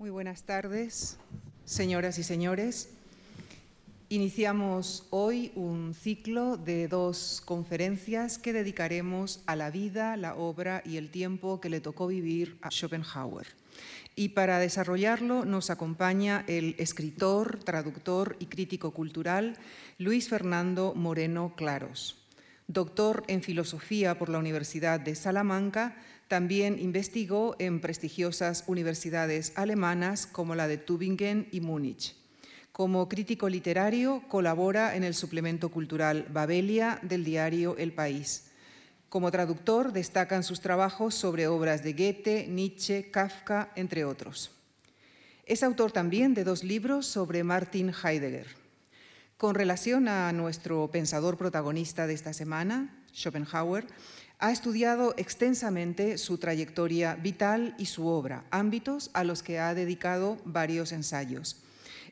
Muy 0.00 0.08
buenas 0.08 0.44
tardes, 0.44 1.18
señoras 1.66 2.18
y 2.18 2.22
señores. 2.22 2.88
Iniciamos 4.08 5.06
hoy 5.10 5.52
un 5.54 5.92
ciclo 5.92 6.56
de 6.56 6.88
dos 6.88 7.42
conferencias 7.44 8.38
que 8.38 8.54
dedicaremos 8.54 9.42
a 9.44 9.56
la 9.56 9.70
vida, 9.70 10.16
la 10.16 10.36
obra 10.36 10.82
y 10.86 10.96
el 10.96 11.10
tiempo 11.10 11.60
que 11.60 11.68
le 11.68 11.82
tocó 11.82 12.06
vivir 12.06 12.56
a 12.62 12.70
Schopenhauer. 12.70 13.46
Y 14.16 14.30
para 14.30 14.58
desarrollarlo 14.58 15.44
nos 15.44 15.68
acompaña 15.68 16.46
el 16.46 16.76
escritor, 16.78 17.62
traductor 17.62 18.36
y 18.38 18.46
crítico 18.46 18.92
cultural 18.92 19.58
Luis 19.98 20.30
Fernando 20.30 20.94
Moreno 20.94 21.52
Claros. 21.56 22.16
Doctor 22.68 23.24
en 23.26 23.42
filosofía 23.42 24.16
por 24.16 24.30
la 24.30 24.38
Universidad 24.38 24.98
de 24.98 25.14
Salamanca, 25.14 25.94
también 26.30 26.78
investigó 26.78 27.56
en 27.58 27.80
prestigiosas 27.80 28.62
universidades 28.68 29.52
alemanas 29.56 30.28
como 30.28 30.54
la 30.54 30.68
de 30.68 30.78
Tübingen 30.78 31.48
y 31.50 31.60
Múnich. 31.60 32.14
Como 32.70 33.08
crítico 33.08 33.48
literario 33.48 34.22
colabora 34.28 34.94
en 34.94 35.02
el 35.02 35.14
suplemento 35.14 35.70
cultural 35.70 36.28
Babelia 36.32 37.00
del 37.02 37.24
diario 37.24 37.76
El 37.78 37.92
País. 37.92 38.52
Como 39.08 39.32
traductor 39.32 39.92
destacan 39.92 40.44
sus 40.44 40.60
trabajos 40.60 41.16
sobre 41.16 41.48
obras 41.48 41.82
de 41.82 41.94
Goethe, 41.94 42.46
Nietzsche, 42.46 43.10
Kafka, 43.10 43.72
entre 43.74 44.04
otros. 44.04 44.52
Es 45.46 45.64
autor 45.64 45.90
también 45.90 46.32
de 46.34 46.44
dos 46.44 46.62
libros 46.62 47.06
sobre 47.06 47.42
Martin 47.42 47.92
Heidegger. 48.04 48.46
Con 49.36 49.56
relación 49.56 50.06
a 50.06 50.30
nuestro 50.30 50.92
pensador 50.92 51.36
protagonista 51.36 52.06
de 52.06 52.14
esta 52.14 52.32
semana, 52.32 53.04
Schopenhauer, 53.12 53.84
ha 54.40 54.50
estudiado 54.50 55.14
extensamente 55.18 56.16
su 56.16 56.38
trayectoria 56.38 57.14
vital 57.14 57.74
y 57.76 57.86
su 57.86 58.06
obra, 58.06 58.44
ámbitos 58.50 59.10
a 59.12 59.22
los 59.22 59.42
que 59.42 59.58
ha 59.58 59.74
dedicado 59.74 60.38
varios 60.46 60.92
ensayos. 60.92 61.62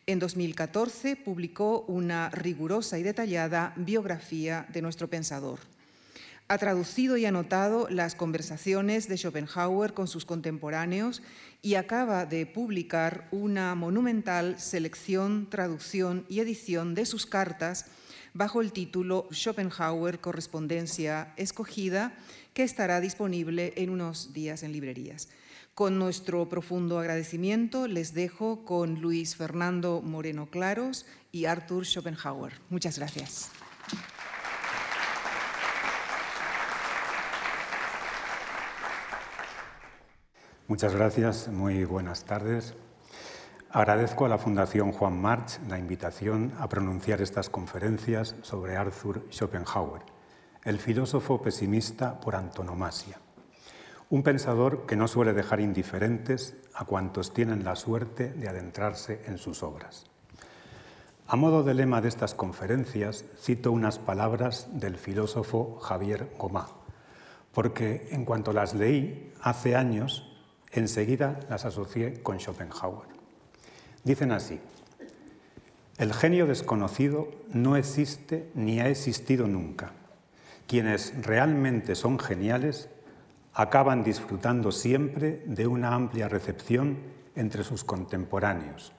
En 0.06 0.18
2014 0.18 1.16
publicó 1.16 1.86
una 1.88 2.28
rigurosa 2.28 2.98
y 2.98 3.02
detallada 3.02 3.72
biografía 3.76 4.66
de 4.72 4.82
nuestro 4.82 5.08
pensador. 5.08 5.58
Ha 6.48 6.58
traducido 6.58 7.16
y 7.16 7.24
anotado 7.24 7.88
las 7.90 8.14
conversaciones 8.14 9.08
de 9.08 9.16
Schopenhauer 9.16 9.94
con 9.94 10.06
sus 10.06 10.24
contemporáneos 10.24 11.22
y 11.62 11.74
acaba 11.74 12.26
de 12.26 12.46
publicar 12.46 13.28
una 13.30 13.74
monumental 13.74 14.58
selección, 14.58 15.48
traducción 15.50 16.24
y 16.28 16.40
edición 16.40 16.94
de 16.94 17.06
sus 17.06 17.26
cartas 17.26 17.86
bajo 18.34 18.60
el 18.60 18.72
título 18.72 19.28
Schopenhauer 19.32 20.20
Correspondencia 20.20 21.32
Escogida, 21.36 22.12
que 22.54 22.62
estará 22.62 23.00
disponible 23.00 23.72
en 23.76 23.90
unos 23.90 24.32
días 24.32 24.62
en 24.62 24.72
librerías. 24.72 25.28
Con 25.74 25.98
nuestro 25.98 26.48
profundo 26.48 26.98
agradecimiento 26.98 27.86
les 27.86 28.12
dejo 28.12 28.64
con 28.64 29.00
Luis 29.00 29.36
Fernando 29.36 30.02
Moreno 30.02 30.50
Claros 30.50 31.06
y 31.30 31.44
Arthur 31.44 31.86
Schopenhauer. 31.86 32.54
Muchas 32.68 32.98
gracias. 32.98 33.50
Muchas 40.66 40.94
gracias, 40.94 41.48
muy 41.48 41.84
buenas 41.84 42.24
tardes. 42.24 42.74
Agradezco 43.70 44.24
a 44.24 44.30
la 44.30 44.38
Fundación 44.38 44.92
Juan 44.92 45.20
March 45.20 45.60
la 45.68 45.78
invitación 45.78 46.54
a 46.58 46.70
pronunciar 46.70 47.20
estas 47.20 47.50
conferencias 47.50 48.34
sobre 48.40 48.78
Arthur 48.78 49.26
Schopenhauer, 49.30 50.00
el 50.64 50.78
filósofo 50.78 51.42
pesimista 51.42 52.18
por 52.18 52.34
antonomasia. 52.34 53.20
Un 54.08 54.22
pensador 54.22 54.86
que 54.86 54.96
no 54.96 55.06
suele 55.06 55.34
dejar 55.34 55.60
indiferentes 55.60 56.56
a 56.72 56.86
cuantos 56.86 57.34
tienen 57.34 57.62
la 57.62 57.76
suerte 57.76 58.30
de 58.30 58.48
adentrarse 58.48 59.20
en 59.26 59.36
sus 59.36 59.62
obras. 59.62 60.06
A 61.26 61.36
modo 61.36 61.62
de 61.62 61.74
lema 61.74 62.00
de 62.00 62.08
estas 62.08 62.34
conferencias, 62.34 63.26
cito 63.38 63.70
unas 63.70 63.98
palabras 63.98 64.66
del 64.80 64.96
filósofo 64.96 65.78
Javier 65.80 66.32
Gomá, 66.38 66.68
porque 67.52 68.08
en 68.12 68.24
cuanto 68.24 68.54
las 68.54 68.72
leí 68.72 69.34
hace 69.42 69.76
años, 69.76 70.40
enseguida 70.72 71.40
las 71.50 71.66
asocié 71.66 72.22
con 72.22 72.40
Schopenhauer. 72.40 73.17
Dicen 74.08 74.32
así, 74.32 74.58
el 75.98 76.14
genio 76.14 76.46
desconocido 76.46 77.28
no 77.52 77.76
existe 77.76 78.48
ni 78.54 78.80
ha 78.80 78.88
existido 78.88 79.46
nunca. 79.46 79.92
Quienes 80.66 81.12
realmente 81.26 81.94
son 81.94 82.18
geniales 82.18 82.88
acaban 83.52 84.04
disfrutando 84.04 84.72
siempre 84.72 85.42
de 85.44 85.66
una 85.66 85.92
amplia 85.92 86.26
recepción 86.26 86.96
entre 87.36 87.64
sus 87.64 87.84
contemporáneos. 87.84 88.94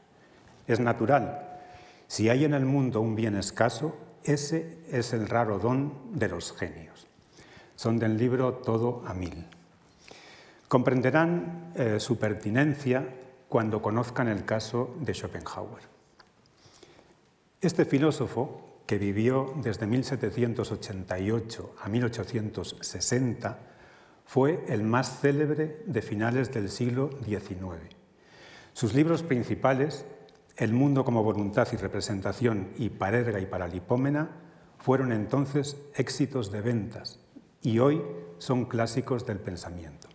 Es 0.67 0.79
natural. 0.79 1.57
Si 2.05 2.29
hay 2.29 2.45
en 2.45 2.53
el 2.53 2.65
mundo 2.65 3.01
un 3.01 3.15
bien 3.15 3.35
escaso, 3.35 3.97
ese 4.23 4.77
es 4.91 5.11
el 5.13 5.27
raro 5.27 5.57
don 5.57 5.91
de 6.13 6.29
los 6.29 6.53
genios. 6.53 7.07
Son 7.75 7.97
del 7.97 8.15
libro 8.15 8.53
Todo 8.53 9.01
a 9.07 9.15
Mil. 9.15 9.47
Comprenderán 10.67 11.71
eh, 11.73 11.99
su 11.99 12.19
pertinencia 12.19 13.07
cuando 13.49 13.81
conozcan 13.81 14.27
el 14.27 14.45
caso 14.45 14.95
de 15.01 15.13
Schopenhauer. 15.13 15.81
Este 17.61 17.83
filósofo, 17.83 18.83
que 18.85 18.97
vivió 18.97 19.53
desde 19.57 19.87
1788 19.87 21.75
a 21.81 21.89
1860, 21.89 23.59
fue 24.25 24.63
el 24.69 24.83
más 24.83 25.19
célebre 25.19 25.81
de 25.85 26.01
finales 26.01 26.53
del 26.53 26.69
siglo 26.69 27.09
XIX. 27.25 27.95
Sus 28.73 28.93
libros 28.93 29.23
principales, 29.23 30.05
El 30.55 30.73
mundo 30.73 31.05
como 31.05 31.23
voluntad 31.23 31.69
y 31.71 31.77
representación 31.77 32.73
y 32.77 32.89
Parerga 32.89 33.39
y 33.39 33.45
Paralipómena, 33.45 34.29
fueron 34.77 35.11
entonces 35.11 35.77
éxitos 35.95 36.51
de 36.51 36.61
ventas 36.61 37.19
y 37.61 37.79
hoy 37.79 38.01
son 38.39 38.65
clásicos 38.65 39.25
del 39.25 39.39
pensamiento. 39.39 40.09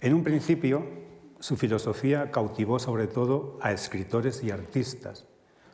En 0.00 0.14
un 0.14 0.24
principio, 0.24 1.07
su 1.40 1.56
filosofía 1.56 2.30
cautivó 2.30 2.78
sobre 2.78 3.06
todo 3.06 3.58
a 3.62 3.72
escritores 3.72 4.42
y 4.42 4.50
artistas, 4.50 5.26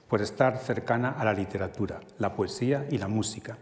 por 0.08 0.20
estar 0.20 0.58
cercana 0.58 1.10
a 1.10 1.24
la 1.24 1.32
literatura, 1.32 2.00
la 2.18 2.34
poesía 2.34 2.86
y 2.90 2.98
la 2.98 3.08
música. 3.08 3.58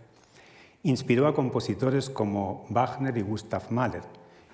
Inspiró 0.83 1.27
a 1.27 1.35
compositores 1.35 2.11
como 2.11 2.67
Wagner 2.71 3.17
y 3.17 3.23
Gustav 3.23 3.71
Mahler, 3.71 4.03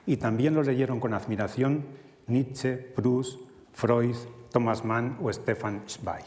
y 0.07 0.19
también 0.19 0.55
lo 0.55 0.63
leyeron 0.63 1.01
con 1.01 1.15
admiración 1.15 1.87
Nietzsche, 2.27 2.77
Proust, 2.77 3.41
Freud, 3.73 4.17
Thomas 4.51 4.85
Mann 4.85 5.19
o 5.23 5.33
Stefan 5.33 5.83
Zweig. 5.89 6.25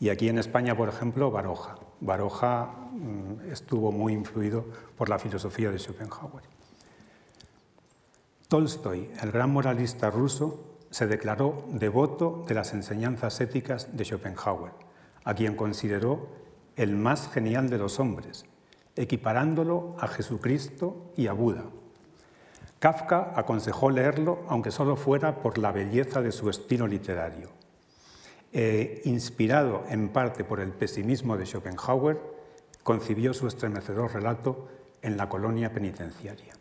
Y 0.00 0.10
aquí 0.10 0.28
en 0.28 0.38
España, 0.38 0.76
por 0.76 0.88
ejemplo, 0.88 1.30
Baroja. 1.30 1.76
Baroja 2.00 2.66
mm, 2.92 3.50
estuvo 3.50 3.90
muy 3.90 4.12
influido 4.12 4.64
por 4.96 5.08
la 5.08 5.18
filosofía 5.18 5.70
de 5.70 5.78
Schopenhauer. 5.78 6.57
Tolstoy, 8.48 9.10
el 9.22 9.30
gran 9.30 9.50
moralista 9.50 10.10
ruso, 10.10 10.78
se 10.90 11.06
declaró 11.06 11.66
devoto 11.68 12.46
de 12.48 12.54
las 12.54 12.72
enseñanzas 12.72 13.42
éticas 13.42 13.94
de 13.94 14.06
Schopenhauer, 14.06 14.72
a 15.24 15.34
quien 15.34 15.54
consideró 15.54 16.30
el 16.74 16.96
más 16.96 17.30
genial 17.30 17.68
de 17.68 17.76
los 17.76 18.00
hombres, 18.00 18.46
equiparándolo 18.96 19.96
a 19.98 20.08
Jesucristo 20.08 21.12
y 21.14 21.26
a 21.26 21.34
Buda. 21.34 21.64
Kafka 22.78 23.34
aconsejó 23.36 23.90
leerlo, 23.90 24.38
aunque 24.48 24.70
solo 24.70 24.96
fuera 24.96 25.42
por 25.42 25.58
la 25.58 25.70
belleza 25.70 26.22
de 26.22 26.32
su 26.32 26.48
estilo 26.48 26.86
literario. 26.86 27.50
E, 28.50 29.02
inspirado 29.04 29.84
en 29.90 30.08
parte 30.08 30.42
por 30.42 30.60
el 30.60 30.70
pesimismo 30.70 31.36
de 31.36 31.44
Schopenhauer, 31.44 32.18
concibió 32.82 33.34
su 33.34 33.46
estremecedor 33.46 34.14
relato 34.14 34.68
en 35.02 35.18
la 35.18 35.28
colonia 35.28 35.70
penitenciaria. 35.70 36.57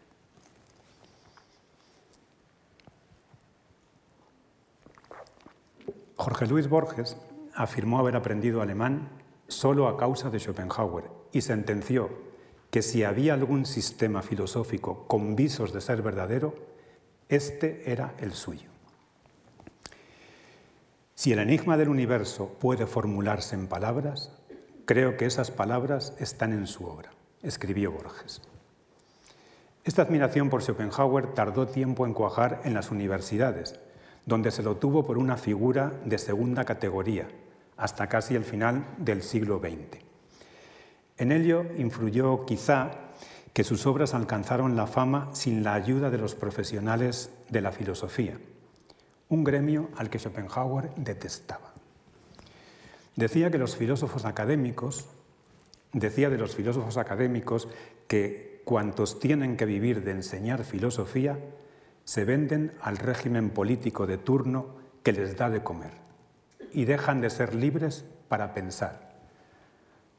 Jorge 6.18 6.48
Luis 6.48 6.68
Borges 6.68 7.16
afirmó 7.54 8.00
haber 8.00 8.16
aprendido 8.16 8.62
alemán 8.62 9.10
solo 9.48 9.88
a 9.88 9.98
causa 9.98 10.30
de 10.30 10.40
Schopenhauer 10.40 11.06
y 11.32 11.42
sentenció 11.42 12.10
que 12.72 12.82
si 12.82 13.04
había 13.04 13.34
algún 13.34 13.66
sistema 13.66 14.22
filosófico 14.22 15.08
con 15.08 15.36
visos 15.36 15.74
de 15.74 15.82
ser 15.82 16.02
verdadero, 16.02 16.56
este 17.30 17.92
era 17.92 18.16
el 18.20 18.34
suyo. 18.34 18.70
Si 21.14 21.32
el 21.32 21.40
enigma 21.40 21.78
del 21.78 21.90
universo 21.90 22.58
puede 22.60 22.88
formularse 22.88 23.56
en 23.56 23.68
palabras, 23.68 24.32
creo 24.86 25.18
que 25.18 25.26
esas 25.26 25.52
palabras 25.52 26.14
están 26.20 26.52
en 26.52 26.68
su 26.68 26.86
obra, 26.86 27.12
escribió 27.42 27.92
Borges. 27.92 28.42
Esta 29.84 30.02
admiración 30.02 30.50
por 30.50 30.62
Schopenhauer 30.62 31.34
tardó 31.34 31.68
tiempo 31.68 32.06
en 32.06 32.14
cuajar 32.14 32.62
en 32.66 32.74
las 32.74 32.92
universidades, 32.92 33.80
donde 34.28 34.52
se 34.52 34.62
lo 34.62 34.76
tuvo 34.76 35.08
por 35.08 35.18
una 35.18 35.38
figura 35.38 35.94
de 36.06 36.18
segunda 36.18 36.66
categoría, 36.66 37.30
hasta 37.78 38.08
casi 38.08 38.36
el 38.36 38.44
final 38.44 38.86
del 38.98 39.24
siglo 39.24 39.60
XX. 39.60 40.04
En 41.18 41.32
ello 41.32 41.66
influyó 41.78 42.46
quizá 42.46 42.92
que 43.54 43.64
sus 43.64 43.88
obras 43.88 44.14
alcanzaron 44.14 44.76
la 44.76 44.86
fama 44.86 45.30
sin 45.34 45.64
la 45.64 45.74
ayuda 45.74 46.10
de 46.10 46.18
los 46.18 46.36
profesionales 46.36 47.32
de 47.50 47.62
la 47.62 47.72
filosofía. 47.72 48.38
un 49.30 49.44
gremio 49.44 49.90
al 49.98 50.10
que 50.10 50.20
Schopenhauer 50.20 50.90
detestaba. 50.96 51.74
Decía 53.18 53.52
que 53.52 53.58
los 53.58 53.76
filósofos 53.76 54.24
académicos, 54.24 55.10
decía 55.92 56.30
de 56.30 56.38
los 56.38 56.56
filósofos 56.56 56.96
académicos 56.96 57.68
que 58.08 58.62
cuantos 58.64 59.20
tienen 59.20 59.58
que 59.58 59.66
vivir 59.66 60.06
de 60.06 60.12
enseñar 60.12 60.64
filosofía 60.64 61.38
se 62.08 62.24
venden 62.24 62.72
al 62.80 62.96
régimen 62.96 63.50
político 63.50 64.08
de 64.08 64.18
turno 64.18 64.68
que 65.04 65.12
les 65.12 65.36
da 65.36 65.50
de 65.50 65.62
comer 65.62 65.92
y 66.72 66.86
dejan 66.86 67.20
de 67.20 67.30
ser 67.30 67.54
libres 67.54 68.06
para 68.30 68.54
pensar, 68.54 69.12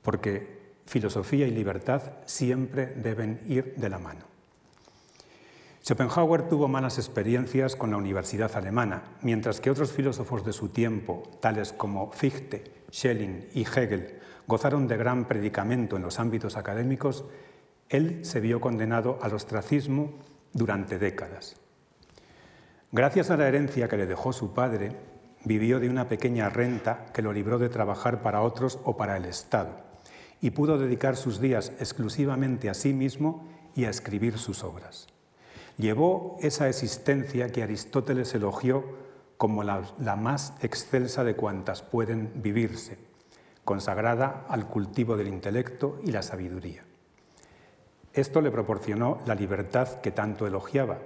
porque 0.02 0.74
filosofía 0.84 1.46
y 1.46 1.50
libertad 1.50 2.02
siempre 2.26 2.86
deben 2.88 3.40
ir 3.48 3.74
de 3.76 3.88
la 3.88 3.98
mano. 3.98 4.20
Schopenhauer 5.82 6.46
tuvo 6.50 6.68
malas 6.68 6.98
experiencias 6.98 7.74
con 7.74 7.90
la 7.90 7.96
universidad 7.96 8.54
alemana, 8.54 9.04
mientras 9.22 9.58
que 9.58 9.70
otros 9.70 9.90
filósofos 9.90 10.44
de 10.44 10.52
su 10.52 10.68
tiempo, 10.68 11.22
tales 11.40 11.72
como 11.72 12.12
Fichte, 12.12 12.84
Schelling 12.92 13.48
y 13.54 13.62
Hegel, 13.62 14.18
gozaron 14.46 14.88
de 14.88 14.98
gran 14.98 15.26
predicamento 15.26 15.96
en 15.96 16.02
los 16.02 16.20
ámbitos 16.20 16.58
académicos, 16.58 17.24
él 17.88 18.26
se 18.26 18.40
vio 18.40 18.60
condenado 18.60 19.18
al 19.22 19.32
ostracismo 19.32 20.18
durante 20.52 20.98
décadas. 20.98 21.56
Gracias 22.90 23.30
a 23.30 23.36
la 23.36 23.48
herencia 23.48 23.88
que 23.88 23.96
le 23.96 24.06
dejó 24.06 24.32
su 24.32 24.54
padre, 24.54 24.92
vivió 25.44 25.80
de 25.80 25.90
una 25.90 26.08
pequeña 26.08 26.48
renta 26.48 27.06
que 27.12 27.22
lo 27.22 27.32
libró 27.32 27.58
de 27.58 27.68
trabajar 27.68 28.22
para 28.22 28.42
otros 28.42 28.78
o 28.84 28.96
para 28.96 29.16
el 29.16 29.24
Estado, 29.24 29.70
y 30.40 30.50
pudo 30.50 30.78
dedicar 30.78 31.16
sus 31.16 31.40
días 31.40 31.72
exclusivamente 31.80 32.70
a 32.70 32.74
sí 32.74 32.92
mismo 32.92 33.48
y 33.74 33.84
a 33.84 33.90
escribir 33.90 34.38
sus 34.38 34.64
obras 34.64 35.08
llevó 35.78 36.36
esa 36.40 36.68
existencia 36.68 37.50
que 37.50 37.62
Aristóteles 37.62 38.34
elogió 38.34 38.84
como 39.38 39.62
la, 39.62 39.82
más 40.16 40.54
excelsa 40.60 41.22
de 41.22 41.36
cuantas 41.36 41.82
pueden 41.82 42.42
vivirse, 42.42 42.98
consagrada 43.64 44.44
al 44.48 44.66
cultivo 44.66 45.16
del 45.16 45.28
intelecto 45.28 46.00
y 46.02 46.10
la 46.10 46.22
sabiduría. 46.22 46.84
Esto 48.12 48.40
le 48.40 48.50
proporcionó 48.50 49.18
la 49.26 49.36
libertad 49.36 50.00
que 50.00 50.10
tanto 50.10 50.46
elogiaba, 50.46 50.98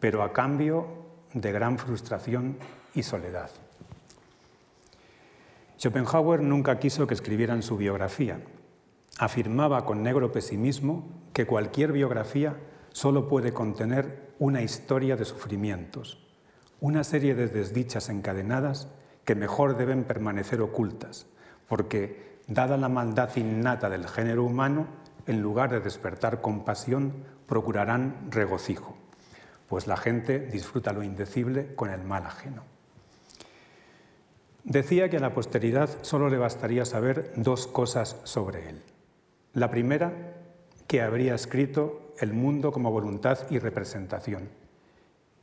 pero 0.00 0.22
a 0.22 0.32
cambio 0.32 0.86
de 1.36 1.52
gran 1.52 1.78
frustración 1.78 2.56
y 2.94 3.02
soledad. 3.02 3.50
Schopenhauer 5.78 6.40
nunca 6.40 6.78
quiso 6.78 7.06
que 7.06 7.12
escribieran 7.12 7.62
su 7.62 7.76
biografía. 7.76 8.40
Afirmaba 9.18 9.84
con 9.84 10.02
negro 10.02 10.32
pesimismo 10.32 11.06
que 11.34 11.46
cualquier 11.46 11.92
biografía 11.92 12.56
solo 12.90 13.28
puede 13.28 13.52
contener 13.52 14.32
una 14.38 14.62
historia 14.62 15.16
de 15.16 15.26
sufrimientos, 15.26 16.26
una 16.80 17.04
serie 17.04 17.34
de 17.34 17.48
desdichas 17.48 18.08
encadenadas 18.08 18.88
que 19.26 19.34
mejor 19.34 19.76
deben 19.76 20.04
permanecer 20.04 20.62
ocultas, 20.62 21.26
porque, 21.68 22.40
dada 22.46 22.78
la 22.78 22.88
maldad 22.88 23.36
innata 23.36 23.90
del 23.90 24.08
género 24.08 24.44
humano, 24.44 24.86
en 25.26 25.42
lugar 25.42 25.70
de 25.70 25.80
despertar 25.80 26.40
compasión, 26.40 27.12
procurarán 27.46 28.28
regocijo, 28.30 28.96
pues 29.68 29.86
la 29.86 29.96
gente 29.96 30.38
disfruta 30.38 30.92
lo 30.92 31.02
indecible 31.02 31.74
con 31.74 31.90
el 31.90 32.02
mal 32.02 32.26
ajeno. 32.26 32.62
Decía 34.64 35.08
que 35.08 35.18
a 35.18 35.20
la 35.20 35.32
posteridad 35.32 35.90
solo 36.02 36.28
le 36.28 36.38
bastaría 36.38 36.84
saber 36.84 37.32
dos 37.36 37.66
cosas 37.66 38.16
sobre 38.24 38.68
él. 38.68 38.82
La 39.54 39.70
primera, 39.70 40.12
que 40.86 41.02
habría 41.02 41.34
escrito 41.34 42.12
el 42.18 42.32
mundo 42.32 42.72
como 42.72 42.90
voluntad 42.90 43.38
y 43.48 43.58
representación. 43.58 44.48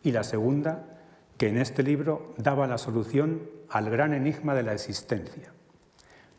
Y 0.04 0.12
la 0.12 0.24
segunda, 0.24 1.00
que 1.38 1.48
en 1.48 1.58
este 1.58 1.84
libro 1.84 2.34
daba 2.38 2.68
la 2.68 2.78
solución 2.78 3.50
al 3.70 3.90
gran 3.90 4.14
enigma 4.14 4.54
de 4.54 4.64
la 4.64 4.74
existencia. 4.74 5.52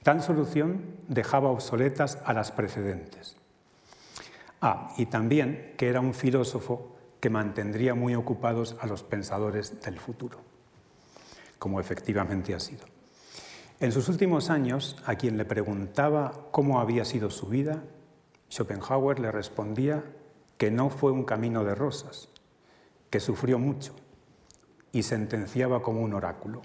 Tal 0.02 0.22
solución 0.22 0.82
dejaba 1.08 1.48
obsoletas 1.48 2.18
a 2.24 2.34
las 2.34 2.52
precedentes. 2.52 3.36
Ah, 4.60 4.92
y 4.98 5.06
también 5.06 5.72
que 5.78 5.88
era 5.88 6.00
un 6.00 6.14
filósofo 6.14 6.93
que 7.24 7.30
mantendría 7.30 7.94
muy 7.94 8.14
ocupados 8.14 8.76
a 8.80 8.86
los 8.86 9.02
pensadores 9.02 9.80
del 9.80 9.98
futuro, 9.98 10.40
como 11.58 11.80
efectivamente 11.80 12.54
ha 12.54 12.60
sido. 12.60 12.84
En 13.80 13.92
sus 13.92 14.10
últimos 14.10 14.50
años, 14.50 15.02
a 15.06 15.14
quien 15.14 15.38
le 15.38 15.46
preguntaba 15.46 16.48
cómo 16.50 16.80
había 16.80 17.06
sido 17.06 17.30
su 17.30 17.46
vida, 17.46 17.82
Schopenhauer 18.50 19.20
le 19.20 19.32
respondía 19.32 20.04
que 20.58 20.70
no 20.70 20.90
fue 20.90 21.12
un 21.12 21.24
camino 21.24 21.64
de 21.64 21.74
rosas, 21.74 22.28
que 23.08 23.20
sufrió 23.20 23.58
mucho 23.58 23.94
y 24.92 25.02
sentenciaba 25.02 25.80
como 25.80 26.02
un 26.02 26.12
oráculo. 26.12 26.60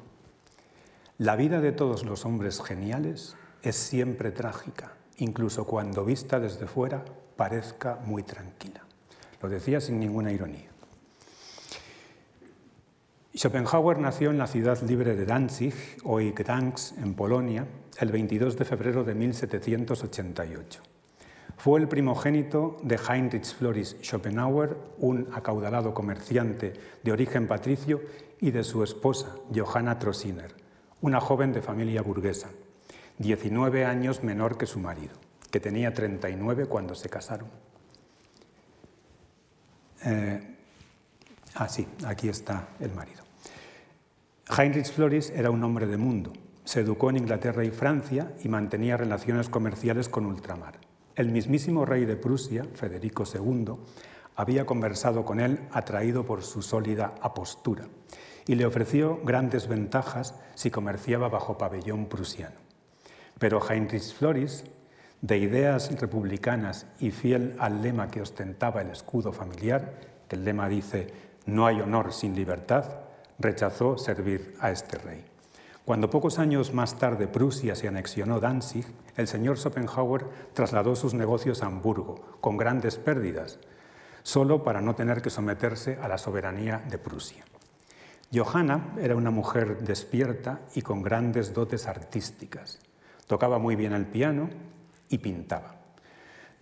La 1.18 1.38
vida 1.38 1.62
de 1.62 1.72
todos 1.72 2.04
los 2.04 2.26
hombres 2.26 2.62
geniales 2.62 3.38
es 3.62 3.78
siempre 3.78 4.32
trágica, 4.32 4.98
incluso 5.20 5.66
cuando 5.66 6.04
vista 6.04 6.38
desde 6.38 6.68
fuera 6.68 7.06
parezca 7.38 8.02
muy 8.04 8.24
tranquila. 8.24 8.89
Lo 9.42 9.50
decía 9.50 9.80
sin 9.82 10.00
ninguna 10.00 10.32
ironía. 10.32 10.70
Schopenhauer 13.34 14.00
nació 14.00 14.32
en 14.32 14.38
la 14.38 14.48
ciudad 14.48 14.82
libre 14.82 15.16
de 15.16 15.26
Danzig, 15.26 15.74
hoy 16.04 16.32
Gdansk, 16.32 16.98
en 16.98 17.14
Polonia, 17.14 17.66
el 18.00 18.12
22 18.12 18.58
de 18.58 18.66
febrero 18.66 19.04
de 19.04 19.16
1788. 19.16 20.82
Fue 21.58 21.80
el 21.80 21.88
primogénito 21.88 22.78
de 22.84 22.98
Heinrich 22.98 23.54
Floris 23.56 23.96
Schopenhauer, 24.02 24.78
un 24.98 25.28
acaudalado 25.34 25.94
comerciante 25.94 26.74
de 27.04 27.12
origen 27.12 27.48
patricio, 27.48 28.02
y 28.42 28.52
de 28.52 28.64
su 28.64 28.84
esposa, 28.84 29.36
Johanna 29.54 30.00
Trossiner, 30.00 30.56
una 31.02 31.20
joven 31.20 31.52
de 31.52 31.62
familia 31.62 32.02
burguesa, 32.02 32.50
19 33.18 33.86
años 33.86 34.24
menor 34.24 34.58
que 34.58 34.66
su 34.66 34.80
marido, 34.80 35.14
que 35.52 35.60
tenía 35.60 35.94
39 35.94 36.68
cuando 36.68 36.96
se 36.96 37.10
casaron. 37.10 37.50
Eh, 40.06 40.56
ah, 41.56 41.70
sí, 41.70 41.88
aquí 42.06 42.30
está 42.30 42.70
el 42.80 42.94
marido. 42.94 43.24
Heinrich 44.58 44.92
Floris 44.92 45.30
era 45.30 45.52
un 45.52 45.64
hombre 45.64 45.86
de 45.86 45.98
mundo. 45.98 46.34
Se 46.64 46.82
educó 46.82 47.10
en 47.10 47.18
Inglaterra 47.18 47.64
y 47.64 47.72
Francia 47.72 48.34
y 48.44 48.50
mantenía 48.50 48.98
relaciones 48.98 49.50
comerciales 49.50 50.10
con 50.10 50.26
ultramar. 50.26 50.80
El 51.16 51.30
mismísimo 51.30 51.86
rey 51.86 52.06
de 52.06 52.16
Prusia, 52.16 52.66
Federico 52.74 53.24
II, 53.32 53.74
había 54.36 54.66
conversado 54.66 55.26
con 55.26 55.40
él 55.40 55.60
atraído 55.72 56.26
por 56.26 56.44
su 56.44 56.62
sólida 56.62 57.14
apostura 57.22 57.88
y 58.48 58.56
le 58.56 58.66
ofreció 58.66 59.20
grandes 59.24 59.68
ventajas 59.68 60.34
si 60.56 60.72
comerciaba 60.72 61.28
bajo 61.28 61.58
pabellón 61.58 62.08
prusiano. 62.08 62.56
Pero 63.38 63.60
Heinrich 63.68 64.14
Floris, 64.14 64.64
de 65.22 65.38
ideas 65.38 65.92
republicanas 66.00 66.88
y 67.00 67.12
fiel 67.12 67.56
al 67.60 67.82
lema 67.82 68.10
que 68.10 68.22
ostentaba 68.22 68.82
el 68.82 68.90
escudo 68.90 69.34
familiar, 69.34 69.94
que 70.28 70.36
el 70.36 70.46
lema 70.46 70.70
dice 70.70 71.14
no 71.46 71.66
hay 71.66 71.82
honor 71.82 72.14
sin 72.14 72.36
libertad, 72.36 72.86
rechazó 73.40 73.98
servir 73.98 74.56
a 74.60 74.72
este 74.72 74.98
rey. 74.98 75.26
Cuando 75.84 76.10
pocos 76.10 76.38
años 76.38 76.74
más 76.74 77.00
tarde 77.00 77.28
Prusia 77.28 77.76
se 77.76 77.88
anexionó 77.88 78.40
Danzig, 78.40 78.86
el 79.18 79.28
señor 79.28 79.58
Schopenhauer 79.58 80.28
trasladó 80.54 80.96
sus 80.96 81.16
negocios 81.16 81.64
a 81.64 81.66
Hamburgo, 81.66 82.38
con 82.42 82.58
grandes 82.58 82.98
pérdidas, 82.98 83.60
solo 84.22 84.64
para 84.64 84.82
no 84.82 84.94
tener 84.96 85.24
que 85.24 85.32
someterse 85.32 85.98
a 86.02 86.08
la 86.08 86.20
soberanía 86.20 86.84
de 86.88 87.00
Prusia. 87.00 87.44
Johanna 88.32 88.94
era 89.00 89.16
una 89.16 89.32
mujer 89.32 89.80
despierta 89.80 90.62
y 90.76 90.84
con 90.84 91.02
grandes 91.02 91.56
dotes 91.56 91.88
artísticas. 91.88 92.80
Tocaba 93.26 93.58
muy 93.58 93.76
bien 93.76 93.94
el 93.94 94.06
piano 94.06 94.50
y 95.10 95.18
pintaba. 95.18 95.76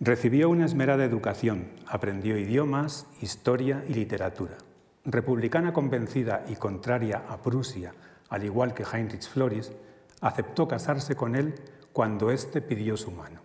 Recibió 0.00 0.48
una 0.48 0.66
esmerada 0.66 1.04
educación, 1.04 1.68
aprendió 1.86 2.38
idiomas, 2.38 3.06
historia 3.20 3.84
y 3.88 3.94
literatura. 3.94 4.58
Republicana 5.04 5.72
convencida 5.72 6.44
y 6.48 6.56
contraria 6.56 7.24
a 7.28 7.42
Prusia 7.42 7.92
al 8.28 8.44
igual 8.44 8.74
que 8.74 8.84
Heinrich 8.84 9.28
Floris, 9.28 9.72
aceptó 10.20 10.68
casarse 10.68 11.16
con 11.16 11.34
él 11.34 11.54
cuando 11.92 12.30
éste 12.30 12.60
pidió 12.60 12.96
su 12.96 13.10
mano. 13.10 13.40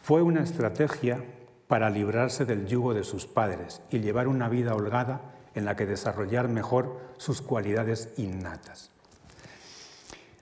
Fue 0.00 0.22
una 0.22 0.42
estrategia 0.42 1.24
para 1.66 1.90
librarse 1.90 2.44
del 2.44 2.66
yugo 2.66 2.94
de 2.94 3.04
sus 3.04 3.26
padres 3.26 3.82
y 3.90 4.00
llevar 4.00 4.28
una 4.28 4.48
vida 4.48 4.74
holgada 4.74 5.20
en 5.54 5.64
la 5.64 5.76
que 5.76 5.86
desarrollar 5.86 6.48
mejor 6.48 7.00
sus 7.16 7.42
cualidades 7.42 8.12
innatas. 8.16 8.90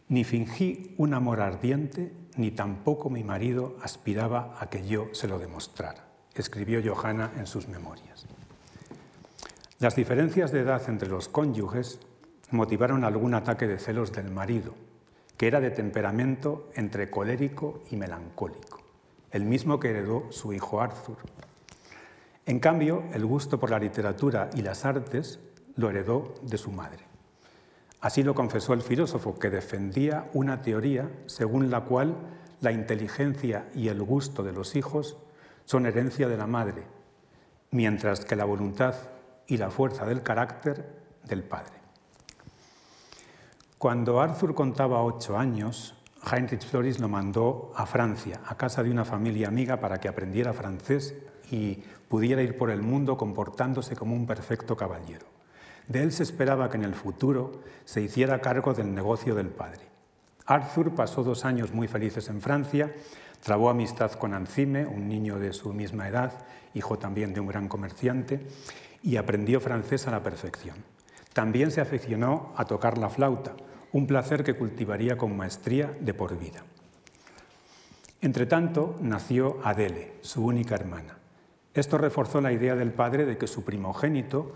Ni 0.08 0.24
fingí 0.24 0.94
un 0.98 1.14
amor 1.14 1.40
ardiente, 1.40 2.12
ni 2.36 2.50
tampoco 2.50 3.10
mi 3.10 3.24
marido 3.24 3.76
aspiraba 3.82 4.56
a 4.60 4.68
que 4.68 4.86
yo 4.86 5.08
se 5.12 5.28
lo 5.28 5.38
demostrara, 5.38 6.04
escribió 6.34 6.80
Johanna 6.84 7.32
en 7.36 7.46
sus 7.46 7.68
memorias. 7.68 8.26
Las 9.78 9.96
diferencias 9.96 10.52
de 10.52 10.60
edad 10.60 10.82
entre 10.88 11.08
los 11.08 11.28
cónyuges 11.28 11.98
motivaron 12.50 13.04
algún 13.04 13.34
ataque 13.34 13.66
de 13.66 13.78
celos 13.78 14.12
del 14.12 14.30
marido, 14.30 14.74
que 15.36 15.48
era 15.48 15.60
de 15.60 15.70
temperamento 15.70 16.70
entre 16.74 17.10
colérico 17.10 17.82
y 17.90 17.96
melancólico, 17.96 18.80
el 19.30 19.44
mismo 19.44 19.78
que 19.78 19.90
heredó 19.90 20.30
su 20.30 20.52
hijo 20.52 20.80
Arthur. 20.80 21.18
En 22.46 22.60
cambio, 22.60 23.02
el 23.12 23.26
gusto 23.26 23.58
por 23.58 23.70
la 23.70 23.78
literatura 23.78 24.50
y 24.54 24.62
las 24.62 24.84
artes 24.84 25.40
lo 25.74 25.90
heredó 25.90 26.34
de 26.42 26.58
su 26.58 26.70
madre. 26.70 27.05
Así 28.06 28.22
lo 28.22 28.36
confesó 28.36 28.72
el 28.72 28.82
filósofo, 28.82 29.36
que 29.36 29.50
defendía 29.50 30.30
una 30.32 30.62
teoría 30.62 31.10
según 31.26 31.72
la 31.72 31.80
cual 31.80 32.14
la 32.60 32.70
inteligencia 32.70 33.68
y 33.74 33.88
el 33.88 34.00
gusto 34.00 34.44
de 34.44 34.52
los 34.52 34.76
hijos 34.76 35.16
son 35.64 35.86
herencia 35.86 36.28
de 36.28 36.36
la 36.36 36.46
madre, 36.46 36.84
mientras 37.72 38.24
que 38.24 38.36
la 38.36 38.44
voluntad 38.44 38.94
y 39.48 39.56
la 39.56 39.72
fuerza 39.72 40.06
del 40.06 40.22
carácter 40.22 40.88
del 41.24 41.42
padre. 41.42 41.72
Cuando 43.76 44.20
Arthur 44.20 44.54
contaba 44.54 45.02
ocho 45.02 45.36
años, 45.36 45.96
Heinrich 46.30 46.64
Floris 46.64 47.00
lo 47.00 47.08
mandó 47.08 47.72
a 47.74 47.86
Francia, 47.86 48.40
a 48.46 48.56
casa 48.56 48.84
de 48.84 48.92
una 48.92 49.04
familia 49.04 49.48
amiga 49.48 49.80
para 49.80 49.98
que 49.98 50.06
aprendiera 50.06 50.52
francés 50.52 51.12
y 51.50 51.82
pudiera 52.08 52.40
ir 52.40 52.56
por 52.56 52.70
el 52.70 52.82
mundo 52.82 53.16
comportándose 53.16 53.96
como 53.96 54.14
un 54.14 54.28
perfecto 54.28 54.76
caballero. 54.76 55.26
De 55.88 56.02
él 56.02 56.12
se 56.12 56.22
esperaba 56.22 56.68
que 56.68 56.76
en 56.76 56.84
el 56.84 56.94
futuro 56.94 57.62
se 57.84 58.00
hiciera 58.00 58.40
cargo 58.40 58.74
del 58.74 58.94
negocio 58.94 59.34
del 59.34 59.48
padre. 59.48 59.82
Arthur 60.46 60.94
pasó 60.94 61.22
dos 61.22 61.44
años 61.44 61.72
muy 61.72 61.88
felices 61.88 62.28
en 62.28 62.40
Francia, 62.40 62.92
trabó 63.42 63.70
amistad 63.70 64.12
con 64.12 64.34
Ancime, 64.34 64.86
un 64.86 65.08
niño 65.08 65.38
de 65.38 65.52
su 65.52 65.72
misma 65.72 66.08
edad, 66.08 66.32
hijo 66.74 66.98
también 66.98 67.34
de 67.34 67.40
un 67.40 67.48
gran 67.48 67.68
comerciante, 67.68 68.40
y 69.02 69.16
aprendió 69.16 69.60
francés 69.60 70.06
a 70.08 70.10
la 70.10 70.22
perfección. 70.22 70.76
También 71.32 71.70
se 71.70 71.80
aficionó 71.80 72.52
a 72.56 72.64
tocar 72.64 72.98
la 72.98 73.10
flauta, 73.10 73.54
un 73.92 74.06
placer 74.06 74.42
que 74.42 74.54
cultivaría 74.54 75.16
con 75.16 75.36
maestría 75.36 75.92
de 76.00 76.14
por 76.14 76.38
vida. 76.38 76.64
Entretanto, 78.20 78.96
nació 79.00 79.58
Adele, 79.62 80.14
su 80.22 80.44
única 80.44 80.74
hermana. 80.74 81.18
Esto 81.74 81.98
reforzó 81.98 82.40
la 82.40 82.52
idea 82.52 82.74
del 82.74 82.92
padre 82.92 83.26
de 83.26 83.36
que 83.36 83.46
su 83.46 83.64
primogénito 83.64 84.54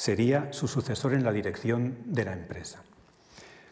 sería 0.00 0.50
su 0.54 0.66
sucesor 0.66 1.12
en 1.12 1.24
la 1.24 1.30
dirección 1.30 1.98
de 2.06 2.24
la 2.24 2.32
empresa. 2.32 2.82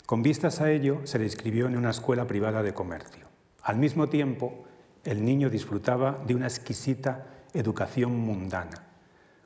Con 0.04 0.22
vistas 0.22 0.60
a 0.60 0.70
ello, 0.70 1.00
se 1.04 1.18
le 1.18 1.24
inscribió 1.24 1.66
en 1.68 1.74
una 1.74 1.88
escuela 1.88 2.26
privada 2.26 2.62
de 2.62 2.74
comercio. 2.74 3.24
Al 3.62 3.78
mismo 3.78 4.10
tiempo, 4.10 4.66
el 5.04 5.24
niño 5.24 5.48
disfrutaba 5.48 6.22
de 6.26 6.34
una 6.34 6.46
exquisita 6.46 7.24
educación 7.54 8.14
mundana. 8.14 8.88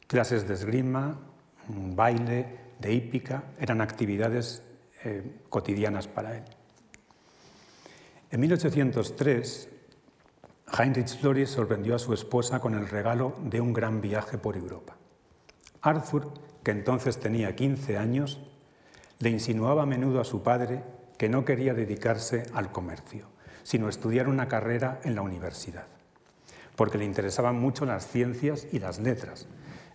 Clases 0.08 0.48
de 0.48 0.54
esgrima, 0.54 1.20
baile, 1.68 2.58
de 2.80 2.92
hípica, 2.92 3.44
eran 3.60 3.80
actividades 3.80 4.64
eh, 5.04 5.22
cotidianas 5.48 6.08
para 6.08 6.36
él. 6.38 6.44
En 8.32 8.40
1803, 8.40 9.68
Heinrich 10.80 11.16
Floris 11.20 11.50
sorprendió 11.50 11.94
a 11.94 12.00
su 12.00 12.12
esposa 12.12 12.58
con 12.58 12.74
el 12.74 12.88
regalo 12.88 13.36
de 13.44 13.60
un 13.60 13.72
gran 13.72 14.00
viaje 14.00 14.36
por 14.36 14.56
Europa. 14.56 14.96
Arthur, 15.80 16.32
que 16.62 16.70
entonces 16.70 17.18
tenía 17.18 17.56
15 17.56 17.98
años, 17.98 18.40
le 19.18 19.30
insinuaba 19.30 19.82
a 19.82 19.86
menudo 19.86 20.20
a 20.20 20.24
su 20.24 20.42
padre 20.42 20.82
que 21.18 21.28
no 21.28 21.44
quería 21.44 21.74
dedicarse 21.74 22.44
al 22.54 22.72
comercio, 22.72 23.26
sino 23.62 23.88
estudiar 23.88 24.28
una 24.28 24.48
carrera 24.48 25.00
en 25.04 25.14
la 25.14 25.22
universidad, 25.22 25.86
porque 26.76 26.98
le 26.98 27.04
interesaban 27.04 27.58
mucho 27.58 27.86
las 27.86 28.06
ciencias 28.08 28.66
y 28.72 28.78
las 28.78 28.98
letras. 28.98 29.46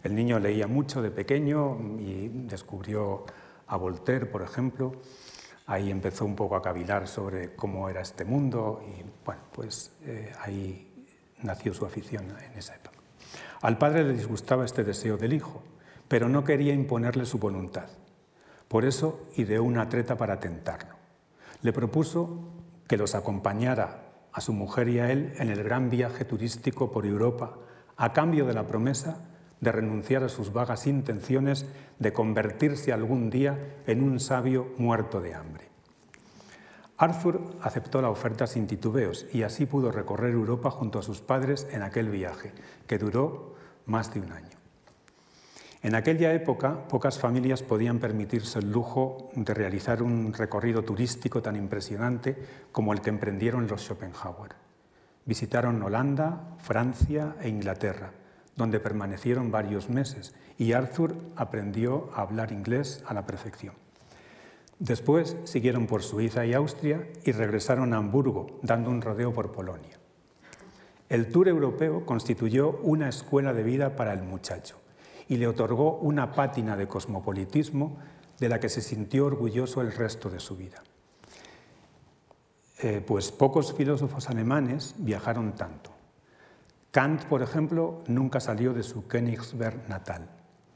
El 0.03 0.15
niño 0.15 0.39
leía 0.39 0.67
mucho 0.67 1.01
de 1.01 1.11
pequeño 1.11 1.77
y 1.99 2.29
descubrió 2.29 3.25
a 3.67 3.75
Voltaire, 3.75 4.25
por 4.25 4.41
ejemplo. 4.41 4.93
Ahí 5.65 5.91
empezó 5.91 6.23
un 6.23 6.35
poco 6.35 6.55
a 6.55 6.61
cavilar 6.61 7.07
sobre 7.07 7.55
cómo 7.55 7.89
era 7.89 8.01
este 8.01 8.23
mundo 8.23 8.81
y 8.87 9.03
bueno, 9.25 9.41
pues 9.51 9.91
eh, 10.05 10.31
ahí 10.39 11.05
nació 11.43 11.73
su 11.73 11.85
afición 11.85 12.25
en 12.29 12.57
esa 12.57 12.75
época. 12.75 12.97
Al 13.61 13.77
padre 13.77 14.05
le 14.05 14.13
disgustaba 14.13 14.63
este 14.63 14.83
deseo 14.83 15.17
del 15.17 15.33
hijo, 15.33 15.61
pero 16.07 16.29
no 16.29 16.43
quería 16.43 16.73
imponerle 16.73 17.25
su 17.25 17.37
voluntad. 17.37 17.89
Por 18.67 18.85
eso 18.85 19.27
ideó 19.35 19.63
una 19.63 19.89
treta 19.89 20.17
para 20.17 20.39
tentarlo. 20.39 20.95
Le 21.61 21.73
propuso 21.73 22.39
que 22.87 22.97
los 22.97 23.15
acompañara 23.15 24.03
a 24.31 24.41
su 24.41 24.53
mujer 24.53 24.89
y 24.89 24.99
a 24.99 25.11
él 25.11 25.33
en 25.37 25.49
el 25.49 25.63
gran 25.63 25.89
viaje 25.89 26.25
turístico 26.25 26.91
por 26.91 27.05
Europa 27.05 27.57
a 27.95 28.13
cambio 28.13 28.45
de 28.45 28.53
la 28.53 28.67
promesa 28.67 29.17
de 29.59 29.71
renunciar 29.71 30.23
a 30.23 30.29
sus 30.29 30.53
vagas 30.53 30.85
intenciones 30.85 31.65
de 31.97 32.13
convertirse 32.13 32.93
algún 32.93 33.29
día 33.29 33.77
en 33.87 34.03
un 34.03 34.19
sabio 34.19 34.73
muerto 34.77 35.19
de 35.19 35.33
hambre. 35.33 35.67
Arthur 36.97 37.41
aceptó 37.61 38.01
la 38.01 38.09
oferta 38.09 38.47
sin 38.47 38.67
titubeos 38.67 39.25
y 39.33 39.43
así 39.43 39.65
pudo 39.65 39.91
recorrer 39.91 40.33
Europa 40.33 40.71
junto 40.71 40.99
a 40.99 41.03
sus 41.03 41.21
padres 41.21 41.67
en 41.71 41.83
aquel 41.83 42.09
viaje, 42.09 42.53
que 42.87 42.97
duró 42.97 43.55
más 43.85 44.13
de 44.13 44.19
un 44.19 44.31
año. 44.31 44.56
En 45.83 45.93
aquella 45.93 46.33
época, 46.33 46.87
pocas 46.87 47.19
familias 47.19 47.61
podían 47.61 47.99
permitirse 47.99 48.59
el 48.59 48.71
lujo 48.71 49.29
de 49.35 49.53
realizar 49.53 50.01
un 50.01 50.33
recorrido 50.33 50.83
turístico 50.83 51.41
tan 51.41 51.55
impresionante 51.55 52.35
como 52.71 52.93
el 52.93 53.01
que 53.01 53.11
emprendieron 53.11 53.67
los 53.67 53.83
Schopenhauer. 53.83 54.55
Visitaron 55.25 55.81
Holanda, 55.83 56.55
Francia 56.57 57.35
e 57.41 57.49
Inglaterra, 57.49 58.11
donde 58.55 58.79
permanecieron 58.79 59.51
varios 59.51 59.87
meses 59.89 60.33
y 60.57 60.73
Arthur 60.73 61.15
aprendió 61.35 62.09
a 62.15 62.21
hablar 62.21 62.51
inglés 62.51 63.03
a 63.05 63.13
la 63.13 63.27
perfección. 63.27 63.75
Después 64.79 65.37
siguieron 65.43 65.85
por 65.85 66.01
Suiza 66.01 66.45
y 66.45 66.53
Austria 66.53 67.07
y 67.23 67.31
regresaron 67.33 67.93
a 67.93 67.97
Hamburgo, 67.97 68.59
dando 68.63 68.89
un 68.89 69.01
rodeo 69.01 69.31
por 69.31 69.51
Polonia. 69.51 69.99
El 71.09 71.31
tour 71.31 71.47
europeo 71.47 72.05
constituyó 72.05 72.79
una 72.81 73.09
escuela 73.09 73.53
de 73.53 73.63
vida 73.63 73.95
para 73.95 74.13
el 74.13 74.23
muchacho 74.23 74.79
y 75.29 75.37
le 75.37 75.47
otorgó 75.47 75.97
una 75.97 76.33
pátina 76.33 76.75
de 76.75 76.87
cosmopolitismo 76.87 77.97
de 78.39 78.49
la 78.49 78.59
que 78.59 78.69
se 78.69 78.81
sintió 78.81 79.25
orgulloso 79.25 79.81
el 79.81 79.91
resto 79.91 80.29
de 80.29 80.39
su 80.39 80.55
vida. 80.55 80.83
Eh, 82.79 83.03
pues 83.05 83.31
pocos 83.31 83.73
filósofos 83.73 84.29
alemanes 84.29 84.93
viajaron 84.97 85.53
tanto. 85.55 85.91
Kant, 86.91 87.25
por 87.25 87.41
ejemplo, 87.41 88.03
nunca 88.07 88.39
salió 88.39 88.73
de 88.73 88.83
su 88.83 89.07
Königsberg 89.07 89.89
natal. 89.89 90.29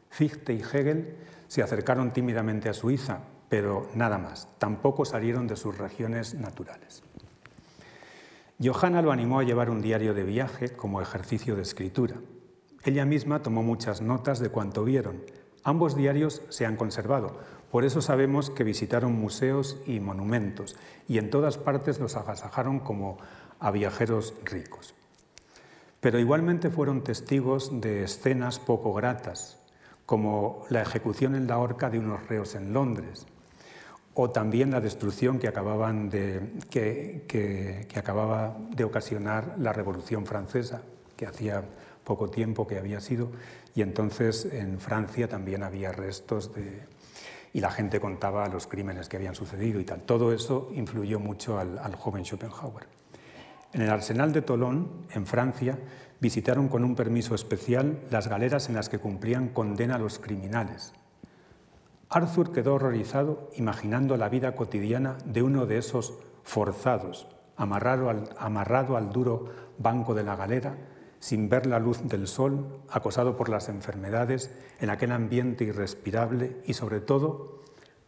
Fichte 0.09 0.53
y 0.53 0.61
Hegel 0.61 1.15
se 1.47 1.61
acercaron 1.61 2.11
tímidamente 2.11 2.69
a 2.69 2.73
Suiza, 2.73 3.19
pero 3.49 3.89
nada 3.93 4.17
más. 4.17 4.47
Tampoco 4.57 5.05
salieron 5.05 5.47
de 5.47 5.55
sus 5.55 5.77
regiones 5.77 6.33
naturales. 6.33 7.03
Johanna 8.63 9.01
lo 9.01 9.11
animó 9.11 9.39
a 9.39 9.43
llevar 9.43 9.69
un 9.69 9.81
diario 9.81 10.13
de 10.13 10.23
viaje 10.23 10.69
como 10.69 11.01
ejercicio 11.01 11.55
de 11.55 11.63
escritura. 11.63 12.15
Ella 12.83 13.05
misma 13.05 13.41
tomó 13.41 13.63
muchas 13.63 14.01
notas 14.01 14.39
de 14.39 14.49
cuanto 14.49 14.83
vieron. 14.83 15.21
Ambos 15.63 15.95
diarios 15.95 16.41
se 16.49 16.65
han 16.65 16.75
conservado, 16.75 17.39
por 17.71 17.85
eso 17.85 18.01
sabemos 18.01 18.49
que 18.49 18.63
visitaron 18.63 19.13
museos 19.13 19.77
y 19.85 19.99
monumentos 19.99 20.75
y 21.07 21.17
en 21.19 21.29
todas 21.29 21.57
partes 21.57 21.99
los 21.99 22.15
agasajaron 22.15 22.79
como 22.79 23.17
a 23.59 23.71
viajeros 23.71 24.33
ricos 24.43 24.95
pero 26.01 26.19
igualmente 26.19 26.69
fueron 26.69 27.03
testigos 27.03 27.79
de 27.79 28.03
escenas 28.03 28.59
poco 28.59 28.91
gratas, 28.93 29.59
como 30.05 30.65
la 30.69 30.81
ejecución 30.81 31.35
en 31.35 31.47
la 31.47 31.59
horca 31.59 31.89
de 31.89 31.99
unos 31.99 32.27
reos 32.27 32.55
en 32.55 32.73
Londres, 32.73 33.27
o 34.15 34.31
también 34.31 34.71
la 34.71 34.81
destrucción 34.81 35.39
que, 35.39 35.47
acababan 35.47 36.09
de, 36.09 36.41
que, 36.69 37.87
acababa 37.95 38.57
de 38.71 38.83
ocasionar 38.83 39.55
la 39.57 39.71
Revolución 39.71 40.25
Francesa, 40.25 40.81
que 41.15 41.27
hacía 41.27 41.63
poco 42.11 42.29
tiempo 42.29 42.67
que 42.67 42.77
había 42.77 42.99
sido, 42.99 43.31
y 43.73 43.81
entonces 43.81 44.43
en 44.43 44.81
Francia 44.81 45.29
también 45.29 45.63
había 45.63 45.93
restos 45.93 46.53
de... 46.53 46.83
y 47.53 47.61
la 47.61 47.71
gente 47.71 48.01
contaba 48.01 48.49
los 48.49 48.67
crímenes 48.67 49.07
que 49.07 49.15
habían 49.15 49.33
sucedido 49.33 49.79
y 49.79 49.85
tal. 49.85 50.01
Todo 50.01 50.33
eso 50.33 50.67
influyó 50.73 51.21
mucho 51.21 51.57
al, 51.57 51.95
joven 51.95 52.25
Schopenhauer. 52.25 52.85
En 53.71 53.81
el 53.81 53.89
arsenal 53.89 54.33
de 54.33 54.41
Tolón, 54.41 54.89
en 55.11 55.25
Francia, 55.25 55.79
visitaron 56.19 56.67
con 56.67 56.83
un 56.83 56.95
permiso 56.95 57.33
especial 57.33 58.01
las 58.11 58.27
galeras 58.27 58.67
en 58.67 58.75
las 58.75 58.89
que 58.89 58.99
cumplían 58.99 59.47
condena 59.47 59.97
los 59.97 60.19
criminales. 60.19 60.91
Arthur 62.09 62.51
quedó 62.51 62.75
horrorizado 62.75 63.51
imaginando 63.55 64.17
la 64.17 64.27
vida 64.27 64.53
cotidiana 64.53 65.17
de 65.23 65.43
uno 65.43 65.65
de 65.65 65.77
esos 65.77 66.13
forzados, 66.43 67.29
amarrado 67.55 68.09
al, 68.09 68.29
amarrado 68.37 68.97
al 68.97 69.13
duro 69.13 69.45
banco 69.77 70.13
de 70.13 70.23
la 70.23 70.35
galera, 70.35 70.75
sin 71.21 71.49
ver 71.49 71.67
la 71.67 71.79
luz 71.79 72.01
del 72.09 72.27
sol, 72.27 72.81
acosado 72.89 73.37
por 73.37 73.47
las 73.47 73.69
enfermedades, 73.69 74.49
en 74.79 74.89
aquel 74.89 75.11
ambiente 75.11 75.63
irrespirable 75.63 76.57
y 76.65 76.73
sobre 76.73 76.99
todo 76.99 77.61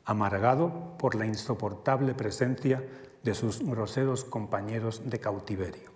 amargado 0.04 0.98
por 0.98 1.14
la 1.14 1.28
insoportable 1.28 2.16
presencia 2.16 2.84
de 3.22 3.36
sus 3.36 3.62
groseros 3.62 4.26
compañeros 4.26 5.04
de 5.06 5.20
cautiverio. 5.20 5.92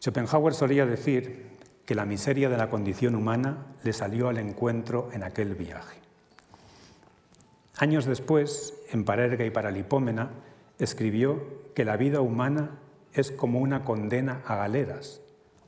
Schopenhauer 0.00 0.54
solía 0.54 0.86
decir 0.86 1.48
que 1.84 1.96
la 1.96 2.06
miseria 2.06 2.48
de 2.48 2.56
la 2.56 2.70
condición 2.70 3.16
humana 3.16 3.66
le 3.82 3.92
salió 3.92 4.28
al 4.28 4.38
encuentro 4.38 5.10
en 5.12 5.24
aquel 5.24 5.56
viaje. 5.56 5.98
Años 7.78 8.04
después, 8.04 8.74
en 8.92 9.04
Parerga 9.04 9.44
y 9.44 9.50
Paralipómena, 9.50 10.30
escribió 10.78 11.42
que 11.74 11.84
la 11.84 11.96
vida 11.96 12.20
humana 12.20 12.78
es 13.12 13.32
como 13.32 13.58
una 13.58 13.84
condena 13.84 14.40
a 14.46 14.54
galeras, 14.54 15.20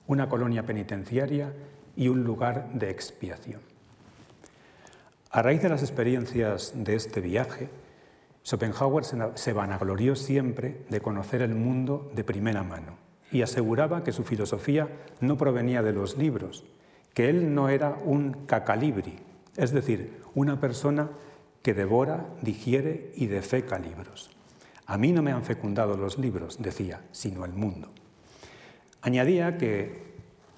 una 0.07 0.29
colonia 0.29 0.65
penitenciaria 0.65 1.53
y 1.97 2.09
un 2.09 2.25
lugar 2.25 2.71
de 2.73 2.91
expiación. 2.91 3.61
A 5.31 5.43
raíz 5.43 5.63
de 5.63 5.69
las 5.69 5.83
experiencias 5.83 6.73
de 6.75 6.95
este 6.95 7.21
viaje, 7.21 7.69
Schopenhauer 8.45 9.05
se 9.35 9.53
vanaglorió 9.53 10.15
siempre 10.15 10.85
de 10.89 11.01
conocer 11.01 11.43
el 11.43 11.55
mundo 11.55 12.11
de 12.15 12.23
primera 12.23 12.63
mano 12.63 12.97
y 13.33 13.43
aseguraba 13.43 14.05
que 14.05 14.13
su 14.13 14.23
filosofía 14.23 14.89
no 15.21 15.37
provenía 15.37 15.83
de 15.83 15.93
los 15.93 16.17
libros, 16.17 16.65
que 17.13 17.29
él 17.29 17.55
no 17.55 17.69
era 17.69 17.99
un 18.05 18.47
cacalibri, 18.47 19.19
es 19.57 19.73
decir, 19.73 20.23
una 20.35 20.61
persona 20.61 21.11
que 21.63 21.75
devora, 21.75 22.27
digiere 22.43 23.11
y 23.17 23.27
defeca 23.27 23.79
libros. 23.79 24.31
A 24.87 24.97
mí 24.99 25.11
no 25.11 25.23
me 25.23 25.33
han 25.33 25.43
fecundado 25.43 25.97
los 25.97 26.17
libros, 26.17 26.63
decía, 26.63 27.03
sino 27.11 27.45
el 27.45 27.53
mundo. 27.53 27.91
Añadía 29.03 29.59
que 29.59 30.07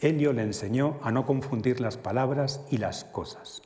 Helio 0.01 0.33
le 0.33 0.43
enseñó 0.43 0.99
a 1.03 1.11
no 1.11 1.27
confundir 1.27 1.81
las 1.81 1.97
palabras 1.97 2.65
y 2.71 2.79
las 2.79 3.05
cosas, 3.05 3.63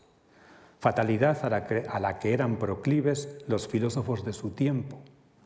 fatalidad 0.80 1.44
a 1.44 2.00
la 2.00 2.18
que 2.18 2.32
eran 2.32 2.56
proclives 2.56 3.38
los 3.46 3.68
filósofos 3.68 4.24
de 4.24 4.32
su 4.32 4.50
tiempo, 4.50 4.98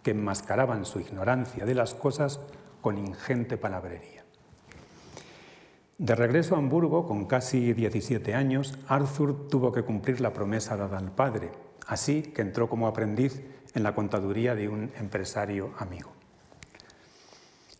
que 0.02 0.12
enmascaraban 0.12 0.84
su 0.84 1.00
ignorancia 1.00 1.66
de 1.66 1.74
las 1.74 1.94
cosas 1.94 2.40
con 2.80 2.98
ingente 2.98 3.56
palabrería. 3.56 4.24
De 5.98 6.14
regreso 6.14 6.54
a 6.54 6.58
Hamburgo, 6.58 7.08
con 7.08 7.24
casi 7.24 7.72
17 7.72 8.34
años, 8.34 8.78
Arthur 8.86 9.48
tuvo 9.48 9.72
que 9.72 9.82
cumplir 9.82 10.20
la 10.20 10.32
promesa 10.32 10.76
dada 10.76 10.98
al 10.98 11.10
padre, 11.10 11.50
así 11.86 12.22
que 12.22 12.42
entró 12.42 12.68
como 12.68 12.86
aprendiz 12.86 13.42
en 13.74 13.82
la 13.82 13.94
contaduría 13.94 14.54
de 14.54 14.68
un 14.68 14.92
empresario 14.98 15.72
amigo. 15.78 16.15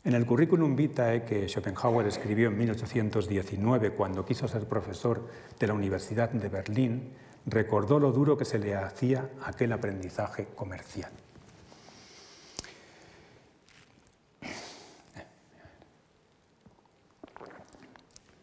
En 0.06 0.14
el 0.14 0.24
currículum 0.24 0.76
vitae 0.76 1.24
que 1.24 1.48
Schopenhauer 1.48 2.06
escribió 2.06 2.46
en 2.46 2.56
1819 2.56 3.90
cuando 3.90 4.24
quiso 4.24 4.46
ser 4.46 4.68
profesor 4.68 5.26
de 5.58 5.66
la 5.66 5.74
Universidad 5.74 6.30
de 6.30 6.48
Berlín, 6.48 7.10
recordó 7.44 7.98
lo 7.98 8.12
duro 8.12 8.38
que 8.38 8.44
se 8.44 8.60
le 8.60 8.76
hacía 8.76 9.28
aquel 9.42 9.72
aprendizaje 9.72 10.46
comercial. 10.54 11.10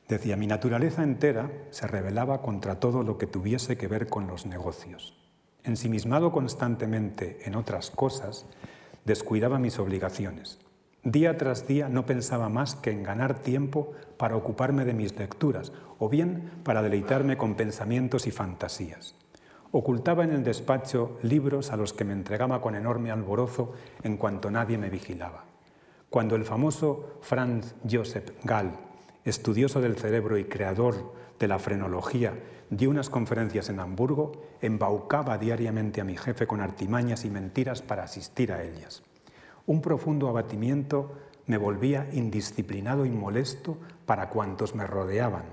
Decía, 0.10 0.36
mi 0.36 0.48
naturaleza 0.48 1.02
entera 1.02 1.50
se 1.72 1.88
rebelaba 1.88 2.42
contra 2.42 2.82
todo 2.82 3.04
lo 3.04 3.18
que 3.18 3.26
tuviese 3.26 3.78
que 3.78 3.88
ver 3.88 4.08
con 4.08 4.28
los 4.28 4.46
negocios. 4.46 5.18
Ensimismado 5.64 6.34
constantemente 6.34 7.40
en 7.46 7.56
otras 7.56 7.90
cosas, 7.90 8.48
descuidaba 9.06 9.60
mis 9.60 9.80
obligaciones. 9.80 10.60
Día 11.06 11.38
tras 11.38 11.68
día 11.68 11.90
no 11.90 12.06
pensaba 12.06 12.48
más 12.48 12.76
que 12.76 12.90
en 12.90 13.04
ganar 13.04 13.40
tiempo 13.40 13.92
para 14.16 14.38
ocuparme 14.38 14.86
de 14.86 14.94
mis 14.94 15.14
lecturas 15.18 15.74
o 16.00 16.08
bien 16.08 16.50
para 16.64 16.82
deleitarme 16.82 17.36
con 17.36 17.56
pensamientos 17.56 18.26
y 18.26 18.32
fantasías. 18.32 19.14
Ocultaba 19.72 20.24
en 20.24 20.32
el 20.32 20.46
despacho 20.46 21.18
libros 21.22 21.72
a 21.72 21.76
los 21.76 21.92
que 21.92 22.06
me 22.06 22.14
entregaba 22.14 22.62
con 22.62 22.76
enorme 22.76 23.12
alborozo 23.12 23.74
en 24.04 24.16
cuanto 24.16 24.50
nadie 24.50 24.78
me 24.78 24.90
vigilaba. 24.90 25.44
Cuando 26.10 26.38
el 26.38 26.46
famoso 26.46 27.18
Franz 27.20 27.76
Joseph 27.90 28.32
Gall, 28.46 28.72
estudioso 29.26 29.82
del 29.82 29.98
cerebro 29.98 30.38
y 30.38 30.46
creador 30.46 31.14
de 31.38 31.50
la 31.50 31.60
frenología, 31.60 32.34
dio 32.70 32.90
unas 32.90 33.10
conferencias 33.10 33.68
en 33.68 33.82
Hamburgo, 33.82 34.44
embaucaba 34.62 35.38
diariamente 35.38 36.00
a 36.00 36.06
mi 36.06 36.16
jefe 36.16 36.48
con 36.48 36.62
artimañas 36.62 37.26
y 37.26 37.30
mentiras 37.30 37.82
para 37.82 38.04
asistir 38.04 38.54
a 38.54 38.64
ellas. 38.64 39.04
Un 39.66 39.82
profundo 39.82 40.28
abatimiento 40.28 41.14
me 41.46 41.58
volvía 41.58 42.10
indisciplinado 42.12 43.06
y 43.06 43.10
molesto 43.10 43.78
para 44.06 44.30
cuantos 44.30 44.76
me 44.76 44.88
rodeaban. 44.88 45.46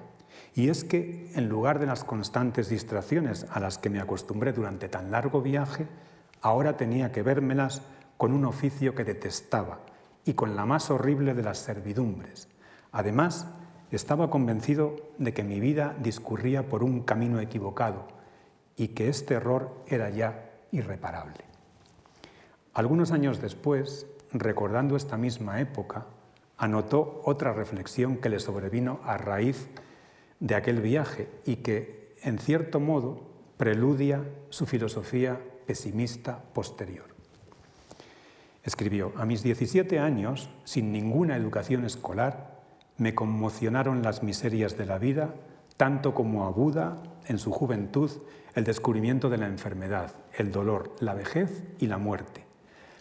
Y 0.55 0.69
es 0.69 0.85
que, 0.85 1.31
en 1.35 1.49
lugar 1.49 1.79
de 1.79 1.87
las 1.87 2.05
constantes 2.05 2.69
distracciones 2.69 3.47
a 3.51 3.61
las 3.61 3.79
que 3.79 3.91
me 3.91 4.01
acostumbré 4.01 4.53
durante 4.53 4.89
tan 4.89 5.11
largo 5.11 5.43
viaje, 5.43 5.87
ahora 6.41 6.77
tenía 6.77 7.13
que 7.13 7.23
vérmelas 7.23 7.83
con 8.17 8.33
un 8.33 8.45
oficio 8.45 8.95
que 8.95 9.05
detestaba 9.05 9.81
y 10.25 10.35
con 10.35 10.57
la 10.57 10.67
más 10.67 10.91
horrible 10.91 11.35
de 11.35 11.43
las 11.43 11.59
servidumbres. 11.59 12.49
Además, 12.93 13.47
estaba 13.91 14.31
convencido 14.31 14.97
de 15.19 15.33
que 15.33 15.45
mi 15.45 15.61
vida 15.61 15.97
discurría 16.01 16.69
por 16.69 16.83
un 16.83 17.03
camino 17.03 17.41
equivocado 17.41 18.07
y 18.77 18.89
que 18.89 19.09
este 19.09 19.35
error 19.35 19.83
era 19.87 20.11
ya 20.11 20.51
irreparable. 20.71 21.50
Algunos 22.81 23.13
años 23.13 23.43
después, 23.43 24.07
recordando 24.33 24.97
esta 24.97 25.19
misma 25.19 25.61
época, 25.61 26.07
anotó 26.57 27.21
otra 27.27 27.53
reflexión 27.53 28.17
que 28.17 28.31
le 28.31 28.41
sobrevino 28.41 29.01
a 29.05 29.19
raíz 29.19 29.69
de 30.39 30.55
aquel 30.55 30.81
viaje 30.81 31.29
y 31.45 31.57
que, 31.57 32.15
en 32.23 32.39
cierto 32.39 32.81
modo, 32.81 33.21
preludia 33.59 34.25
su 34.49 34.65
filosofía 34.65 35.39
pesimista 35.67 36.43
posterior. 36.55 37.05
Escribió, 38.65 39.13
a 39.15 39.27
mis 39.27 39.43
17 39.43 39.99
años, 39.99 40.49
sin 40.65 40.91
ninguna 40.91 41.37
educación 41.37 41.85
escolar, 41.85 42.63
me 42.97 43.15
conmocionaron 43.15 44.01
las 44.01 44.23
miserias 44.23 44.79
de 44.79 44.87
la 44.87 44.97
vida, 44.97 45.35
tanto 45.77 46.15
como 46.15 46.47
a 46.47 46.51
Buda, 46.51 46.97
en 47.27 47.37
su 47.37 47.51
juventud, 47.51 48.11
el 48.55 48.65
descubrimiento 48.65 49.29
de 49.29 49.37
la 49.37 49.49
enfermedad, 49.49 50.15
el 50.33 50.51
dolor, 50.51 50.97
la 51.01 51.13
vejez 51.13 51.63
y 51.79 51.87
la 51.87 51.99
muerte. 51.99 52.49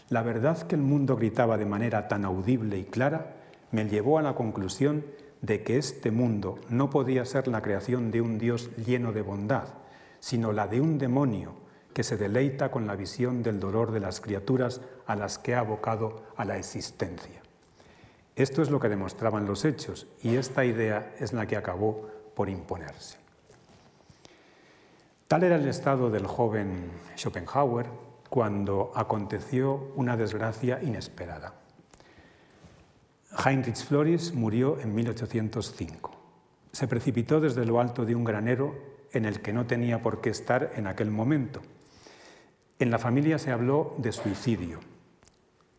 La 0.09 0.23
verdad 0.23 0.61
que 0.63 0.75
el 0.75 0.81
mundo 0.81 1.15
gritaba 1.15 1.57
de 1.57 1.65
manera 1.65 2.07
tan 2.07 2.25
audible 2.25 2.77
y 2.79 2.85
clara 2.85 3.35
me 3.71 3.87
llevó 3.87 4.17
a 4.17 4.23
la 4.23 4.33
conclusión 4.33 5.05
de 5.41 5.63
que 5.63 5.77
este 5.77 6.09
mundo 6.09 6.57
no 6.69 6.89
podía 6.89 7.25
ser 7.25 7.47
la 7.47 7.61
creación 7.61 8.09
de 8.09 8.21
un 8.21 8.39
Dios 8.39 8.75
lleno 8.75 9.13
de 9.13 9.21
bondad, 9.21 9.67
sino 10.19 10.51
la 10.51 10.67
de 10.67 10.81
un 10.81 10.97
demonio 10.97 11.53
que 11.93 12.03
se 12.03 12.17
deleita 12.17 12.71
con 12.71 12.87
la 12.87 12.95
visión 12.95 13.43
del 13.43 13.59
dolor 13.59 13.91
de 13.91 13.99
las 13.99 14.19
criaturas 14.19 14.81
a 15.05 15.15
las 15.15 15.37
que 15.37 15.53
ha 15.53 15.59
abocado 15.59 16.23
a 16.35 16.43
la 16.43 16.57
existencia. 16.57 17.41
Esto 18.35 18.61
es 18.61 18.71
lo 18.71 18.79
que 18.79 18.89
demostraban 18.89 19.45
los 19.45 19.63
hechos 19.63 20.07
y 20.23 20.37
esta 20.37 20.65
idea 20.65 21.13
es 21.19 21.33
la 21.33 21.45
que 21.45 21.57
acabó 21.57 22.07
por 22.35 22.49
imponerse. 22.49 23.17
Tal 25.27 25.43
era 25.43 25.57
el 25.57 25.67
estado 25.67 26.09
del 26.09 26.25
joven 26.25 26.89
Schopenhauer 27.15 28.08
cuando 28.29 28.91
aconteció 28.95 29.91
una 29.95 30.15
desgracia 30.15 30.79
inesperada. 30.81 31.53
Heinrich 33.45 33.85
Floris 33.85 34.33
murió 34.33 34.79
en 34.79 34.93
1805. 34.93 36.11
Se 36.71 36.87
precipitó 36.87 37.39
desde 37.39 37.65
lo 37.65 37.79
alto 37.79 38.05
de 38.05 38.15
un 38.15 38.23
granero 38.23 38.75
en 39.11 39.25
el 39.25 39.41
que 39.41 39.53
no 39.53 39.65
tenía 39.65 40.01
por 40.01 40.21
qué 40.21 40.29
estar 40.29 40.71
en 40.75 40.87
aquel 40.87 41.09
momento. 41.09 41.61
En 42.77 42.91
la 42.91 42.99
familia 42.99 43.39
se 43.39 43.51
habló 43.51 43.95
de 43.97 44.11
suicidio. 44.11 44.79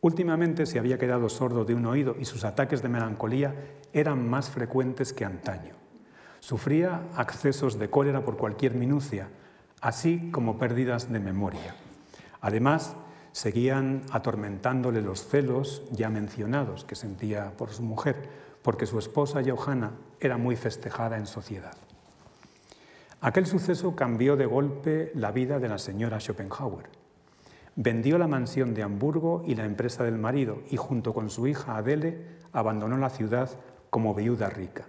Últimamente 0.01 0.67
se 0.67 0.79
había 0.79 0.99
quedado 0.99 1.29
sordo 1.29 1.65
de 1.65 1.75
un 1.75 1.87
oído 1.87 2.17
y 2.19 2.25
sus 2.25 2.45
ataques 2.45 2.83
de 2.83 2.89
melancolía 2.89 3.55
eran 3.93 4.29
más 4.29 4.51
frecuentes 4.51 5.13
que 5.13 5.25
antaño. 5.25 5.75
Sufría 6.41 7.03
accesos 7.17 7.79
de 7.79 7.91
cólera 7.91 8.25
por 8.25 8.37
cualquier 8.37 8.75
minucia, 8.75 9.29
así 9.81 10.31
como 10.31 10.59
pérdidas 10.59 11.13
de 11.13 11.21
memoria. 11.21 11.75
Además, 12.41 12.95
seguían 13.33 14.03
atormentándole 14.11 15.03
los 15.03 15.27
celos 15.27 15.83
ya 15.91 16.11
mencionados 16.11 16.85
que 16.85 16.97
sentía 16.97 17.53
por 17.57 17.71
su 17.71 17.83
mujer, 17.83 18.29
porque 18.63 18.87
su 18.87 18.99
esposa 18.99 19.43
Johanna 19.45 19.93
era 20.21 20.37
muy 20.37 20.57
festejada 20.57 21.17
en 21.17 21.27
sociedad. 21.27 21.77
Aquel 23.23 23.47
suceso 23.47 23.95
cambió 23.95 24.37
de 24.37 24.47
golpe 24.47 25.13
la 25.15 25.31
vida 25.31 25.59
de 25.59 25.69
la 25.69 25.79
señora 25.79 26.21
Schopenhauer. 26.21 26.87
Vendió 27.77 28.19
la 28.19 28.27
mansión 28.27 28.75
de 28.75 28.83
Hamburgo 28.83 29.43
y 29.47 29.55
la 29.55 29.65
empresa 29.65 30.05
del 30.05 30.19
marido 30.19 30.63
y 30.71 30.77
junto 30.77 31.13
con 31.13 31.31
su 31.31 31.47
hija 31.47 31.77
Adele 31.77 32.25
abandonó 32.53 32.97
la 32.97 33.11
ciudad 33.11 33.51
como 33.91 34.15
viuda 34.15 34.49
rica 34.49 34.87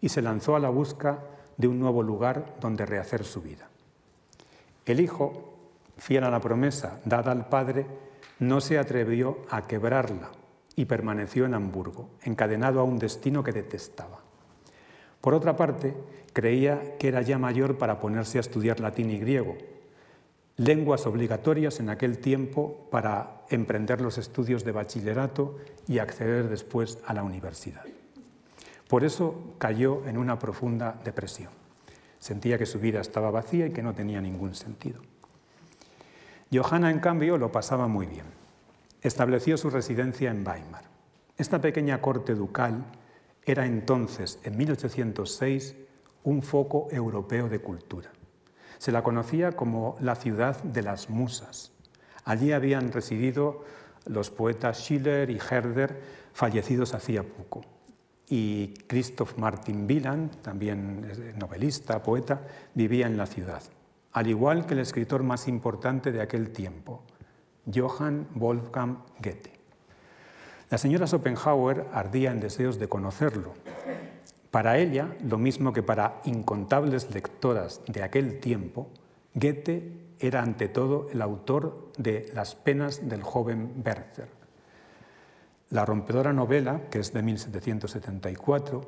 y 0.00 0.08
se 0.08 0.22
lanzó 0.22 0.56
a 0.56 0.60
la 0.60 0.70
busca 0.70 1.20
de 1.56 1.68
un 1.68 1.78
nuevo 1.78 2.02
lugar 2.02 2.56
donde 2.60 2.86
rehacer 2.86 3.24
su 3.24 3.42
vida. 3.42 3.68
El 4.86 5.00
hijo, 5.00 5.53
fiel 5.96 6.24
a 6.24 6.30
la 6.30 6.40
promesa 6.40 7.00
dada 7.04 7.32
al 7.32 7.48
padre, 7.48 7.86
no 8.38 8.60
se 8.60 8.78
atrevió 8.78 9.38
a 9.50 9.66
quebrarla 9.66 10.30
y 10.76 10.86
permaneció 10.86 11.46
en 11.46 11.54
Hamburgo, 11.54 12.10
encadenado 12.22 12.80
a 12.80 12.84
un 12.84 12.98
destino 12.98 13.44
que 13.44 13.52
detestaba. 13.52 14.20
Por 15.20 15.34
otra 15.34 15.56
parte, 15.56 15.94
creía 16.32 16.96
que 16.98 17.08
era 17.08 17.22
ya 17.22 17.38
mayor 17.38 17.78
para 17.78 17.98
ponerse 17.98 18.38
a 18.38 18.42
estudiar 18.42 18.80
latín 18.80 19.10
y 19.10 19.18
griego, 19.18 19.56
lenguas 20.56 21.06
obligatorias 21.06 21.80
en 21.80 21.90
aquel 21.90 22.18
tiempo 22.18 22.88
para 22.90 23.42
emprender 23.48 24.00
los 24.00 24.18
estudios 24.18 24.64
de 24.64 24.72
bachillerato 24.72 25.56
y 25.88 25.98
acceder 25.98 26.48
después 26.48 26.98
a 27.06 27.14
la 27.14 27.22
universidad. 27.22 27.84
Por 28.88 29.04
eso 29.04 29.54
cayó 29.58 30.06
en 30.06 30.18
una 30.18 30.38
profunda 30.38 31.00
depresión. 31.04 31.50
Sentía 32.18 32.58
que 32.58 32.66
su 32.66 32.78
vida 32.78 33.00
estaba 33.00 33.30
vacía 33.30 33.66
y 33.66 33.70
que 33.70 33.82
no 33.82 33.94
tenía 33.94 34.20
ningún 34.20 34.54
sentido. 34.54 35.00
Johanna, 36.54 36.90
en 36.90 37.00
cambio, 37.00 37.36
lo 37.36 37.50
pasaba 37.50 37.88
muy 37.88 38.06
bien. 38.06 38.26
Estableció 39.02 39.56
su 39.56 39.70
residencia 39.70 40.30
en 40.30 40.46
Weimar. 40.46 40.84
Esta 41.36 41.60
pequeña 41.60 42.00
corte 42.00 42.34
ducal 42.34 42.84
era 43.44 43.66
entonces, 43.66 44.38
en 44.44 44.56
1806, 44.56 45.74
un 46.22 46.42
foco 46.42 46.86
europeo 46.92 47.48
de 47.48 47.58
cultura. 47.58 48.10
Se 48.78 48.92
la 48.92 49.02
conocía 49.02 49.52
como 49.52 49.96
la 50.00 50.14
ciudad 50.14 50.62
de 50.62 50.82
las 50.82 51.10
musas. 51.10 51.72
Allí 52.24 52.52
habían 52.52 52.92
residido 52.92 53.64
los 54.06 54.30
poetas 54.30 54.78
Schiller 54.78 55.30
y 55.30 55.38
Herder, 55.38 56.00
fallecidos 56.32 56.94
hacía 56.94 57.24
poco. 57.24 57.62
Y 58.28 58.74
Christoph 58.86 59.36
Martin 59.38 59.86
Wieland, 59.88 60.36
también 60.40 61.34
novelista, 61.36 62.02
poeta, 62.02 62.42
vivía 62.74 63.06
en 63.06 63.16
la 63.16 63.26
ciudad, 63.26 63.62
al 64.14 64.28
igual 64.28 64.64
que 64.64 64.74
el 64.74 64.80
escritor 64.80 65.24
más 65.24 65.48
importante 65.48 66.12
de 66.12 66.22
aquel 66.22 66.50
tiempo, 66.50 67.02
Johann 67.72 68.28
Wolfgang 68.34 68.98
Goethe. 69.20 69.52
La 70.70 70.78
señora 70.78 71.06
Schopenhauer 71.06 71.86
ardía 71.92 72.30
en 72.30 72.40
deseos 72.40 72.78
de 72.78 72.88
conocerlo. 72.88 73.54
Para 74.52 74.78
ella, 74.78 75.16
lo 75.24 75.36
mismo 75.36 75.72
que 75.72 75.82
para 75.82 76.20
incontables 76.24 77.12
lectoras 77.12 77.82
de 77.88 78.04
aquel 78.04 78.38
tiempo, 78.38 78.88
Goethe 79.34 80.14
era 80.20 80.42
ante 80.42 80.68
todo 80.68 81.08
el 81.12 81.20
autor 81.20 81.90
de 81.98 82.30
Las 82.34 82.54
penas 82.54 83.08
del 83.08 83.24
joven 83.24 83.82
Werther. 83.84 84.28
La 85.70 85.84
rompedora 85.84 86.32
novela, 86.32 86.82
que 86.88 87.00
es 87.00 87.12
de 87.12 87.20
1774, 87.20 88.80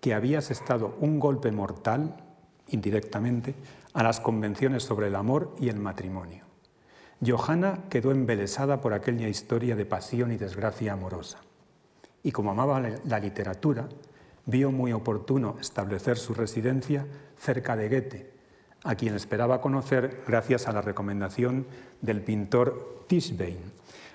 que 0.00 0.14
había 0.14 0.38
asestado 0.38 0.96
un 1.00 1.20
golpe 1.20 1.52
mortal, 1.52 2.16
indirectamente, 2.70 3.54
a 3.92 4.02
las 4.02 4.20
convenciones 4.20 4.82
sobre 4.82 5.08
el 5.08 5.16
amor 5.16 5.54
y 5.60 5.68
el 5.68 5.76
matrimonio. 5.76 6.44
Johanna 7.24 7.84
quedó 7.90 8.12
embelesada 8.12 8.80
por 8.80 8.94
aquella 8.94 9.28
historia 9.28 9.76
de 9.76 9.84
pasión 9.84 10.32
y 10.32 10.36
desgracia 10.36 10.94
amorosa. 10.94 11.38
Y 12.22 12.32
como 12.32 12.50
amaba 12.50 12.80
la 12.80 13.18
literatura, 13.18 13.88
vio 14.46 14.72
muy 14.72 14.92
oportuno 14.92 15.56
establecer 15.60 16.16
su 16.16 16.34
residencia 16.34 17.06
cerca 17.36 17.76
de 17.76 17.88
Goethe, 17.88 18.30
a 18.84 18.94
quien 18.94 19.14
esperaba 19.14 19.60
conocer 19.60 20.22
gracias 20.26 20.66
a 20.66 20.72
la 20.72 20.80
recomendación 20.80 21.66
del 22.00 22.22
pintor 22.22 23.04
Tischbein, 23.06 23.58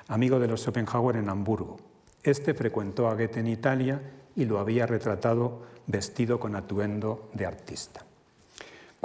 amigo 0.08 0.39
de 0.39 0.48
los 0.48 0.62
Schopenhauer 0.62 1.18
en 1.18 1.30
Hamburgo. 1.30 1.78
Este 2.24 2.54
frecuentó 2.56 3.08
a 3.08 3.13
Goethe 3.13 3.39
en 3.39 3.48
Italia 3.48 4.02
y 4.36 4.46
lo 4.46 4.60
había 4.60 4.88
retratado 4.88 5.62
vestido 5.86 6.39
con 6.39 6.56
atuendo 6.56 7.30
de 7.34 7.46
artista. 7.46 8.06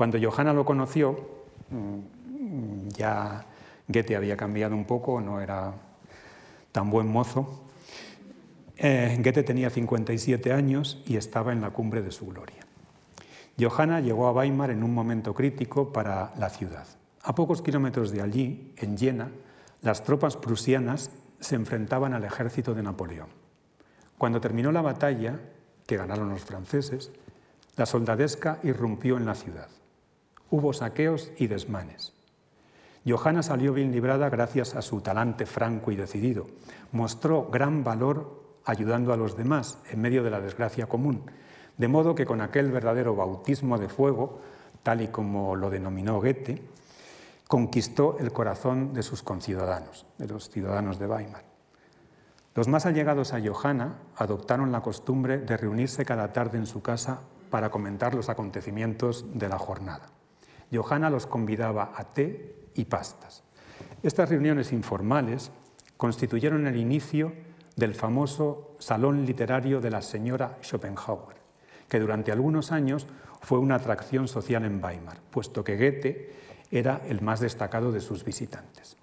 Cuando 0.00 0.18
Johanna 0.18 0.54
lo 0.54 0.64
conoció, 0.64 1.14
mm, 1.68 2.88
ya 2.88 3.44
Goethe 3.86 4.16
había 4.16 4.34
cambiado 4.34 4.74
un 4.74 4.86
poco, 4.86 5.20
no 5.20 5.42
era 5.42 5.74
tan 6.72 6.88
buen 6.88 7.06
mozo. 7.06 7.66
Eh, 8.78 9.20
Goethe 9.22 9.42
tenía 9.42 9.68
57 9.68 10.54
años 10.54 11.02
y 11.04 11.18
estaba 11.18 11.52
en 11.52 11.60
la 11.60 11.68
cumbre 11.68 12.00
de 12.00 12.12
su 12.12 12.26
gloria. 12.28 12.64
Johanna 13.60 14.00
llegó 14.00 14.26
a 14.26 14.32
Weimar 14.32 14.70
en 14.70 14.84
un 14.84 14.94
momento 14.94 15.34
crítico 15.34 15.92
para 15.92 16.32
la 16.38 16.48
ciudad. 16.48 16.86
A 17.22 17.34
pocos 17.34 17.60
kilómetros 17.60 18.10
de 18.10 18.22
allí, 18.22 18.72
en 18.78 18.96
Jena, 18.96 19.30
las 19.82 20.02
tropas 20.02 20.38
prusianas 20.38 21.10
se 21.40 21.56
enfrentaban 21.56 22.14
al 22.14 22.24
ejército 22.24 22.72
de 22.72 22.82
Napoleón. 22.82 23.28
Cuando 24.16 24.40
terminó 24.40 24.72
la 24.72 24.80
batalla, 24.80 25.38
que 25.86 25.98
ganaron 25.98 26.30
los 26.30 26.46
franceses, 26.46 27.12
la 27.76 27.84
soldadesca 27.84 28.60
irrumpió 28.62 29.18
en 29.18 29.26
la 29.26 29.34
ciudad. 29.34 29.68
Hubo 30.50 30.72
saqueos 30.72 31.30
y 31.38 31.46
desmanes. 31.46 32.12
Johanna 33.06 33.42
salió 33.42 33.72
bien 33.72 33.92
librada 33.92 34.28
gracias 34.28 34.74
a 34.74 34.82
su 34.82 35.00
talante 35.00 35.46
franco 35.46 35.90
y 35.90 35.96
decidido. 35.96 36.46
Mostró 36.92 37.48
gran 37.50 37.82
valor 37.82 38.40
ayudando 38.64 39.12
a 39.12 39.16
los 39.16 39.36
demás 39.36 39.78
en 39.90 40.00
medio 40.00 40.22
de 40.22 40.30
la 40.30 40.40
desgracia 40.40 40.86
común, 40.86 41.22
de 41.78 41.88
modo 41.88 42.14
que 42.14 42.26
con 42.26 42.40
aquel 42.40 42.70
verdadero 42.70 43.16
bautismo 43.16 43.78
de 43.78 43.88
fuego, 43.88 44.40
tal 44.82 45.00
y 45.00 45.08
como 45.08 45.56
lo 45.56 45.70
denominó 45.70 46.20
Goethe, 46.20 46.62
conquistó 47.48 48.16
el 48.20 48.32
corazón 48.32 48.92
de 48.92 49.02
sus 49.02 49.22
conciudadanos, 49.22 50.06
de 50.18 50.28
los 50.28 50.50
ciudadanos 50.50 50.98
de 50.98 51.06
Weimar. 51.06 51.44
Los 52.54 52.68
más 52.68 52.84
allegados 52.84 53.32
a 53.32 53.40
Johanna 53.40 53.98
adoptaron 54.16 54.72
la 54.72 54.82
costumbre 54.82 55.38
de 55.38 55.56
reunirse 55.56 56.04
cada 56.04 56.32
tarde 56.32 56.58
en 56.58 56.66
su 56.66 56.82
casa 56.82 57.20
para 57.50 57.70
comentar 57.70 58.14
los 58.14 58.28
acontecimientos 58.28 59.24
de 59.32 59.48
la 59.48 59.58
jornada. 59.58 60.19
Johanna 60.72 61.10
los 61.10 61.26
convidaba 61.26 61.92
a 61.94 62.04
té 62.04 62.54
y 62.74 62.84
pastas. 62.84 63.42
Estas 64.02 64.28
reuniones 64.28 64.72
informales 64.72 65.50
constituyeron 65.96 66.66
el 66.66 66.76
inicio 66.76 67.32
del 67.76 67.94
famoso 67.94 68.76
Salón 68.78 69.24
Literario 69.26 69.80
de 69.80 69.90
la 69.90 70.02
señora 70.02 70.58
Schopenhauer, 70.62 71.36
que 71.88 72.00
durante 72.00 72.32
algunos 72.32 72.72
años 72.72 73.06
fue 73.42 73.58
una 73.58 73.76
atracción 73.76 74.28
social 74.28 74.64
en 74.64 74.82
Weimar, 74.82 75.18
puesto 75.30 75.64
que 75.64 75.76
Goethe 75.76 76.32
era 76.70 77.02
el 77.08 77.20
más 77.20 77.40
destacado 77.40 77.90
de 77.90 78.00
sus 78.00 78.24
visitantes. 78.24 78.96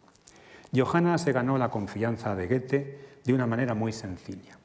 Johanna 0.76 1.18
se 1.18 1.32
ganó 1.32 1.58
la 1.58 1.70
confianza 1.70 2.36
de 2.36 2.48
Goethe 2.48 3.00
de 3.24 3.34
una 3.34 3.48
manera 3.48 3.74
muy 3.74 3.92
sencilla. 3.94 4.58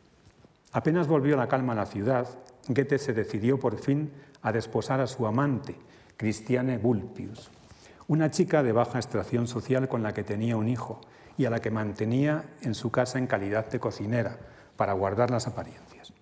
Apenas 0.72 1.06
volvió 1.06 1.36
la 1.36 1.48
calma 1.48 1.72
a 1.72 1.76
la 1.76 1.86
ciudad, 1.86 2.28
Goethe 2.68 2.98
se 2.98 3.12
decidió 3.12 3.58
por 3.58 3.78
fin 3.78 4.12
a 4.42 4.52
desposar 4.52 5.00
a 5.00 5.06
su 5.06 5.26
amante, 5.26 5.76
Christiane 6.22 6.78
Vulpius, 6.78 7.50
una 8.06 8.30
chica 8.30 8.62
de 8.62 8.70
baja 8.70 9.00
extracción 9.00 9.48
social 9.48 9.88
con 9.88 10.04
la 10.04 10.14
que 10.14 10.22
tenía 10.22 10.56
un 10.56 10.68
hijo 10.68 11.00
y 11.36 11.46
a 11.46 11.50
la 11.50 11.58
que 11.58 11.72
mantenía 11.72 12.44
en 12.60 12.76
su 12.76 12.92
casa 12.92 13.18
en 13.18 13.26
calidad 13.26 13.68
de 13.68 13.80
cocinera 13.80 14.38
para 14.76 14.92
guardar 14.92 15.32
las 15.32 15.48
apariencias. 15.48 16.12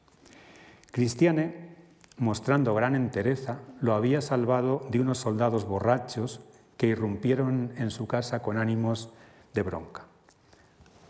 Cristiane, 0.90 1.76
mostrando 2.16 2.74
gran 2.74 2.94
entereza, 2.94 3.58
lo 3.82 3.92
había 3.92 4.22
salvado 4.22 4.86
de 4.90 5.00
unos 5.00 5.18
soldados 5.18 5.66
borrachos 5.66 6.40
que 6.78 6.86
irrumpieron 6.86 7.74
en 7.76 7.90
su 7.90 8.06
casa 8.06 8.40
con 8.40 8.56
ánimos 8.56 9.12
de 9.52 9.62
bronca. 9.62 10.06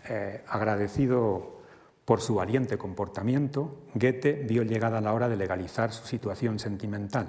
Eh, 0.08 0.42
agradecido 0.48 1.60
por 2.04 2.20
su 2.20 2.34
valiente 2.34 2.76
comportamiento, 2.76 3.82
Goethe 3.94 4.32
vio 4.48 4.64
llegada 4.64 5.00
la 5.00 5.12
hora 5.12 5.28
de 5.28 5.36
legalizar 5.36 5.92
su 5.92 6.08
situación 6.08 6.58
sentimental. 6.58 7.28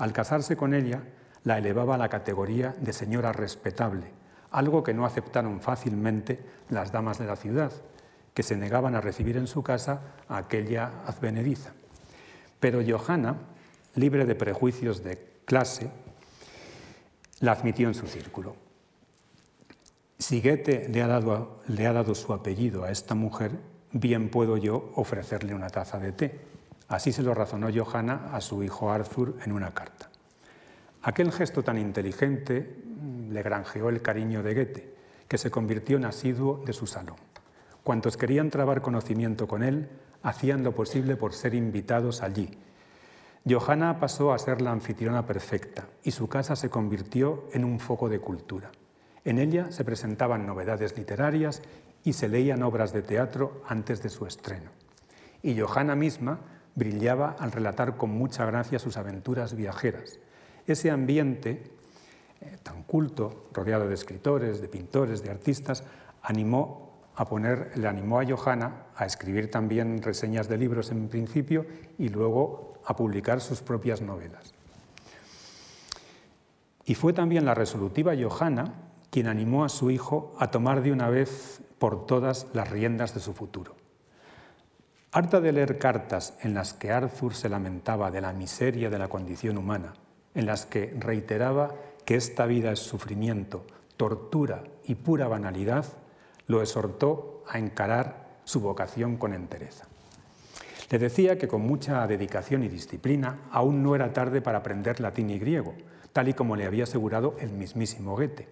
Al 0.00 0.14
casarse 0.14 0.56
con 0.56 0.72
ella, 0.72 1.02
la 1.44 1.58
elevaba 1.58 1.96
a 1.96 1.98
la 1.98 2.08
categoría 2.08 2.74
de 2.80 2.94
señora 2.94 3.34
respetable, 3.34 4.06
algo 4.50 4.82
que 4.82 4.94
no 4.94 5.04
aceptaron 5.04 5.60
fácilmente 5.60 6.40
las 6.70 6.90
damas 6.90 7.18
de 7.18 7.26
la 7.26 7.36
ciudad, 7.36 7.70
que 8.32 8.42
se 8.42 8.56
negaban 8.56 8.94
a 8.94 9.02
recibir 9.02 9.36
en 9.36 9.46
su 9.46 9.62
casa 9.62 10.00
a 10.26 10.38
aquella 10.38 10.90
advenediza. 11.06 11.72
Pero 12.60 12.80
Johanna, 12.82 13.36
libre 13.94 14.24
de 14.24 14.34
prejuicios 14.34 15.04
de 15.04 15.18
clase, 15.44 15.90
la 17.40 17.52
admitió 17.52 17.86
en 17.86 17.94
su 17.94 18.06
círculo. 18.06 18.56
Si 20.18 20.40
Goethe 20.40 20.88
le 20.88 21.02
ha, 21.02 21.08
dado, 21.08 21.60
le 21.68 21.86
ha 21.86 21.92
dado 21.92 22.14
su 22.14 22.32
apellido 22.32 22.84
a 22.84 22.90
esta 22.90 23.14
mujer, 23.14 23.52
bien 23.92 24.30
puedo 24.30 24.56
yo 24.56 24.92
ofrecerle 24.94 25.54
una 25.54 25.68
taza 25.68 25.98
de 25.98 26.12
té. 26.12 26.49
Así 26.90 27.12
se 27.12 27.22
lo 27.22 27.34
razonó 27.34 27.68
Johanna 27.72 28.30
a 28.32 28.40
su 28.40 28.64
hijo 28.64 28.90
Arthur 28.90 29.36
en 29.44 29.52
una 29.52 29.72
carta. 29.72 30.10
Aquel 31.02 31.30
gesto 31.30 31.62
tan 31.62 31.78
inteligente 31.78 32.82
mm, 32.84 33.30
le 33.30 33.42
granjeó 33.44 33.88
el 33.88 34.02
cariño 34.02 34.42
de 34.42 34.54
Goethe, 34.54 34.94
que 35.28 35.38
se 35.38 35.52
convirtió 35.52 35.98
en 35.98 36.04
asiduo 36.04 36.62
de 36.66 36.72
su 36.72 36.88
salón. 36.88 37.14
Cuantos 37.84 38.16
querían 38.16 38.50
trabar 38.50 38.82
conocimiento 38.82 39.46
con 39.46 39.62
él, 39.62 39.88
hacían 40.24 40.64
lo 40.64 40.74
posible 40.74 41.14
por 41.14 41.32
ser 41.32 41.54
invitados 41.54 42.22
allí. 42.22 42.58
Johanna 43.48 44.00
pasó 44.00 44.32
a 44.32 44.38
ser 44.40 44.60
la 44.60 44.72
anfitriona 44.72 45.24
perfecta 45.24 45.86
y 46.02 46.10
su 46.10 46.28
casa 46.28 46.56
se 46.56 46.70
convirtió 46.70 47.44
en 47.52 47.64
un 47.64 47.78
foco 47.78 48.08
de 48.08 48.18
cultura. 48.18 48.72
En 49.24 49.38
ella 49.38 49.70
se 49.70 49.84
presentaban 49.84 50.44
novedades 50.44 50.98
literarias 50.98 51.62
y 52.02 52.14
se 52.14 52.28
leían 52.28 52.64
obras 52.64 52.92
de 52.92 53.02
teatro 53.02 53.62
antes 53.68 54.02
de 54.02 54.10
su 54.10 54.26
estreno. 54.26 54.72
Y 55.40 55.58
Johanna 55.58 55.94
misma 55.94 56.40
brillaba 56.74 57.36
al 57.38 57.52
relatar 57.52 57.96
con 57.96 58.10
mucha 58.10 58.44
gracia 58.46 58.78
sus 58.78 58.96
aventuras 58.96 59.54
viajeras 59.54 60.18
ese 60.72 60.90
ambiente 60.90 61.62
eh, 62.40 62.58
tan 62.62 62.82
culto, 62.84 63.48
rodeado 63.52 63.88
de 63.88 63.94
escritores, 63.94 64.60
de 64.60 64.68
pintores, 64.68 65.22
de 65.22 65.30
artistas, 65.30 65.84
animó 66.22 66.90
a 67.16 67.28
poner, 67.28 67.76
le 67.76 67.88
animó 67.88 68.20
a 68.20 68.26
Johanna 68.26 68.86
a 68.96 69.04
escribir 69.04 69.50
también 69.50 70.02
reseñas 70.02 70.48
de 70.48 70.58
libros 70.58 70.90
en 70.90 71.08
principio 71.08 71.66
y 71.98 72.08
luego 72.08 72.74
a 72.84 72.96
publicar 72.96 73.40
sus 73.40 73.60
propias 73.60 74.00
novelas. 74.00 74.54
Y 76.84 76.94
fue 76.94 77.12
también 77.12 77.44
la 77.44 77.54
resolutiva 77.54 78.14
Johanna 78.20 78.74
quien 79.10 79.26
animó 79.26 79.64
a 79.64 79.68
su 79.68 79.90
hijo 79.90 80.34
a 80.38 80.50
tomar 80.50 80.82
de 80.82 80.92
una 80.92 81.10
vez 81.10 81.60
por 81.78 82.06
todas 82.06 82.46
las 82.54 82.70
riendas 82.70 83.12
de 83.12 83.20
su 83.20 83.32
futuro. 83.32 83.79
Harta 85.12 85.40
de 85.40 85.50
leer 85.50 85.76
cartas 85.76 86.34
en 86.40 86.54
las 86.54 86.72
que 86.72 86.92
Arthur 86.92 87.34
se 87.34 87.48
lamentaba 87.48 88.12
de 88.12 88.20
la 88.20 88.32
miseria 88.32 88.90
de 88.90 88.98
la 88.98 89.08
condición 89.08 89.58
humana, 89.58 89.94
en 90.36 90.46
las 90.46 90.66
que 90.66 90.94
reiteraba 90.96 91.74
que 92.04 92.14
esta 92.14 92.46
vida 92.46 92.70
es 92.70 92.78
sufrimiento, 92.78 93.64
tortura 93.96 94.62
y 94.84 94.94
pura 94.94 95.26
banalidad, 95.26 95.84
lo 96.46 96.62
exhortó 96.62 97.42
a 97.48 97.58
encarar 97.58 98.38
su 98.44 98.60
vocación 98.60 99.16
con 99.16 99.32
entereza. 99.32 99.86
Le 100.90 101.00
decía 101.00 101.36
que 101.38 101.48
con 101.48 101.62
mucha 101.62 102.06
dedicación 102.06 102.62
y 102.62 102.68
disciplina 102.68 103.40
aún 103.50 103.82
no 103.82 103.96
era 103.96 104.12
tarde 104.12 104.40
para 104.40 104.58
aprender 104.58 105.00
latín 105.00 105.30
y 105.30 105.40
griego, 105.40 105.74
tal 106.12 106.28
y 106.28 106.34
como 106.34 106.54
le 106.54 106.66
había 106.66 106.84
asegurado 106.84 107.34
el 107.40 107.50
mismísimo 107.50 108.14
Goethe, 108.14 108.48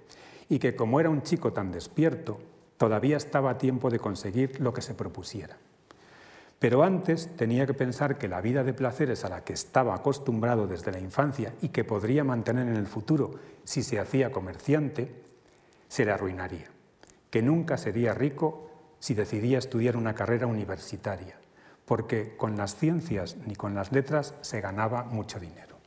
y 0.49 0.59
que 0.59 0.75
como 0.75 0.99
era 0.99 1.09
un 1.09 1.23
chico 1.23 1.53
tan 1.53 1.71
despierto, 1.71 2.40
todavía 2.79 3.16
estaba 3.16 3.51
a 3.51 3.59
tiempo 3.59 3.90
de 3.90 4.01
conseguir 4.01 4.61
lo 4.61 4.75
que 4.75 4.83
se 4.83 4.94
propusiera. 4.94 5.57
Pero 6.59 6.83
antes 6.83 7.29
tenía 7.37 7.66
que 7.66 7.75
pensar 7.75 8.18
que 8.18 8.27
la 8.27 8.40
vida 8.40 8.64
de 8.64 8.75
placeres 8.75 9.25
a 9.25 9.29
la 9.29 9.44
que 9.44 9.53
estaba 9.53 9.94
acostumbrado 9.94 10.66
desde 10.66 10.90
la 10.90 10.99
infancia 10.99 11.55
y 11.62 11.68
que 11.68 11.85
podría 11.85 12.25
mantener 12.25 12.66
en 12.66 12.77
el 12.77 12.87
futuro 12.87 13.31
si 13.62 13.83
se 13.83 14.01
hacía 14.01 14.33
comerciante, 14.33 15.23
se 15.87 16.05
le 16.05 16.11
arruinaría, 16.11 16.66
que 17.31 17.42
nunca 17.42 17.79
sería 17.79 18.12
rico 18.12 18.71
si 18.99 19.14
decidía 19.14 19.59
estudiar 19.59 19.97
una 19.97 20.14
carrera 20.14 20.49
universitaria, 20.49 21.38
porque 21.85 22.37
con 22.37 22.57
las 22.57 22.75
ciencias 22.75 23.37
ni 23.47 23.55
con 23.55 23.75
las 23.75 23.92
letras 23.92 24.35
se 24.40 24.61
ganaba 24.61 25.05
mucho 25.05 25.38
dinero. 25.38 25.79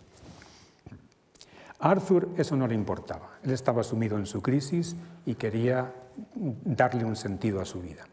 A 1.80 1.92
Arthur 1.92 2.30
eso 2.38 2.56
no 2.56 2.68
le 2.68 2.76
importaba, 2.76 3.40
él 3.44 3.52
estaba 3.52 3.84
sumido 3.84 4.18
en 4.18 4.26
su 4.26 4.42
crisis 4.42 4.96
y 5.26 5.36
quería 5.36 5.94
darle 6.36 7.04
un 7.04 7.18
sentido 7.18 7.60
a 7.60 7.66
su 7.66 7.82
vida. 7.82 8.06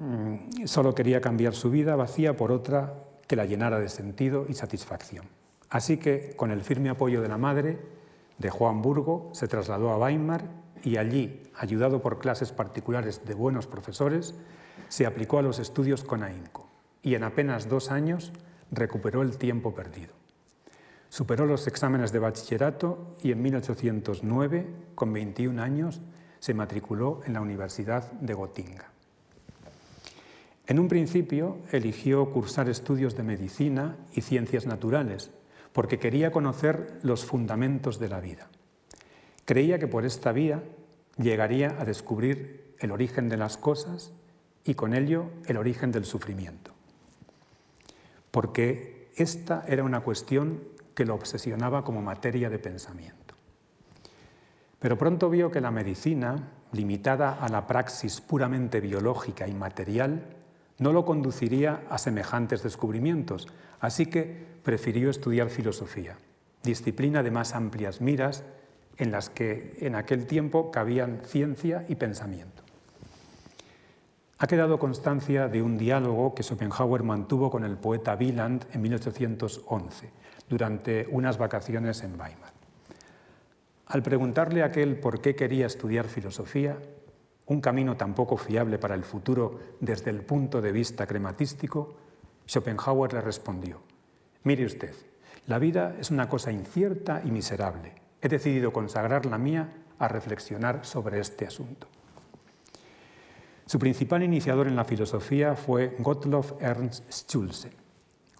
Mm, 0.00 0.64
solo 0.64 0.94
quería 0.94 1.20
cambiar 1.20 1.54
su 1.54 1.70
vida 1.70 1.94
vacía 1.94 2.34
por 2.34 2.52
otra 2.52 2.94
que 3.28 3.36
la 3.36 3.44
llenara 3.44 3.78
de 3.78 3.90
sentido 3.90 4.46
y 4.48 4.54
satisfacción. 4.54 5.26
Así 5.68 5.98
que, 5.98 6.32
con 6.36 6.50
el 6.50 6.62
firme 6.62 6.88
apoyo 6.88 7.20
de 7.20 7.28
la 7.28 7.36
madre, 7.36 7.78
de 8.38 8.50
Juan 8.50 8.80
Burgo, 8.80 9.28
se 9.34 9.46
trasladó 9.46 9.90
a 9.90 9.98
Weimar 9.98 10.44
y 10.82 10.96
allí, 10.96 11.42
ayudado 11.54 12.00
por 12.00 12.18
clases 12.18 12.50
particulares 12.50 13.26
de 13.26 13.34
buenos 13.34 13.66
profesores, 13.66 14.34
se 14.88 15.04
aplicó 15.04 15.38
a 15.38 15.42
los 15.42 15.58
estudios 15.58 16.02
con 16.02 16.22
ahínco 16.22 16.66
y 17.02 17.14
en 17.14 17.22
apenas 17.22 17.68
dos 17.68 17.90
años 17.90 18.32
recuperó 18.70 19.20
el 19.20 19.36
tiempo 19.36 19.74
perdido. 19.74 20.14
Superó 21.10 21.44
los 21.44 21.66
exámenes 21.66 22.10
de 22.10 22.20
bachillerato 22.20 23.16
y 23.22 23.32
en 23.32 23.42
1809, 23.42 24.66
con 24.94 25.12
21 25.12 25.60
años, 25.60 26.00
se 26.38 26.54
matriculó 26.54 27.20
en 27.26 27.34
la 27.34 27.42
Universidad 27.42 28.10
de 28.12 28.32
Gotinga. 28.32 28.89
En 30.70 30.78
un 30.78 30.86
principio 30.86 31.58
eligió 31.72 32.30
cursar 32.30 32.68
estudios 32.68 33.16
de 33.16 33.24
medicina 33.24 33.96
y 34.12 34.20
ciencias 34.20 34.66
naturales, 34.66 35.32
porque 35.72 35.98
quería 35.98 36.30
conocer 36.30 37.00
los 37.02 37.24
fundamentos 37.24 37.98
de 37.98 38.08
la 38.08 38.20
vida. 38.20 38.48
Creía 39.46 39.80
que 39.80 39.88
por 39.88 40.04
esta 40.04 40.30
vía 40.30 40.62
llegaría 41.18 41.74
a 41.80 41.84
descubrir 41.84 42.76
el 42.78 42.92
origen 42.92 43.28
de 43.28 43.36
las 43.36 43.56
cosas 43.56 44.12
y 44.62 44.74
con 44.74 44.94
ello 44.94 45.24
el 45.46 45.56
origen 45.56 45.90
del 45.90 46.04
sufrimiento. 46.04 46.70
Porque 48.30 49.10
esta 49.16 49.64
era 49.66 49.82
una 49.82 50.02
cuestión 50.02 50.62
que 50.94 51.04
lo 51.04 51.16
obsesionaba 51.16 51.82
como 51.82 52.00
materia 52.00 52.48
de 52.48 52.60
pensamiento. 52.60 53.34
Pero 54.78 54.96
pronto 54.96 55.30
vio 55.30 55.50
que 55.50 55.60
la 55.60 55.72
medicina, 55.72 56.52
limitada 56.70 57.32
a 57.32 57.48
la 57.48 57.66
praxis 57.66 58.20
puramente 58.20 58.80
biológica 58.80 59.48
y 59.48 59.52
material, 59.52 60.36
no 60.80 60.92
lo 60.92 61.04
conduciría 61.04 61.84
a 61.88 61.98
semejantes 61.98 62.64
descubrimientos, 62.64 63.46
así 63.78 64.06
que 64.06 64.46
prefirió 64.64 65.10
estudiar 65.10 65.50
filosofía, 65.50 66.16
disciplina 66.64 67.22
de 67.22 67.30
más 67.30 67.54
amplias 67.54 68.00
miras 68.00 68.42
en 68.96 69.12
las 69.12 69.30
que 69.30 69.76
en 69.80 69.94
aquel 69.94 70.26
tiempo 70.26 70.70
cabían 70.70 71.20
ciencia 71.24 71.84
y 71.88 71.94
pensamiento. 71.94 72.62
Ha 74.38 74.46
quedado 74.46 74.78
constancia 74.78 75.48
de 75.48 75.60
un 75.60 75.76
diálogo 75.76 76.34
que 76.34 76.42
Schopenhauer 76.42 77.02
mantuvo 77.02 77.50
con 77.50 77.62
el 77.64 77.76
poeta 77.76 78.16
Wieland 78.18 78.64
en 78.72 78.80
1811, 78.80 80.10
durante 80.48 81.06
unas 81.10 81.36
vacaciones 81.36 82.02
en 82.02 82.18
Weimar. 82.18 82.52
Al 83.86 84.02
preguntarle 84.02 84.62
a 84.62 84.66
aquel 84.66 84.96
por 84.98 85.20
qué 85.20 85.34
quería 85.34 85.66
estudiar 85.66 86.06
filosofía, 86.06 86.78
un 87.50 87.60
camino 87.60 87.96
tan 87.96 88.14
poco 88.14 88.36
fiable 88.36 88.78
para 88.78 88.94
el 88.94 89.02
futuro 89.02 89.58
desde 89.80 90.10
el 90.10 90.22
punto 90.22 90.60
de 90.60 90.70
vista 90.70 91.04
crematístico, 91.04 91.96
Schopenhauer 92.46 93.12
le 93.12 93.20
respondió, 93.20 93.80
mire 94.44 94.64
usted, 94.64 94.94
la 95.48 95.58
vida 95.58 95.96
es 95.98 96.12
una 96.12 96.28
cosa 96.28 96.52
incierta 96.52 97.20
y 97.24 97.32
miserable. 97.32 97.92
He 98.22 98.28
decidido 98.28 98.72
consagrar 98.72 99.26
la 99.26 99.36
mía 99.36 99.68
a 99.98 100.06
reflexionar 100.06 100.86
sobre 100.86 101.18
este 101.18 101.44
asunto. 101.44 101.88
Su 103.66 103.80
principal 103.80 104.22
iniciador 104.22 104.68
en 104.68 104.76
la 104.76 104.84
filosofía 104.84 105.56
fue 105.56 105.96
Gottlob 105.98 106.56
Ernst 106.60 107.10
Schulze, 107.10 107.72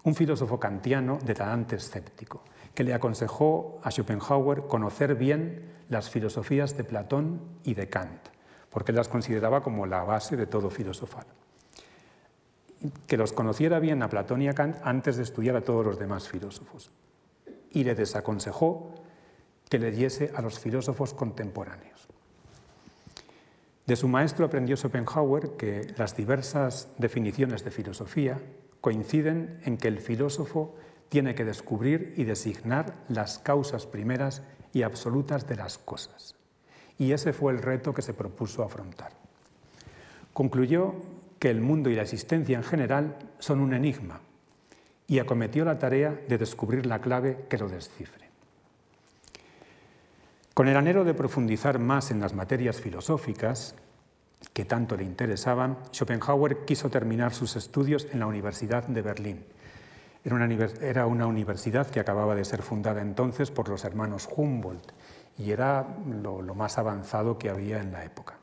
un 0.03 0.15
filósofo 0.15 0.57
kantiano 0.57 1.19
de 1.25 1.33
talante 1.33 1.75
escéptico, 1.75 2.45
que 2.73 2.85
le 2.85 2.93
aconsejó 2.93 3.81
a 3.83 3.91
Schopenhauer 3.91 4.67
conocer 4.67 5.15
bien 5.15 5.65
las 5.89 6.09
filosofías 6.09 6.77
de 6.77 6.85
Platón 6.85 7.41
y 7.65 7.73
de 7.73 7.89
Kant 7.89 8.30
porque 8.71 8.93
las 8.93 9.09
consideraba 9.09 9.61
como 9.61 9.85
la 9.85 10.03
base 10.03 10.37
de 10.37 10.47
todo 10.47 10.69
filosofar. 10.69 11.25
Que 13.05 13.17
los 13.17 13.33
conociera 13.33 13.79
bien 13.79 14.01
a 14.01 14.09
Platón 14.09 14.41
y 14.41 14.47
a 14.47 14.53
Kant 14.53 14.77
antes 14.83 15.17
de 15.17 15.23
estudiar 15.23 15.55
a 15.55 15.61
todos 15.61 15.85
los 15.85 15.99
demás 15.99 16.27
filósofos. 16.27 16.89
Y 17.71 17.83
le 17.83 17.93
desaconsejó 17.93 18.95
que 19.69 19.77
leyese 19.77 20.31
a 20.35 20.41
los 20.41 20.59
filósofos 20.59 21.13
contemporáneos. 21.13 22.07
De 23.85 23.95
su 23.95 24.07
maestro 24.07 24.45
aprendió 24.45 24.77
Schopenhauer 24.77 25.51
que 25.57 25.93
las 25.97 26.15
diversas 26.15 26.87
definiciones 26.97 27.63
de 27.63 27.71
filosofía 27.71 28.39
coinciden 28.79 29.59
en 29.63 29.77
que 29.77 29.89
el 29.89 29.99
filósofo 29.99 30.75
tiene 31.09 31.35
que 31.35 31.45
descubrir 31.45 32.13
y 32.15 32.23
designar 32.23 32.95
las 33.09 33.37
causas 33.37 33.85
primeras 33.85 34.43
y 34.71 34.83
absolutas 34.83 35.47
de 35.47 35.57
las 35.57 35.77
cosas 35.77 36.35
y 37.01 37.13
ese 37.13 37.33
fue 37.33 37.51
el 37.51 37.63
reto 37.63 37.95
que 37.95 38.03
se 38.03 38.13
propuso 38.13 38.61
afrontar. 38.61 39.11
Concluyó 40.33 40.93
que 41.39 41.49
el 41.49 41.59
mundo 41.59 41.89
y 41.89 41.95
la 41.95 42.03
existencia 42.03 42.55
en 42.55 42.63
general 42.63 43.17
son 43.39 43.59
un 43.59 43.73
enigma 43.73 44.21
y 45.07 45.17
acometió 45.17 45.65
la 45.65 45.79
tarea 45.79 46.21
de 46.27 46.37
descubrir 46.37 46.85
la 46.85 47.01
clave 47.01 47.45
que 47.49 47.57
lo 47.57 47.67
descifre. 47.67 48.29
Con 50.53 50.67
el 50.67 50.77
anhelo 50.77 51.03
de 51.03 51.15
profundizar 51.15 51.79
más 51.79 52.11
en 52.11 52.19
las 52.19 52.35
materias 52.35 52.79
filosóficas 52.79 53.73
que 54.53 54.65
tanto 54.65 54.95
le 54.95 55.03
interesaban, 55.03 55.79
Schopenhauer 55.91 56.65
quiso 56.65 56.91
terminar 56.91 57.33
sus 57.33 57.55
estudios 57.55 58.05
en 58.11 58.19
la 58.19 58.27
Universidad 58.27 58.83
de 58.83 59.01
Berlín. 59.01 59.45
Era 60.23 61.07
una, 61.07 61.25
universidad 61.25 61.87
que 61.87 61.99
acababa 61.99 62.35
de 62.35 62.45
ser 62.45 62.61
fundada 62.61 63.01
entonces 63.01 63.49
por 63.49 63.69
los 63.69 63.85
hermanos 63.85 64.29
Humboldt 64.35 64.91
y 65.37 65.51
era 65.51 65.97
lo, 66.07 66.41
más 66.55 66.77
avanzado 66.77 67.37
que 67.37 67.49
había 67.49 67.79
en 67.79 67.91
la 67.91 68.03
época. 68.03 68.37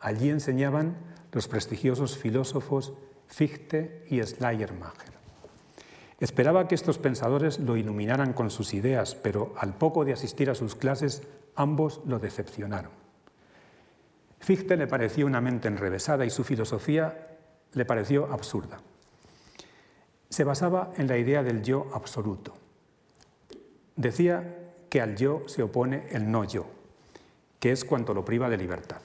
Allí 0.00 0.30
enseñaban 0.30 0.96
los 1.32 1.48
prestigiosos 1.48 2.16
filósofos 2.18 2.92
Fichte 3.26 4.04
y 4.08 4.22
Schleiermacher. 4.22 5.12
Esperaba 6.20 6.66
que 6.66 6.74
estos 6.74 6.98
pensadores 6.98 7.58
lo 7.58 7.76
iluminaran 7.76 8.32
con 8.32 8.50
sus 8.50 8.74
ideas, 8.74 9.14
pero 9.14 9.54
al 9.58 9.74
poco 9.74 10.04
de 10.04 10.12
asistir 10.12 10.50
a 10.50 10.54
sus 10.54 10.74
clases, 10.74 11.22
ambos 11.54 12.00
lo 12.06 12.18
decepcionaron. 12.18 12.90
Fichte 14.40 14.76
le 14.76 14.86
pareció 14.86 15.26
una 15.26 15.40
mente 15.40 15.68
enrevesada 15.68 16.24
y 16.24 16.30
su 16.30 16.42
filosofía 16.44 17.36
le 17.72 17.84
pareció 17.84 18.32
absurda. 18.32 18.80
Se 20.28 20.44
basaba 20.44 20.92
en 20.96 21.06
la 21.06 21.18
idea 21.18 21.42
del 21.42 21.62
yo 21.62 21.90
absoluto. 21.92 22.54
Decía 23.96 24.57
que 24.88 25.00
al 25.00 25.16
yo 25.16 25.42
se 25.46 25.62
opone 25.62 26.06
el 26.10 26.30
no 26.30 26.44
yo, 26.44 26.66
que 27.60 27.72
es 27.72 27.84
cuanto 27.84 28.14
lo 28.14 28.24
priva 28.24 28.48
de 28.48 28.56
libertad. 28.56 29.00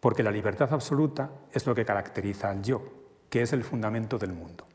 Porque 0.00 0.22
la 0.22 0.30
libertad 0.30 0.72
absoluta 0.72 1.30
es 1.52 1.66
lo 1.66 1.74
que 1.74 1.84
caracteriza 1.84 2.50
al 2.50 2.62
yo, 2.62 2.82
que 3.28 3.42
es 3.42 3.52
el 3.52 3.64
fundamento 3.64 4.18
del 4.18 4.32
mundo. 4.32 4.66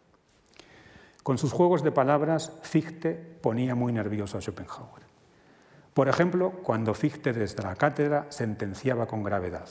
Con 1.24 1.38
sus 1.38 1.52
juegos 1.52 1.84
de 1.84 1.92
palabras, 1.92 2.52
Fichte 2.62 3.14
ponía 3.14 3.74
muy 3.74 3.92
nervioso 3.92 4.38
a 4.38 4.42
Schopenhauer. 4.42 5.04
Por 5.94 6.08
ejemplo, 6.08 6.52
cuando 6.62 6.94
Fichte 6.94 7.34
desde 7.34 7.64
la 7.64 7.76
cátedra 7.76 8.28
sentenciaba 8.30 9.08
con 9.08 9.24
gravedad, 9.24 9.68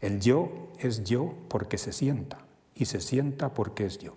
el 0.00 0.20
yo 0.20 0.72
es 0.78 1.02
yo 1.02 1.34
porque 1.48 1.78
se 1.78 1.92
sienta 1.92 2.38
y 2.74 2.84
se 2.84 3.00
sienta 3.00 3.52
porque 3.52 3.86
es 3.86 3.98
yo. 3.98 4.14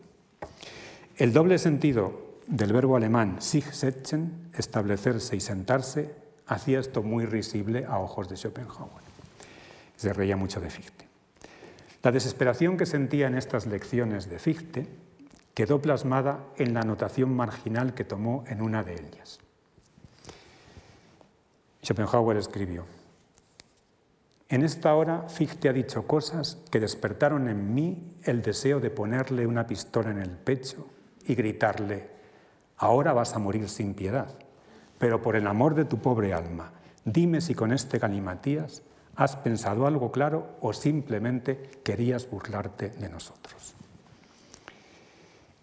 El 1.17 1.33
doble 1.33 1.57
sentido 1.57 2.30
del 2.47 2.73
verbo 2.73 2.95
alemán 2.95 3.41
sich 3.41 3.73
setzen, 3.73 4.49
establecerse 4.53 5.35
y 5.35 5.39
sentarse, 5.39 6.15
hacía 6.47 6.79
esto 6.79 7.03
muy 7.03 7.25
risible 7.25 7.85
a 7.85 7.99
ojos 7.99 8.29
de 8.29 8.35
Schopenhauer. 8.35 9.03
Se 9.95 10.13
reía 10.13 10.35
mucho 10.35 10.59
de 10.59 10.69
Fichte. 10.69 11.07
La 12.03 12.11
desesperación 12.11 12.77
que 12.77 12.85
sentía 12.85 13.27
en 13.27 13.37
estas 13.37 13.67
lecciones 13.67 14.29
de 14.29 14.39
Fichte 14.39 14.87
quedó 15.53 15.81
plasmada 15.81 16.45
en 16.57 16.73
la 16.73 16.81
anotación 16.81 17.35
marginal 17.35 17.93
que 17.93 18.03
tomó 18.03 18.43
en 18.47 18.61
una 18.61 18.83
de 18.83 18.95
ellas. 18.95 19.39
Schopenhauer 21.83 22.37
escribió, 22.37 22.85
en 24.51 24.63
esta 24.63 24.93
hora 24.95 25.29
Fichte 25.29 25.69
ha 25.69 25.73
dicho 25.73 26.05
cosas 26.05 26.57
que 26.69 26.81
despertaron 26.81 27.47
en 27.47 27.73
mí 27.73 28.17
el 28.23 28.41
deseo 28.41 28.81
de 28.81 28.89
ponerle 28.89 29.47
una 29.47 29.65
pistola 29.65 30.11
en 30.11 30.17
el 30.17 30.31
pecho 30.31 30.87
y 31.25 31.35
gritarle, 31.35 32.09
ahora 32.81 33.13
vas 33.13 33.33
a 33.35 33.39
morir 33.39 33.69
sin 33.69 33.93
piedad, 33.93 34.35
pero 34.99 35.21
por 35.21 35.35
el 35.35 35.47
amor 35.47 35.73
de 35.73 35.85
tu 35.85 35.99
pobre 35.99 36.33
alma 36.33 36.73
Dime 37.05 37.41
si 37.41 37.55
con 37.55 37.71
este 37.71 37.97
galimatías 37.97 38.83
has 39.15 39.35
pensado 39.35 39.87
algo 39.87 40.11
claro 40.11 40.55
o 40.61 40.71
simplemente 40.71 41.57
querías 41.83 42.29
burlarte 42.29 42.89
de 42.89 43.09
nosotros. 43.09 43.73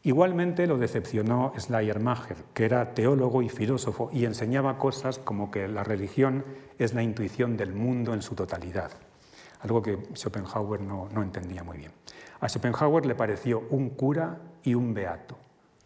Igualmente 0.03 0.67
lo 0.67 0.79
decepcionó 0.79 1.53
Schleiermacher, 1.57 2.37
que 2.55 2.65
era 2.65 2.95
teólogo 2.95 3.43
y 3.43 3.49
filósofo 3.49 4.11
y 4.13 4.25
enseñaba 4.25 4.79
cosas 4.79 5.19
como 5.19 5.51
que 5.51 5.69
la 5.69 5.85
religión 5.85 6.45
es 6.79 6.95
la 6.95 7.03
intuición 7.03 7.57
del 7.57 7.73
mundo 7.73 8.15
en 8.15 8.23
su 8.23 8.35
totalidad, 8.35 8.91
algo 9.61 9.83
que 9.83 9.99
Schopenhauer 10.15 10.81
no, 10.81 11.09
no 11.13 11.23
entendía 11.23 11.63
muy 11.63 11.79
bien. 11.79 11.93
A 12.41 12.49
Schopenhauer 12.49 13.07
le 13.07 13.15
pareció 13.15 13.65
un 13.71 13.91
cura 13.91 14.39
y 14.65 14.75
un 14.75 14.95
beato, 14.95 15.37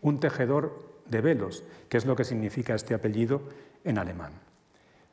un 0.00 0.18
tejedor 0.20 0.91
de 1.06 1.20
velos, 1.20 1.64
que 1.88 1.96
es 1.98 2.06
lo 2.06 2.16
que 2.16 2.24
significa 2.24 2.74
este 2.74 2.94
apellido 2.94 3.42
en 3.84 3.98
alemán. 3.98 4.32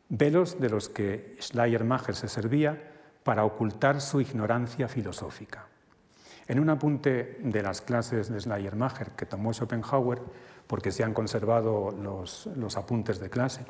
Velos 0.09 0.59
de 0.59 0.69
los 0.69 0.89
que 0.89 1.35
Schleiermacher 1.39 2.15
se 2.15 2.27
servía 2.27 2.81
para 3.23 3.45
ocultar 3.45 4.01
su 4.01 4.21
ignorancia 4.21 4.87
filosófica. 4.87 5.67
En 6.47 6.59
un 6.59 6.69
apunte 6.69 7.37
de 7.43 7.61
las 7.61 7.81
clases 7.81 8.29
de 8.29 8.39
Schleiermacher 8.39 9.11
que 9.11 9.27
tomó 9.27 9.53
Schopenhauer, 9.53 10.19
porque 10.65 10.91
se 10.91 11.03
han 11.03 11.13
conservado 11.13 11.91
los, 11.91 12.77
apuntes 12.77 13.19
de 13.19 13.29
clase, 13.29 13.61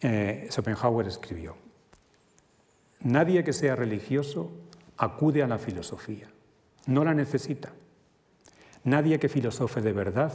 eh, 0.00 0.48
Schopenhauer 0.50 1.06
escribió, 1.06 1.56
Nadie 3.00 3.44
que 3.44 3.52
sea 3.52 3.76
religioso 3.76 4.50
acude 4.96 5.42
a 5.42 5.46
la 5.46 5.58
filosofía, 5.58 6.28
no 6.86 7.04
la 7.04 7.12
necesita. 7.12 7.72
Nadie 8.84 9.18
que 9.18 9.28
filosofe 9.28 9.82
de 9.82 9.92
verdad 9.92 10.32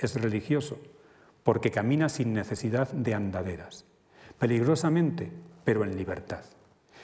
es 0.00 0.20
religioso, 0.20 0.78
porque 1.42 1.70
camina 1.70 2.08
sin 2.08 2.32
necesidad 2.32 2.90
de 2.90 3.14
andaderas, 3.14 3.84
peligrosamente, 4.38 5.30
pero 5.64 5.84
en 5.84 5.96
libertad. 5.96 6.44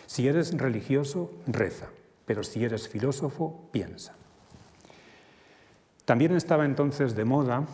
Si 0.07 0.29
eres 0.29 0.57
religioso, 0.57 1.33
reza, 1.47 1.89
pero 2.25 2.43
si 2.43 2.65
eres 2.65 2.89
filósofo, 2.89 3.69
piensa. 3.73 4.15
También 6.05 6.37
estaba 6.37 6.65
entonces 6.65 7.15
de 7.15 7.25
moda 7.25 7.67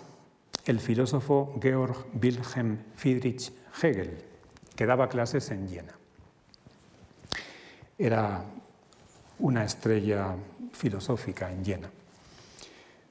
el 0.64 0.80
filósofo 0.80 1.58
Georg 1.60 1.96
Wilhelm 2.20 2.78
Friedrich 2.96 3.52
Hegel, 3.82 4.24
que 4.74 4.86
daba 4.86 5.08
clases 5.08 5.50
en 5.50 5.68
Jena. 5.68 5.94
Era 7.98 8.44
una 9.38 9.64
estrella 9.64 10.36
filosófica 10.72 11.50
en 11.52 11.64
Jena. 11.64 11.90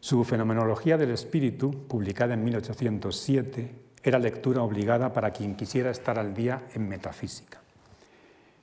Su 0.03 0.23
Fenomenología 0.23 0.97
del 0.97 1.11
Espíritu, 1.11 1.69
publicada 1.87 2.33
en 2.33 2.43
1807, 2.43 3.71
era 4.01 4.17
lectura 4.17 4.63
obligada 4.63 5.13
para 5.13 5.29
quien 5.29 5.55
quisiera 5.55 5.91
estar 5.91 6.17
al 6.17 6.33
día 6.33 6.63
en 6.73 6.89
metafísica. 6.89 7.61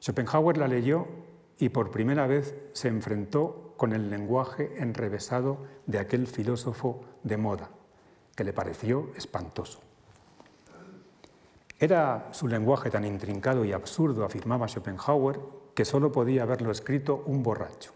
Schopenhauer 0.02 0.58
la 0.58 0.66
leyó 0.66 1.06
y 1.56 1.68
por 1.68 1.92
primera 1.92 2.26
vez 2.26 2.56
se 2.72 2.88
enfrentó 2.88 3.72
con 3.76 3.92
el 3.92 4.10
lenguaje 4.10 4.72
enrevesado 4.78 5.58
de 5.86 6.00
aquel 6.00 6.26
filósofo 6.26 7.04
de 7.22 7.36
moda, 7.36 7.70
que 8.34 8.42
le 8.42 8.52
pareció 8.52 9.12
espantoso. 9.14 9.78
Era 11.78 12.30
su 12.32 12.48
lenguaje 12.48 12.90
tan 12.90 13.04
intrincado 13.04 13.64
y 13.64 13.72
absurdo, 13.72 14.24
afirmaba 14.24 14.66
Schopenhauer, 14.66 15.38
que 15.76 15.84
solo 15.84 16.10
podía 16.10 16.42
haberlo 16.42 16.72
escrito 16.72 17.22
un 17.26 17.44
borracho. 17.44 17.92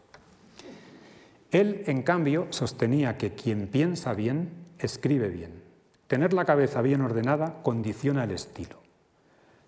Él, 1.52 1.84
en 1.86 2.02
cambio, 2.02 2.46
sostenía 2.48 3.18
que 3.18 3.34
quien 3.34 3.68
piensa 3.68 4.14
bien, 4.14 4.50
escribe 4.78 5.28
bien. 5.28 5.62
Tener 6.06 6.32
la 6.32 6.46
cabeza 6.46 6.80
bien 6.80 7.02
ordenada 7.02 7.62
condiciona 7.62 8.24
el 8.24 8.30
estilo. 8.30 8.80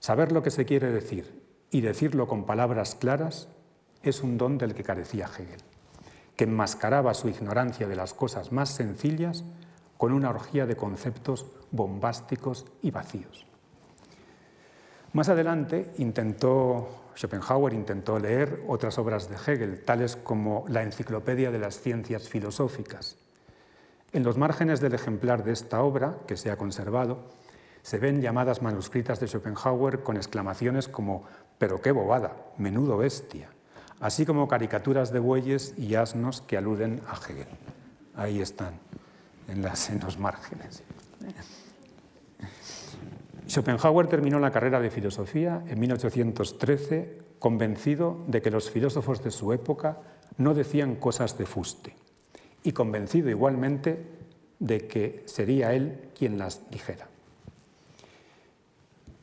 Saber 0.01 0.33
lo 0.33 0.43
que 0.43 0.51
se 0.51 0.65
quiere 0.65 0.91
decir 0.91 1.43
y 1.71 1.83
decirlo 1.83 2.27
con 2.27 2.47
palabras 2.47 2.95
claras 2.95 3.49
es 4.03 4.23
un 4.23 4.39
don 4.39 4.57
del 4.57 4.75
que 4.75 4.83
carecía 4.83 5.27
Hegel, 5.27 5.61
que 6.37 6.45
enmascaraba 6.45 7.13
su 7.13 7.29
ignorancia 7.29 7.87
de 7.87 7.97
las 7.97 8.15
cosas 8.15 8.51
más 8.51 8.71
sencillas 8.71 9.45
con 9.99 10.13
una 10.13 10.31
orgía 10.31 10.65
de 10.65 10.77
conceptos 10.77 11.47
bombásticos 11.71 12.65
y 12.81 12.91
vacíos. 12.93 13.47
Más 15.13 15.29
adelante 15.29 15.93
intentó 15.99 17.04
Schopenhauer 17.17 17.73
intentó 17.73 18.19
leer 18.19 18.63
otras 18.67 18.99
obras 18.99 19.29
de 19.29 19.37
Hegel, 19.37 19.83
tales 19.85 20.17
como 20.17 20.65
la 20.69 20.83
Enciclopedia 20.83 21.51
de 21.51 21.59
las 21.59 21.81
Ciencias 21.81 22.29
Filosóficas. 22.29 23.17
En 24.13 24.23
los 24.23 24.37
márgenes 24.37 24.81
del 24.81 24.95
ejemplar 24.95 25.45
de 25.45 25.53
esta 25.53 25.83
obra, 25.83 26.19
que 26.27 26.37
se 26.37 26.51
ha 26.51 26.57
conservado, 26.57 27.31
se 27.83 27.99
ven 27.99 28.23
llamadas 28.23 28.63
manuscritas 28.63 29.21
de 29.21 29.29
Schopenhauer 29.29 30.03
con 30.03 30.17
exclamaciones 30.17 30.89
como 30.89 31.25
pero 31.59 31.81
qué 31.81 31.93
bobada, 31.93 32.37
menudo 32.59 32.97
bestia, 32.97 33.49
así 34.01 34.27
como 34.27 34.49
caricaturas 34.49 35.13
de 35.13 35.19
bueyes 35.19 35.75
y 35.79 35.95
asnos 35.95 36.41
que 36.41 36.57
aluden 36.57 37.01
a 37.09 37.17
Hegel. 37.17 37.47
Ahí 38.17 38.41
están, 38.41 38.75
en, 39.49 39.65
en 39.65 40.01
los 40.01 40.19
márgenes. 40.19 40.83
Schopenhauer 43.55 44.09
terminó 44.09 44.41
la 44.41 44.51
carrera 44.51 44.81
de 44.81 44.91
filosofía 44.91 45.63
en 45.69 45.79
1813 45.79 47.19
convencido 47.39 48.25
de 48.27 48.43
que 48.43 48.51
los 48.51 48.69
filósofos 48.69 49.23
de 49.23 49.31
su 49.31 49.53
época 49.53 49.99
no 50.39 50.55
decían 50.55 50.97
cosas 50.97 51.39
de 51.39 51.47
fuste 51.47 51.95
y 52.65 52.73
convencido 52.73 53.31
igualmente 53.31 54.07
de 54.59 54.89
que 54.89 55.23
sería 55.27 55.73
él 55.73 56.11
quien 56.19 56.37
las 56.37 56.69
dijera. 56.69 57.07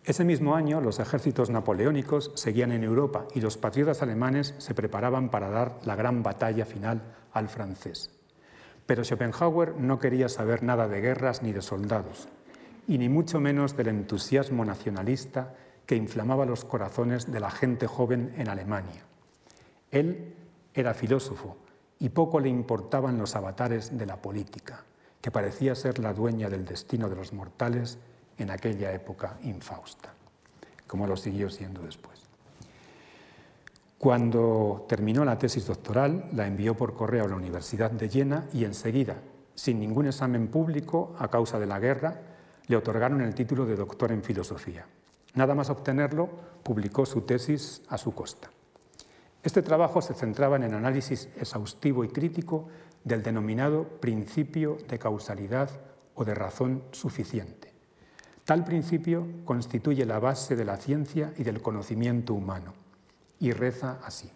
Ese 0.05 0.23
mismo 0.23 0.55
año 0.55 0.79
los 0.79 0.99
ejércitos 0.99 1.49
napoleónicos 1.49 2.31
seguían 2.35 2.71
en 2.71 2.85
Europa 2.85 3.27
y 3.35 3.41
los 3.41 3.57
patriotas 3.57 4.01
alemanes 4.01 4.55
se 4.59 4.73
preparaban 4.73 5.29
para 5.29 5.49
dar 5.49 5.77
la 5.83 5.97
gran 5.97 6.23
batalla 6.23 6.65
final 6.65 7.01
al 7.33 7.49
francés. 7.49 8.11
Pero 8.85 9.03
Schopenhauer 9.03 9.75
no 9.75 9.99
quería 9.99 10.29
saber 10.29 10.63
nada 10.63 10.87
de 10.87 11.01
guerras 11.01 11.43
ni 11.43 11.51
de 11.51 11.61
soldados 11.61 12.29
y 12.87 12.97
ni 12.97 13.09
mucho 13.09 13.39
menos 13.39 13.75
del 13.77 13.87
entusiasmo 13.87 14.65
nacionalista 14.65 15.53
que 15.85 15.95
inflamaba 15.95 16.45
los 16.45 16.65
corazones 16.65 17.31
de 17.31 17.39
la 17.39 17.51
gente 17.51 17.87
joven 17.87 18.33
en 18.37 18.47
Alemania. 18.47 19.03
Él 19.91 20.33
era 20.73 20.93
filósofo 20.93 21.57
y 21.99 22.09
poco 22.09 22.39
le 22.39 22.49
importaban 22.49 23.17
los 23.17 23.35
avatares 23.35 23.97
de 23.97 24.05
la 24.05 24.21
política, 24.21 24.83
que 25.21 25.31
parecía 25.31 25.75
ser 25.75 25.99
la 25.99 26.13
dueña 26.13 26.49
del 26.49 26.65
destino 26.65 27.09
de 27.09 27.15
los 27.15 27.33
mortales 27.33 27.97
en 28.37 28.49
aquella 28.49 28.91
época 28.91 29.37
infausta, 29.43 30.13
como 30.87 31.05
lo 31.07 31.17
siguió 31.17 31.49
siendo 31.49 31.81
después. 31.81 32.21
Cuando 33.97 34.87
terminó 34.89 35.23
la 35.23 35.37
tesis 35.37 35.67
doctoral, 35.67 36.27
la 36.33 36.47
envió 36.47 36.75
por 36.75 36.95
correo 36.95 37.25
a 37.25 37.27
la 37.27 37.35
Universidad 37.35 37.91
de 37.91 38.09
Jena 38.09 38.47
y 38.51 38.65
enseguida, 38.65 39.17
sin 39.53 39.79
ningún 39.79 40.07
examen 40.07 40.47
público 40.47 41.15
a 41.19 41.27
causa 41.27 41.59
de 41.59 41.67
la 41.67 41.79
guerra, 41.79 42.30
le 42.71 42.77
otorgaron 42.77 43.19
el 43.19 43.35
título 43.35 43.65
de 43.65 43.75
doctor 43.75 44.13
en 44.13 44.23
filosofía. 44.23 44.85
Nada 45.33 45.53
más 45.53 45.69
obtenerlo, 45.69 46.29
publicó 46.63 47.05
su 47.05 47.23
tesis 47.23 47.81
a 47.89 47.97
su 47.97 48.15
costa. 48.15 48.49
Este 49.43 49.61
trabajo 49.61 50.01
se 50.01 50.13
centraba 50.13 50.55
en 50.55 50.63
el 50.63 50.73
análisis 50.73 51.27
exhaustivo 51.35 52.05
y 52.05 52.07
crítico 52.07 52.69
del 53.03 53.23
denominado 53.23 53.83
principio 53.99 54.77
de 54.87 54.97
causalidad 54.99 55.69
o 56.15 56.23
de 56.23 56.33
razón 56.33 56.81
suficiente. 56.91 57.73
Tal 58.45 58.63
principio 58.63 59.27
constituye 59.43 60.05
la 60.05 60.19
base 60.19 60.55
de 60.55 60.63
la 60.63 60.77
ciencia 60.77 61.33
y 61.37 61.43
del 61.43 61.61
conocimiento 61.61 62.33
humano 62.33 62.73
y 63.37 63.51
reza 63.51 63.99
así. 64.01 64.31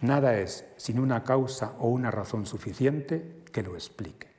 Nada 0.00 0.38
es 0.38 0.64
sin 0.78 0.98
una 0.98 1.22
causa 1.22 1.74
o 1.80 1.88
una 1.88 2.10
razón 2.10 2.46
suficiente 2.46 3.42
que 3.52 3.62
lo 3.62 3.74
explique. 3.74 4.33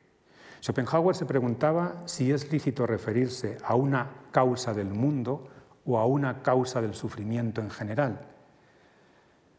Schopenhauer 0.65 1.15
se 1.15 1.27
preguntaba 1.27 2.01
si 2.05 2.31
es 2.31 2.51
lícito 2.51 2.87
referirse 2.87 3.59
a 3.63 3.75
una 3.75 4.09
causa 4.31 4.73
del 4.73 4.89
mundo 4.89 5.47
o 5.85 5.99
a 5.99 6.07
una 6.07 6.41
causa 6.41 6.81
del 6.81 6.95
sufrimiento 6.95 7.61
en 7.61 7.69
general. 7.69 8.25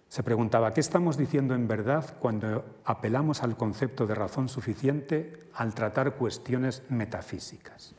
Se 0.09 0.25
preguntaba, 0.25 0.75
¿qué 0.75 0.81
estamos 0.81 1.17
diciendo 1.17 1.55
en 1.55 1.69
verdad 1.69 2.17
cuando 2.19 2.81
apelamos 2.85 3.45
al 3.45 3.57
concepto 3.57 4.09
de 4.09 4.17
razón 4.17 4.49
suficiente 4.49 5.49
al 5.55 5.75
tratar 5.75 6.17
cuestiones 6.17 6.83
metafísicas? 6.89 7.95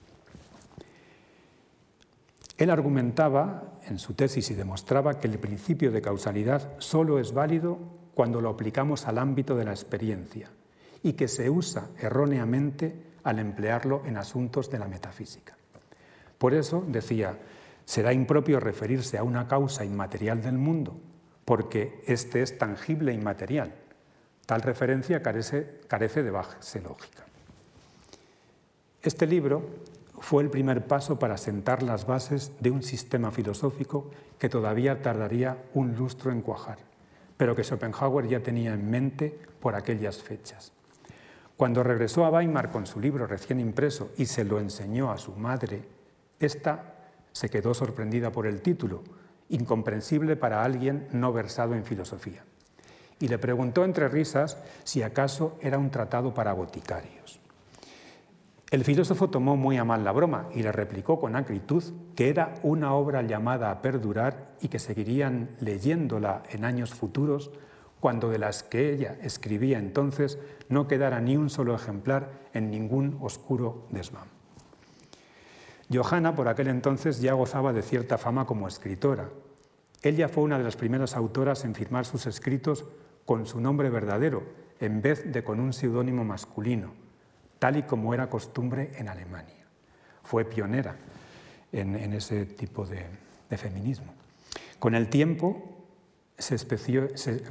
Él 2.57 2.69
argumentaba 2.69 3.79
en 3.85 3.99
su 3.99 4.15
tesis 4.15 4.51
y 4.51 4.53
demostraba 4.53 5.17
que 5.17 5.29
el 5.29 5.39
principio 5.39 5.93
de 5.93 6.01
causalidad 6.01 6.73
solo 6.79 7.19
es 7.19 7.31
válido 7.31 7.79
cuando 8.13 8.41
lo 8.41 8.49
aplicamos 8.49 9.07
al 9.07 9.17
ámbito 9.17 9.55
de 9.55 9.63
la 9.63 9.71
experiencia, 9.71 10.49
y 11.03 11.13
que 11.13 11.27
se 11.27 11.49
usa 11.49 11.89
erróneamente 11.99 12.95
al 13.23 13.39
emplearlo 13.39 14.03
en 14.05 14.17
asuntos 14.17 14.69
de 14.69 14.79
la 14.79 14.87
metafísica. 14.87 15.57
Por 16.37 16.53
eso 16.53 16.83
decía, 16.87 17.37
será 17.85 18.13
impropio 18.13 18.59
referirse 18.59 19.17
a 19.17 19.23
una 19.23 19.47
causa 19.47 19.83
inmaterial 19.83 20.41
del 20.41 20.57
mundo, 20.57 20.99
porque 21.45 22.03
éste 22.05 22.41
es 22.41 22.57
tangible 22.57 23.11
e 23.11 23.15
inmaterial. 23.15 23.73
Tal 24.45 24.61
referencia 24.61 25.21
carece, 25.21 25.81
carece 25.87 26.23
de 26.23 26.31
base 26.31 26.81
lógica. 26.81 27.25
Este 29.01 29.27
libro 29.27 29.69
fue 30.19 30.43
el 30.43 30.49
primer 30.49 30.87
paso 30.87 31.19
para 31.19 31.37
sentar 31.37 31.83
las 31.83 32.07
bases 32.07 32.51
de 32.59 32.71
un 32.71 32.83
sistema 32.83 33.31
filosófico 33.31 34.11
que 34.39 34.49
todavía 34.49 35.01
tardaría 35.01 35.63
un 35.73 35.95
lustro 35.95 36.31
en 36.31 36.41
cuajar, 36.41 36.79
pero 37.37 37.55
que 37.55 37.63
Schopenhauer 37.63 38.27
ya 38.27 38.41
tenía 38.41 38.73
en 38.73 38.89
mente 38.89 39.39
por 39.59 39.75
aquellas 39.75 40.21
fechas. 40.21 40.71
Cuando 41.57 41.81
regresó 41.81 42.23
a 42.23 42.29
Weimar 42.29 42.69
con 42.69 42.85
su 42.85 42.99
libro 42.99 43.25
recién 43.25 43.59
impreso 43.59 44.11
y 44.15 44.27
se 44.27 44.45
lo 44.45 44.59
enseñó 44.59 45.11
a 45.11 45.17
su 45.17 45.31
madre, 45.33 45.81
ésta 46.39 46.93
se 47.31 47.49
quedó 47.49 47.73
sorprendida 47.73 48.31
por 48.31 48.45
el 48.45 48.61
título, 48.61 49.03
incomprensible 49.49 50.35
para 50.35 50.63
alguien 50.63 51.07
no 51.11 51.33
versado 51.33 51.73
en 51.73 51.83
filosofía, 51.83 52.43
y 53.19 53.27
le 53.27 53.39
preguntó 53.39 53.83
entre 53.85 54.07
risas 54.07 54.57
si 54.83 55.01
acaso 55.01 55.57
era 55.59 55.79
un 55.79 55.89
tratado 55.89 56.31
para 56.31 56.53
boticarios. 56.53 57.39
El 58.69 58.83
filósofo 58.83 59.29
tomó 59.29 59.55
muy 59.55 59.77
a 59.77 59.83
mal 59.83 60.03
la 60.03 60.11
broma 60.11 60.49
y 60.53 60.61
le 60.61 60.71
replicó 60.71 61.19
con 61.19 61.35
acritud 61.35 61.83
que 62.15 62.29
era 62.29 62.53
una 62.61 62.93
obra 62.93 63.23
llamada 63.23 63.71
a 63.71 63.81
perdurar 63.81 64.55
y 64.61 64.67
que 64.67 64.77
seguirían 64.77 65.49
leyéndola 65.61 66.43
en 66.51 66.65
años 66.65 66.93
futuros 66.93 67.49
cuando 67.99 68.29
de 68.29 68.39
las 68.39 68.63
que 68.63 68.93
ella 68.93 69.17
escribía 69.21 69.79
entonces 69.79 70.37
no 70.69 70.87
quedara 70.87 71.19
ni 71.19 71.37
un 71.37 71.49
solo 71.49 71.75
ejemplar 71.75 72.29
en 72.53 72.69
ningún 72.69 73.17
oscuro 73.21 73.87
desván. 73.89 74.27
Johanna 75.91 76.35
por 76.35 76.47
aquel 76.47 76.67
entonces 76.67 77.21
ya 77.21 77.33
gozaba 77.33 77.73
de 77.73 77.81
cierta 77.81 78.17
fama 78.17 78.45
como 78.45 78.67
escritora. 78.67 79.29
Ella 80.03 80.27
fue 80.27 80.43
una 80.43 80.57
de 80.57 80.63
las 80.63 80.75
primeras 80.75 81.15
autoras 81.15 81.63
en 81.65 81.75
firmar 81.75 82.05
sus 82.05 82.25
escritos 82.25 82.85
con 83.25 83.45
su 83.45 83.59
nombre 83.59 83.89
verdadero 83.89 84.43
en 84.79 85.01
vez 85.01 85.31
de 85.31 85.43
con 85.43 85.59
un 85.59 85.73
seudónimo 85.73 86.23
masculino, 86.23 86.93
tal 87.59 87.77
y 87.77 87.83
como 87.83 88.13
era 88.13 88.29
costumbre 88.29 88.91
en 88.95 89.09
Alemania. 89.09 89.65
Fue 90.23 90.45
pionera 90.45 90.97
en, 91.71 92.13
ese 92.13 92.45
tipo 92.45 92.85
de, 92.85 93.05
feminismo. 93.57 94.13
Con 94.79 94.93
el 94.93 95.09
tiempo, 95.09 95.76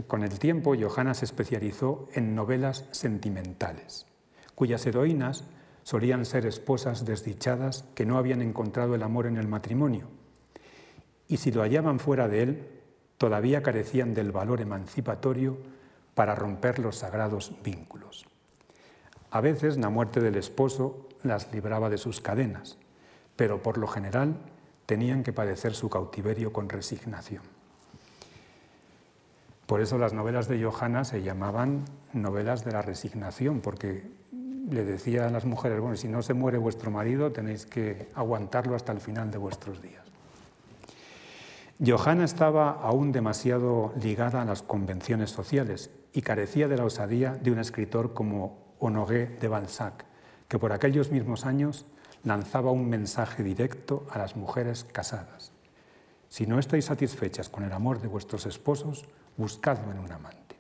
con 0.06 0.22
el 0.22 0.38
tiempo, 0.38 0.74
Johanna 0.78 1.14
se 1.14 1.24
especializó 1.24 2.08
en 2.12 2.34
novelas 2.34 2.84
sentimentales, 2.92 4.06
cuyas 4.54 4.86
heroínas 4.86 5.44
solían 5.82 6.24
ser 6.24 6.46
esposas 6.46 7.04
desdichadas 7.04 7.84
que 7.94 8.06
no 8.06 8.18
habían 8.18 8.42
encontrado 8.42 8.94
el 8.94 9.02
amor 9.02 9.26
en 9.26 9.36
el 9.36 9.48
matrimonio, 9.48 10.08
y 11.28 11.38
si 11.38 11.50
lo 11.50 11.62
hallaban 11.62 11.98
fuera 11.98 12.28
de 12.28 12.42
él, 12.42 12.68
todavía 13.18 13.62
carecían 13.62 14.14
del 14.14 14.30
valor 14.30 14.60
emancipatorio 14.60 15.58
para 16.14 16.34
romper 16.34 16.78
los 16.78 16.96
sagrados 16.96 17.52
vínculos. 17.62 18.26
A 19.30 19.40
veces 19.40 19.76
la 19.76 19.90
muerte 19.90 20.20
del 20.20 20.36
esposo 20.36 21.08
las 21.22 21.52
libraba 21.52 21.90
de 21.90 21.98
sus 21.98 22.20
cadenas, 22.20 22.78
pero 23.34 23.62
por 23.62 23.78
lo 23.78 23.88
general 23.88 24.36
tenían 24.86 25.24
que 25.24 25.32
padecer 25.32 25.74
su 25.74 25.90
cautiverio 25.90 26.52
con 26.52 26.68
resignación. 26.68 27.55
Por 29.66 29.80
eso 29.80 29.98
las 29.98 30.12
novelas 30.12 30.46
de 30.48 30.62
Johanna 30.62 31.04
se 31.04 31.22
llamaban 31.22 31.84
novelas 32.12 32.64
de 32.64 32.72
la 32.72 32.82
resignación, 32.82 33.60
porque 33.60 34.08
le 34.70 34.84
decía 34.84 35.26
a 35.26 35.30
las 35.30 35.44
mujeres, 35.44 35.80
bueno, 35.80 35.96
si 35.96 36.08
no 36.08 36.22
se 36.22 36.34
muere 36.34 36.58
vuestro 36.58 36.90
marido, 36.90 37.32
tenéis 37.32 37.66
que 37.66 38.08
aguantarlo 38.14 38.76
hasta 38.76 38.92
el 38.92 39.00
final 39.00 39.30
de 39.30 39.38
vuestros 39.38 39.82
días. 39.82 40.04
Johanna 41.84 42.24
estaba 42.24 42.70
aún 42.70 43.12
demasiado 43.12 43.92
ligada 44.00 44.40
a 44.40 44.44
las 44.44 44.62
convenciones 44.62 45.30
sociales 45.30 45.90
y 46.12 46.22
carecía 46.22 46.68
de 46.68 46.78
la 46.78 46.84
osadía 46.84 47.34
de 47.34 47.50
un 47.50 47.58
escritor 47.58 48.14
como 48.14 48.74
Honoré 48.78 49.26
de 49.26 49.48
Balzac, 49.48 50.04
que 50.48 50.58
por 50.58 50.72
aquellos 50.72 51.10
mismos 51.10 51.44
años 51.44 51.84
lanzaba 52.24 52.70
un 52.70 52.88
mensaje 52.88 53.42
directo 53.42 54.06
a 54.10 54.18
las 54.18 54.36
mujeres 54.36 54.84
casadas. 54.84 55.52
Si 56.28 56.46
no 56.46 56.58
estáis 56.58 56.86
satisfechas 56.86 57.48
con 57.48 57.64
el 57.64 57.72
amor 57.72 58.00
de 58.00 58.08
vuestros 58.08 58.46
esposos, 58.46 59.04
buscadlo 59.36 59.92
en 59.92 59.98
un 59.98 60.12
amante. 60.12 60.56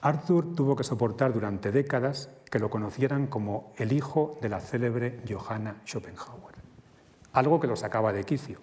Arthur 0.00 0.54
tuvo 0.54 0.76
que 0.76 0.84
soportar 0.84 1.32
durante 1.32 1.72
décadas 1.72 2.28
que 2.50 2.58
lo 2.58 2.68
conocieran 2.68 3.26
como 3.26 3.72
el 3.78 3.92
hijo 3.92 4.38
de 4.42 4.50
la 4.50 4.60
célebre 4.60 5.20
Johanna 5.26 5.80
Schopenhauer, 5.86 6.56
algo 7.32 7.58
que 7.58 7.66
lo 7.66 7.74
sacaba 7.74 8.12
de 8.12 8.24
quicio, 8.24 8.58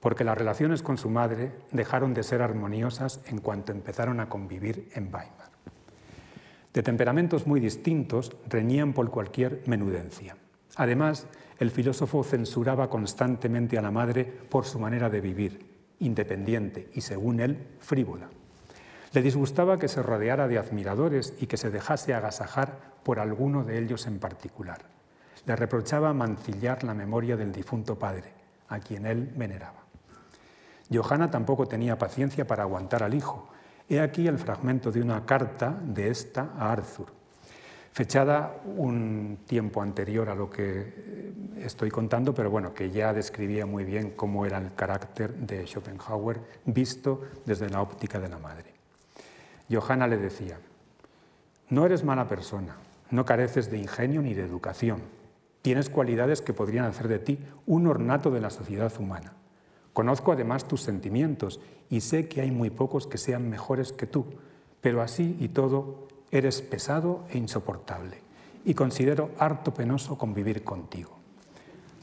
porque 0.00 0.24
las 0.24 0.36
relaciones 0.36 0.82
con 0.82 0.98
su 0.98 1.08
madre 1.08 1.52
dejaron 1.70 2.14
de 2.14 2.24
ser 2.24 2.42
armoniosas 2.42 3.20
en 3.26 3.38
cuanto 3.38 3.70
empezaron 3.70 4.18
a 4.18 4.28
convivir 4.28 4.90
en 4.94 5.04
Weimar. 5.04 5.52
De 6.72 6.82
temperamentos 6.82 7.46
muy 7.46 7.60
distintos, 7.60 8.32
reñían 8.48 8.92
por 8.92 9.10
cualquier 9.10 9.62
menudencia. 9.66 10.36
Además, 10.74 11.26
el 11.62 11.70
filósofo 11.70 12.24
censuraba 12.24 12.90
constantemente 12.90 13.78
a 13.78 13.82
la 13.82 13.90
madre 13.90 14.24
por 14.24 14.66
su 14.66 14.78
manera 14.78 15.08
de 15.08 15.20
vivir, 15.20 15.94
independiente 16.00 16.90
y, 16.92 17.00
según 17.00 17.40
él, 17.40 17.68
frívola. 17.78 18.28
Le 19.12 19.22
disgustaba 19.22 19.78
que 19.78 19.88
se 19.88 20.02
rodeara 20.02 20.48
de 20.48 20.58
admiradores 20.58 21.34
y 21.40 21.46
que 21.46 21.56
se 21.56 21.70
dejase 21.70 22.14
agasajar 22.14 22.78
por 23.04 23.20
alguno 23.20 23.62
de 23.62 23.78
ellos 23.78 24.06
en 24.06 24.18
particular. 24.18 24.82
Le 25.46 25.54
reprochaba 25.54 26.12
mancillar 26.12 26.82
la 26.82 26.94
memoria 26.94 27.36
del 27.36 27.52
difunto 27.52 27.98
padre, 27.98 28.32
a 28.68 28.80
quien 28.80 29.06
él 29.06 29.32
veneraba. 29.36 29.84
Johanna 30.92 31.30
tampoco 31.30 31.68
tenía 31.68 31.96
paciencia 31.96 32.46
para 32.46 32.64
aguantar 32.64 33.02
al 33.02 33.14
hijo. 33.14 33.48
He 33.88 34.00
aquí 34.00 34.26
el 34.26 34.38
fragmento 34.38 34.90
de 34.90 35.00
una 35.00 35.24
carta 35.24 35.78
de 35.84 36.10
esta 36.10 36.50
a 36.58 36.72
Arthur, 36.72 37.06
fechada 37.92 38.60
un 38.76 39.38
tiempo 39.46 39.82
anterior 39.82 40.28
a 40.30 40.34
lo 40.34 40.50
que 40.50 41.32
estoy 41.58 41.90
contando, 41.90 42.34
pero 42.34 42.50
bueno, 42.50 42.72
que 42.72 42.90
ya 42.90 43.12
describía 43.12 43.66
muy 43.66 43.84
bien 43.84 44.12
cómo 44.16 44.46
era 44.46 44.58
el 44.58 44.74
carácter 44.74 45.34
de 45.34 45.66
Schopenhauer 45.66 46.40
visto 46.64 47.20
desde 47.44 47.68
la 47.68 47.82
óptica 47.82 48.18
de 48.18 48.28
la 48.28 48.38
madre. 48.38 48.72
Johanna 49.70 50.06
le 50.06 50.16
decía, 50.16 50.58
no 51.68 51.86
eres 51.86 52.02
mala 52.02 52.28
persona, 52.28 52.76
no 53.10 53.24
careces 53.24 53.70
de 53.70 53.78
ingenio 53.78 54.22
ni 54.22 54.34
de 54.34 54.42
educación, 54.42 55.02
tienes 55.60 55.88
cualidades 55.90 56.40
que 56.40 56.54
podrían 56.54 56.86
hacer 56.86 57.08
de 57.08 57.18
ti 57.18 57.38
un 57.66 57.86
ornato 57.86 58.30
de 58.30 58.40
la 58.40 58.50
sociedad 58.50 58.92
humana. 58.98 59.34
Conozco 59.92 60.32
además 60.32 60.66
tus 60.66 60.80
sentimientos 60.80 61.60
y 61.90 62.00
sé 62.00 62.26
que 62.26 62.40
hay 62.40 62.50
muy 62.50 62.70
pocos 62.70 63.06
que 63.06 63.18
sean 63.18 63.50
mejores 63.50 63.92
que 63.92 64.06
tú, 64.06 64.24
pero 64.80 65.02
así 65.02 65.36
y 65.38 65.48
todo 65.48 66.08
eres 66.32 66.62
pesado 66.62 67.24
e 67.30 67.38
insoportable 67.38 68.18
y 68.64 68.74
considero 68.74 69.30
harto 69.38 69.74
penoso 69.74 70.16
convivir 70.16 70.64
contigo. 70.64 71.18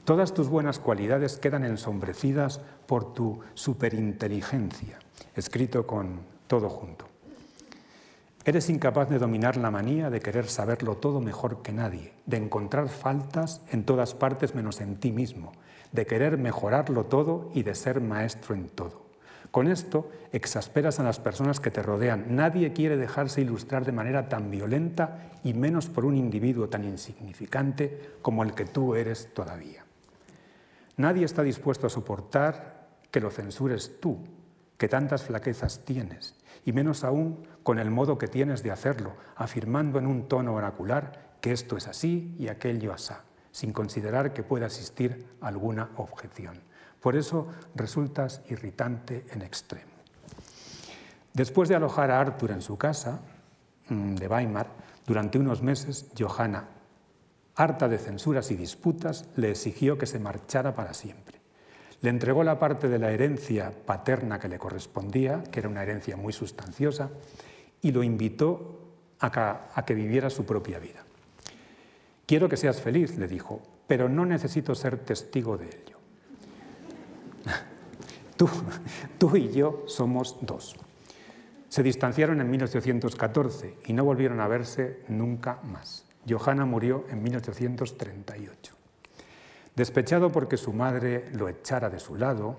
Todas 0.05 0.33
tus 0.33 0.47
buenas 0.49 0.79
cualidades 0.79 1.37
quedan 1.37 1.65
ensombrecidas 1.65 2.61
por 2.87 3.13
tu 3.13 3.41
superinteligencia, 3.53 4.99
escrito 5.35 5.85
con 5.85 6.21
todo 6.47 6.69
junto. 6.69 7.05
Eres 8.45 8.69
incapaz 8.69 9.09
de 9.09 9.19
dominar 9.19 9.57
la 9.57 9.69
manía 9.69 10.09
de 10.09 10.21
querer 10.21 10.47
saberlo 10.47 10.95
todo 10.95 11.19
mejor 11.21 11.61
que 11.61 11.73
nadie, 11.73 12.13
de 12.25 12.37
encontrar 12.37 12.89
faltas 12.89 13.61
en 13.69 13.83
todas 13.83 14.15
partes 14.15 14.55
menos 14.55 14.79
en 14.81 14.95
ti 14.95 15.11
mismo, 15.11 15.51
de 15.91 16.05
querer 16.05 16.37
mejorarlo 16.37 17.05
todo 17.05 17.51
y 17.53 17.63
de 17.63 17.75
ser 17.75 17.99
maestro 18.01 18.55
en 18.55 18.69
todo. 18.69 19.08
Con 19.51 19.67
esto 19.67 20.11
exasperas 20.31 20.99
a 20.99 21.03
las 21.03 21.19
personas 21.19 21.59
que 21.59 21.71
te 21.71 21.81
rodean. 21.81 22.35
Nadie 22.35 22.71
quiere 22.71 22.97
dejarse 22.97 23.41
ilustrar 23.41 23.83
de 23.83 23.91
manera 23.91 24.29
tan 24.29 24.51
violenta 24.51 25.31
y 25.43 25.53
menos 25.53 25.87
por 25.87 26.05
un 26.05 26.15
individuo 26.15 26.69
tan 26.69 26.83
insignificante 26.83 28.17
como 28.21 28.43
el 28.43 28.53
que 28.53 28.65
tú 28.65 28.95
eres 28.95 29.33
todavía. 29.33 29.85
Nadie 30.97 31.25
está 31.25 31.41
dispuesto 31.41 31.87
a 31.87 31.89
soportar 31.89 32.89
que 33.09 33.21
lo 33.21 33.31
censures 33.31 33.99
tú, 33.99 34.19
que 34.77 34.87
tantas 34.87 35.23
flaquezas 35.23 35.83
tienes, 35.83 36.35
y 36.63 36.73
menos 36.73 37.03
aún 37.03 37.47
con 37.63 37.79
el 37.79 37.89
modo 37.89 38.17
que 38.17 38.27
tienes 38.27 38.61
de 38.63 38.71
hacerlo, 38.71 39.15
afirmando 39.35 39.97
en 39.97 40.05
un 40.05 40.27
tono 40.27 40.53
oracular 40.53 41.37
que 41.41 41.51
esto 41.51 41.77
es 41.77 41.87
así 41.87 42.35
y 42.37 42.49
aquello 42.49 42.93
asá, 42.93 43.23
sin 43.51 43.73
considerar 43.73 44.33
que 44.33 44.43
pueda 44.43 44.67
existir 44.67 45.25
alguna 45.41 45.89
objeción. 45.95 46.68
Por 47.01 47.15
eso 47.15 47.47
resultas 47.75 48.41
irritante 48.49 49.25
en 49.31 49.41
extremo. 49.41 49.91
Después 51.33 51.69
de 51.69 51.75
alojar 51.75 52.11
a 52.11 52.19
Arthur 52.19 52.51
en 52.51 52.61
su 52.61 52.77
casa 52.77 53.21
mm, 53.87 54.15
de 54.15 54.27
Weimar, 54.27 54.67
durante 55.05 55.39
unos 55.39 55.61
meses, 55.61 56.07
Johanna 56.17 56.67
harta 57.59 57.89
de 57.89 57.97
censuras 57.97 58.51
y 58.51 58.55
disputas, 58.55 59.25
le 59.35 59.51
exigió 59.51 59.97
que 59.97 60.05
se 60.05 60.17
marchara 60.17 60.73
para 60.73 60.93
siempre. 60.93 61.41
Le 61.99 62.09
entregó 62.09 62.45
la 62.45 62.57
parte 62.57 62.87
de 62.87 62.99
la 62.99 63.11
herencia 63.11 63.73
paterna 63.85 64.39
que 64.39 64.47
le 64.47 64.57
correspondía, 64.57 65.43
que 65.43 65.59
era 65.59 65.67
una 65.67 65.83
herencia 65.83 66.15
muy 66.15 66.31
sustanciosa, 66.31 67.09
y 67.81 67.91
lo 67.91 68.01
invitó 68.01 68.79
a 69.19 69.83
que, 69.85 69.93
viviera 69.93 70.29
su 70.29 70.45
propia 70.45 70.79
vida. 70.79 71.03
Quiero 72.25 72.47
que 72.47 72.55
seas 72.55 72.79
feliz, 72.79 73.17
le 73.17 73.27
dijo, 73.27 73.61
pero 73.87 74.07
no 74.07 74.25
necesito 74.25 74.73
ser 74.73 74.97
testigo 74.99 75.57
de 75.57 75.65
ello. 75.65 75.98
Tú, 79.17 79.35
y 79.35 79.51
yo 79.51 79.83
somos 79.85 80.37
dos. 80.39 80.77
Se 81.67 81.83
distanciaron 81.83 82.39
en 82.39 82.49
1814 82.49 83.75
y 83.85 83.91
no 83.91 84.05
volvieron 84.05 84.39
a 84.39 84.47
verse 84.47 85.03
nunca 85.09 85.59
más. 85.63 86.05
Johanna 86.27 86.63
murió 86.63 87.03
en 87.09 87.21
1838. 87.21 88.73
Despechado 89.75 90.31
porque 90.31 90.55
su 90.55 90.71
madre 90.71 91.29
lo 91.33 91.49
echara 91.49 91.89
de 91.89 91.99
su 91.99 92.15
lado, 92.15 92.55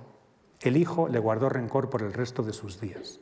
el 0.61 0.77
hijo 0.77 1.09
le 1.09 1.19
guardó 1.19 1.49
rencor 1.49 1.89
por 1.89 2.03
el 2.03 2.13
resto 2.13 2.43
de 2.43 2.53
sus 2.53 2.79
días. 2.79 3.19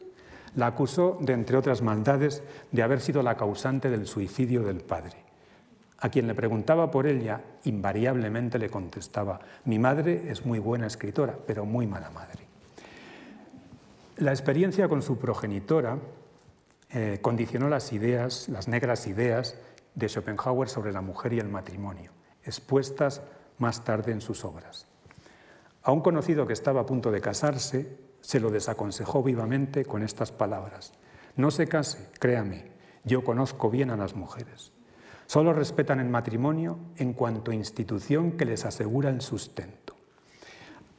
La 0.57 0.67
acusó 0.67 1.17
de, 1.21 1.35
entre 1.35 1.57
otras 1.57 1.81
maldades, 1.81 2.43
de 2.73 2.83
haber 2.83 3.01
sido 3.01 3.23
la 3.23 3.37
causante 3.37 3.89
del 3.89 4.09
suicidio 4.09 4.65
del 4.65 4.81
padre. 4.81 5.17
A 6.01 6.09
quien 6.09 6.27
le 6.27 6.35
preguntaba 6.35 6.91
por 6.91 7.07
ella, 7.07 7.41
invariablemente 7.63 8.59
le 8.59 8.69
contestaba, 8.69 9.39
mi 9.65 9.79
madre 9.79 10.29
es 10.29 10.45
muy 10.45 10.59
buena 10.59 10.89
escritora, 10.89 11.39
pero 11.47 11.65
muy 11.65 11.87
mala 11.87 12.11
madre. 12.11 12.48
La 14.19 14.33
experiencia 14.33 14.89
con 14.89 15.01
su 15.01 15.17
progenitora 15.17 15.97
eh, 16.91 17.21
condicionó 17.23 17.69
las 17.69 17.93
ideas, 17.93 18.49
las 18.49 18.67
negras 18.67 19.07
ideas 19.07 19.55
de 19.95 20.09
Schopenhauer 20.09 20.69
sobre 20.69 20.93
la 20.93 21.01
mujer 21.01 21.35
y 21.35 21.39
el 21.39 21.49
matrimonio, 21.49 22.11
expuestas 22.43 23.23
más 23.59 23.85
tarde 23.85 24.11
en 24.11 24.21
sus 24.21 24.45
obras. 24.45 24.89
A 25.85 25.93
un 25.93 26.01
conocido 26.01 26.49
que 26.49 26.53
estaba 26.53 26.81
a 26.81 26.87
punto 26.87 27.13
de 27.13 27.21
casarse, 27.21 27.97
se 28.21 28.41
lo 28.41 28.51
desaconsejó 28.51 29.23
vivamente 29.23 29.85
con 29.85 30.03
estas 30.03 30.33
palabras. 30.33 30.95
No 31.37 31.53
se 31.53 31.69
case, 31.69 32.09
créame, 32.19 32.73
yo 33.05 33.23
conozco 33.23 33.71
bien 33.71 33.91
a 33.91 33.97
las 33.97 34.17
mujeres. 34.17 34.73
Solo 35.27 35.53
respetan 35.53 36.01
el 36.01 36.09
matrimonio 36.09 36.81
en 36.97 37.13
cuanto 37.13 37.53
a 37.53 37.55
institución 37.55 38.33
que 38.33 38.47
les 38.47 38.65
asegura 38.65 39.11
el 39.11 39.21
sustento. 39.21 39.88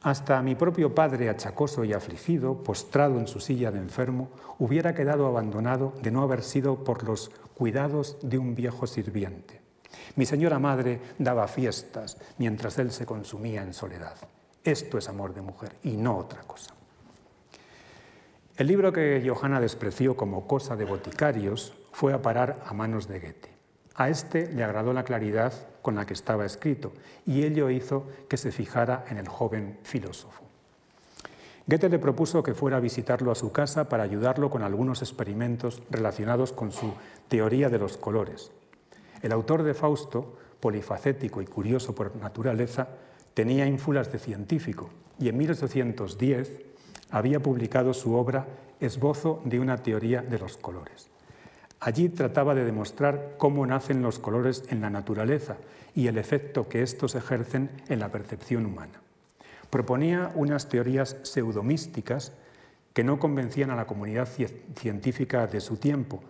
Hasta 0.02 0.41
mi 0.41 0.56
propio 0.56 0.95
padre, 0.95 1.30
achacoso 1.30 1.84
y 1.84 1.91
afligido, 1.91 2.64
postrado 2.64 3.20
en 3.20 3.28
su 3.28 3.41
silla 3.41 3.70
de 3.70 3.80
enfermo, 3.80 4.30
hubiera 4.58 4.95
quedado 4.95 5.28
abandonado 5.28 5.93
de 6.02 6.12
no 6.12 6.22
haber 6.22 6.41
sido 6.41 6.86
por 6.86 7.04
los 7.04 7.32
cuidados 7.54 8.18
de 8.22 8.38
un 8.38 8.56
viejo 8.56 8.88
sirviente. 8.88 9.60
Mi 10.16 10.26
señora 10.26 10.58
madre 10.58 11.02
daba 11.18 11.47
fiestas 11.50 12.18
mientras 12.38 12.78
él 12.80 12.91
se 12.91 13.06
consumía 13.06 13.62
en 13.62 13.74
soledad. 13.74 14.16
Esto 14.64 14.97
es 14.97 15.10
amor 15.10 15.34
de 15.34 15.41
mujer 15.41 15.76
y 15.84 15.97
no 15.97 16.18
otra 16.18 16.43
cosa. 16.43 16.74
El 18.56 18.68
libro 18.68 18.93
que 18.93 19.22
Johanna 19.26 19.60
despreció 19.60 20.16
como 20.16 20.47
cosa 20.47 20.76
de 20.76 20.86
boticarios 20.86 21.74
fue 21.91 22.14
a 22.14 22.22
parar 22.22 22.60
a 22.66 22.74
manos 22.74 23.08
de 23.08 23.20
Goethe. 23.20 23.50
A 23.95 24.08
este 24.08 24.47
le 24.54 24.64
agradó 24.64 24.93
la 24.93 25.04
claridad 25.04 25.54
con 25.89 25.95
la 25.95 26.05
que 26.05 26.13
estaba 26.13 26.45
escrito 26.45 26.93
y 27.25 27.41
ello 27.41 27.71
hizo 27.71 28.05
que 28.27 28.37
se 28.37 28.51
fijara 28.51 29.05
en 29.09 29.17
el 29.17 29.27
joven 29.27 29.79
filósofo. 29.81 30.43
Goethe 31.65 31.89
le 31.89 31.97
propuso 31.97 32.43
que 32.43 32.53
fuera 32.53 32.77
a 32.77 32.79
visitarlo 32.79 33.31
a 33.31 33.35
su 33.35 33.51
casa 33.51 33.89
para 33.89 34.03
ayudarlo 34.03 34.51
con 34.51 34.61
algunos 34.61 35.01
experimentos 35.01 35.81
relacionados 35.89 36.53
con 36.53 36.71
su 36.71 36.93
teoría 37.27 37.69
de 37.69 37.79
los 37.79 37.97
colores. 37.97 38.51
El 39.23 39.31
autor 39.31 39.63
de 39.63 39.73
Fausto, 39.73 40.37
polifacético 40.59 41.41
y 41.41 41.47
curioso 41.47 41.95
por 41.95 42.15
naturaleza, 42.15 42.89
tenía 43.33 43.65
ínfulas 43.65 44.11
de 44.11 44.19
científico 44.19 44.91
y 45.17 45.29
en 45.29 45.39
1810 45.39 46.51
había 47.09 47.39
publicado 47.39 47.95
su 47.95 48.13
obra 48.13 48.45
Esbozo 48.79 49.41
de 49.43 49.59
una 49.59 49.77
teoría 49.77 50.21
de 50.21 50.37
los 50.37 50.55
colores. 50.55 51.09
Allí 51.80 52.09
trataba 52.09 52.55
de 52.55 52.65
demostrar 52.65 53.36
cómo 53.38 53.65
nacen 53.65 54.01
los 54.01 54.19
colores 54.19 54.63
en 54.69 54.82
la 54.82 54.89
naturaleza 54.89 55.57
y 55.95 56.07
el 56.07 56.17
efecto 56.17 56.67
que 56.67 56.82
estos 56.82 57.15
ejercen 57.15 57.69
en 57.88 57.99
la 57.99 58.11
percepción 58.11 58.65
humana. 58.65 59.01
Proponía 59.69 60.32
unas 60.36 60.67
teorías 60.67 61.17
pseudomísticas 61.23 62.34
que 62.93 63.03
no 63.03 63.19
convencían 63.19 63.69
a 63.69 63.75
la 63.75 63.88
comunidad 63.88 64.27
científica 64.75 65.47
de 65.47 65.61
su 65.61 65.77
tiempo, 65.77 66.21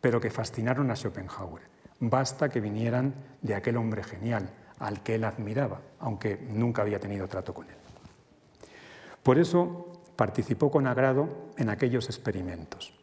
pero 0.00 0.20
que 0.20 0.30
fascinaron 0.30 0.90
a 0.90 0.96
Schopenhauer. 0.96 1.62
Basta 2.00 2.48
que 2.48 2.60
vinieran 2.60 3.14
de 3.40 3.54
aquel 3.54 3.76
hombre 3.76 4.04
genial, 4.04 4.50
al 4.78 5.02
que 5.02 5.14
él 5.14 5.24
admiraba, 5.24 5.80
aunque 6.00 6.38
nunca 6.50 6.82
había 6.82 7.00
tenido 7.00 7.28
trato 7.28 7.54
con 7.54 7.68
él. 7.68 7.76
Por 9.22 9.38
eso 9.38 10.02
participó 10.16 10.70
con 10.70 10.86
agrado 10.86 11.50
en 11.56 11.70
aquellos 11.70 12.06
experimentos. 12.06 12.97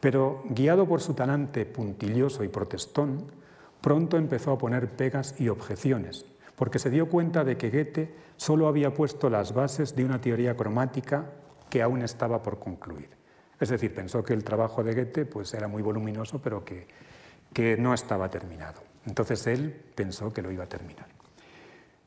Pero, 0.00 0.42
guiado 0.48 0.86
por 0.86 1.02
su 1.02 1.14
talante 1.14 1.66
puntilloso 1.66 2.42
y 2.42 2.48
protestón, 2.48 3.26
pronto 3.80 4.16
empezó 4.16 4.52
a 4.52 4.58
poner 4.58 4.90
pegas 4.90 5.34
y 5.38 5.48
objeciones, 5.48 6.24
porque 6.56 6.78
se 6.78 6.90
dio 6.90 7.08
cuenta 7.08 7.44
de 7.44 7.56
que 7.56 7.70
Goethe 7.70 8.14
solo 8.36 8.66
había 8.66 8.94
puesto 8.94 9.28
las 9.28 9.52
bases 9.52 9.94
de 9.94 10.04
una 10.04 10.20
teoría 10.20 10.56
cromática 10.56 11.30
que 11.68 11.82
aún 11.82 12.02
estaba 12.02 12.42
por 12.42 12.58
concluir. 12.58 13.10
Es 13.60 13.68
decir, 13.68 13.94
pensó 13.94 14.24
que 14.24 14.32
el 14.32 14.42
trabajo 14.42 14.82
de 14.82 14.94
Goethe 14.94 15.26
pues, 15.26 15.52
era 15.52 15.68
muy 15.68 15.82
voluminoso, 15.82 16.40
pero 16.42 16.64
que, 16.64 16.88
que 17.52 17.76
no 17.76 17.92
estaba 17.92 18.30
terminado. 18.30 18.82
Entonces 19.06 19.46
él 19.46 19.82
pensó 19.94 20.32
que 20.32 20.42
lo 20.42 20.50
iba 20.50 20.64
a 20.64 20.68
terminar. 20.68 21.06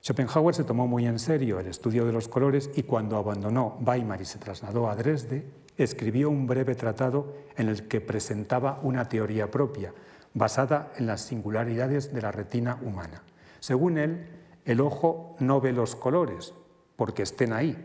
Schopenhauer 0.02 0.54
se 0.54 0.64
tomó 0.64 0.88
muy 0.88 1.06
en 1.06 1.18
serio 1.18 1.60
el 1.60 1.68
estudio 1.68 2.06
de 2.06 2.12
los 2.12 2.28
colores 2.28 2.70
y 2.76 2.84
cuando 2.84 3.18
abandonó 3.18 3.78
Weimar 3.86 4.22
y 4.22 4.26
se 4.26 4.38
trasladó 4.38 4.90
a 4.90 4.96
Dresde, 4.96 5.46
escribió 5.78 6.30
un 6.30 6.48
breve 6.48 6.76
tratado 6.76 7.34
en 7.58 7.70
el 7.70 7.88
que 7.88 8.02
presentaba 8.02 8.80
una 8.84 9.10
teoría 9.10 9.50
propia, 9.50 9.94
basada 10.34 10.92
en 10.98 11.06
las 11.06 11.22
singularidades 11.22 12.14
de 12.14 12.22
la 12.22 12.32
retina 12.32 12.80
humana. 12.82 13.24
Según 13.60 13.98
él, 13.98 14.28
el 14.66 14.82
ojo 14.82 15.36
no 15.40 15.62
ve 15.62 15.74
los 15.74 15.96
colores 15.96 16.54
porque 16.96 17.24
estén 17.24 17.54
ahí, 17.54 17.78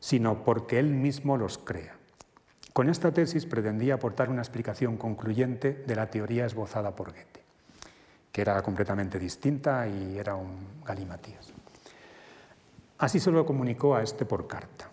sino 0.00 0.44
porque 0.44 0.78
él 0.78 0.90
mismo 0.90 1.36
los 1.36 1.58
crea. 1.58 1.96
Con 2.72 2.88
esta 2.88 3.12
tesis 3.12 3.46
pretendía 3.46 3.94
aportar 3.94 4.30
una 4.30 4.42
explicación 4.42 4.96
concluyente 4.96 5.72
de 5.86 5.96
la 5.96 6.10
teoría 6.10 6.46
esbozada 6.46 6.94
por 6.94 7.10
Goethe, 7.10 7.42
que 8.30 8.40
era 8.40 8.62
completamente 8.62 9.18
distinta 9.18 9.88
y 9.88 10.16
era 10.18 10.36
un 10.36 10.82
galimatías. 10.84 11.52
Así 12.98 13.18
se 13.20 13.30
lo 13.30 13.44
comunicó 13.46 13.96
a 13.96 14.02
este 14.02 14.24
por 14.24 14.46
carta. 14.46 14.90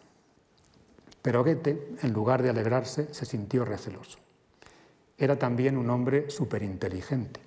Pero 1.25 1.43
Goethe, 1.43 1.95
en 2.03 2.13
lugar 2.13 2.43
de 2.43 2.51
alegrarse, 2.51 3.11
se 3.11 3.25
sintió 3.25 3.65
receloso. 3.65 4.19
Era 5.17 5.39
también 5.39 5.75
un 5.75 5.89
hombre 5.89 6.29
superinteligente, 6.29 7.39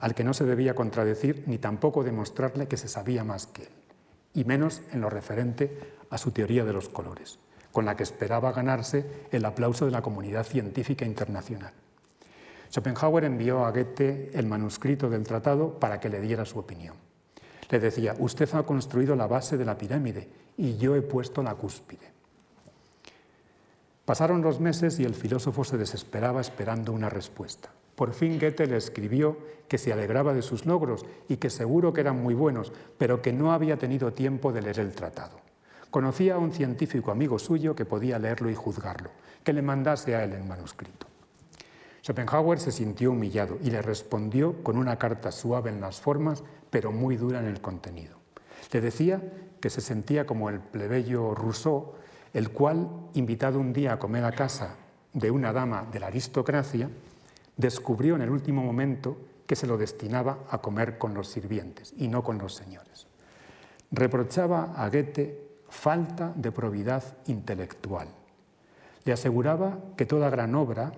al 0.00 0.16
que 0.16 0.24
no 0.24 0.34
se 0.34 0.44
debía 0.44 0.74
contradecir 0.74 1.44
ni 1.46 1.56
tampoco 1.56 2.02
demostrarle 2.02 2.66
que 2.66 2.76
se 2.76 2.88
sabía 2.88 3.22
más 3.22 3.46
que 3.46 3.62
él, 3.62 3.68
y 4.34 4.42
menos 4.42 4.82
en 4.90 5.00
lo 5.00 5.10
referente 5.10 5.78
a 6.10 6.18
su 6.18 6.32
teoría 6.32 6.64
de 6.64 6.72
los 6.72 6.88
colores, 6.88 7.38
con 7.70 7.84
la 7.84 7.94
que 7.94 8.02
esperaba 8.02 8.50
ganarse 8.50 9.06
el 9.30 9.44
aplauso 9.44 9.84
de 9.84 9.92
la 9.92 10.02
comunidad 10.02 10.44
científica 10.44 11.04
internacional. 11.04 11.72
Schopenhauer 12.68 13.22
envió 13.22 13.64
a 13.64 13.70
Goethe 13.70 14.32
el 14.36 14.46
manuscrito 14.46 15.08
del 15.08 15.22
tratado 15.22 15.78
para 15.78 16.00
que 16.00 16.08
le 16.08 16.20
diera 16.20 16.44
su 16.44 16.58
opinión. 16.58 16.96
Le 17.70 17.78
decía, 17.78 18.16
usted 18.18 18.52
ha 18.54 18.64
construido 18.64 19.14
la 19.14 19.28
base 19.28 19.56
de 19.56 19.64
la 19.64 19.78
pirámide 19.78 20.28
y 20.56 20.78
yo 20.78 20.96
he 20.96 21.02
puesto 21.02 21.44
la 21.44 21.54
cúspide. 21.54 22.18
Pasaron 24.10 24.42
los 24.42 24.58
meses 24.58 24.98
y 24.98 25.04
el 25.04 25.14
filósofo 25.14 25.62
se 25.62 25.78
desesperaba 25.78 26.40
esperando 26.40 26.92
una 26.92 27.08
respuesta. 27.08 27.70
Por 27.94 28.12
fin 28.12 28.40
Goethe 28.40 28.66
le 28.66 28.76
escribió 28.76 29.38
que 29.68 29.78
se 29.78 29.92
alegraba 29.92 30.34
de 30.34 30.42
sus 30.42 30.66
logros 30.66 31.06
y 31.28 31.36
que 31.36 31.48
seguro 31.48 31.92
que 31.92 32.00
eran 32.00 32.20
muy 32.20 32.34
buenos, 32.34 32.72
pero 32.98 33.22
que 33.22 33.32
no 33.32 33.52
había 33.52 33.76
tenido 33.76 34.12
tiempo 34.12 34.52
de 34.52 34.62
leer 34.62 34.80
el 34.80 34.96
tratado. 34.96 35.38
Conocía 35.92 36.34
a 36.34 36.38
un 36.38 36.50
científico 36.50 37.12
amigo 37.12 37.38
suyo 37.38 37.76
que 37.76 37.84
podía 37.84 38.18
leerlo 38.18 38.50
y 38.50 38.56
juzgarlo, 38.56 39.10
que 39.44 39.52
le 39.52 39.62
mandase 39.62 40.16
a 40.16 40.24
él 40.24 40.32
el 40.32 40.42
manuscrito. 40.42 41.06
Schopenhauer 42.02 42.58
se 42.58 42.72
sintió 42.72 43.12
humillado 43.12 43.58
y 43.62 43.70
le 43.70 43.80
respondió 43.80 44.60
con 44.64 44.76
una 44.76 44.96
carta 44.96 45.30
suave 45.30 45.70
en 45.70 45.80
las 45.80 46.00
formas, 46.00 46.42
pero 46.70 46.90
muy 46.90 47.14
dura 47.16 47.38
en 47.38 47.46
el 47.46 47.60
contenido. 47.60 48.16
Le 48.72 48.80
decía 48.80 49.22
que 49.60 49.70
se 49.70 49.80
sentía 49.80 50.26
como 50.26 50.50
el 50.50 50.58
plebeyo 50.58 51.32
Rousseau, 51.32 51.94
el 52.32 52.50
cual, 52.50 52.88
invitado 53.14 53.58
un 53.58 53.72
día 53.72 53.94
a 53.94 53.98
comer 53.98 54.24
a 54.24 54.32
casa 54.32 54.76
de 55.12 55.30
una 55.30 55.52
dama 55.52 55.86
de 55.90 56.00
la 56.00 56.06
aristocracia, 56.06 56.88
descubrió 57.56 58.16
en 58.16 58.22
el 58.22 58.30
último 58.30 58.62
momento 58.62 59.16
que 59.46 59.56
se 59.56 59.66
lo 59.66 59.76
destinaba 59.76 60.38
a 60.48 60.58
comer 60.58 60.98
con 60.98 61.12
los 61.12 61.28
sirvientes 61.28 61.92
y 61.96 62.08
no 62.08 62.22
con 62.22 62.38
los 62.38 62.54
señores. 62.54 63.06
Reprochaba 63.90 64.74
a 64.76 64.88
Goethe 64.88 65.50
falta 65.68 66.32
de 66.36 66.52
probidad 66.52 67.02
intelectual. 67.26 68.08
Le 69.04 69.12
aseguraba 69.12 69.78
que 69.96 70.06
toda 70.06 70.30
gran 70.30 70.54
obra 70.54 70.92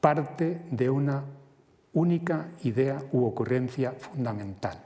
parte 0.00 0.62
de 0.70 0.90
una 0.90 1.24
única 1.92 2.48
idea 2.64 3.02
u 3.12 3.24
ocurrencia 3.24 3.92
fundamental, 3.92 4.82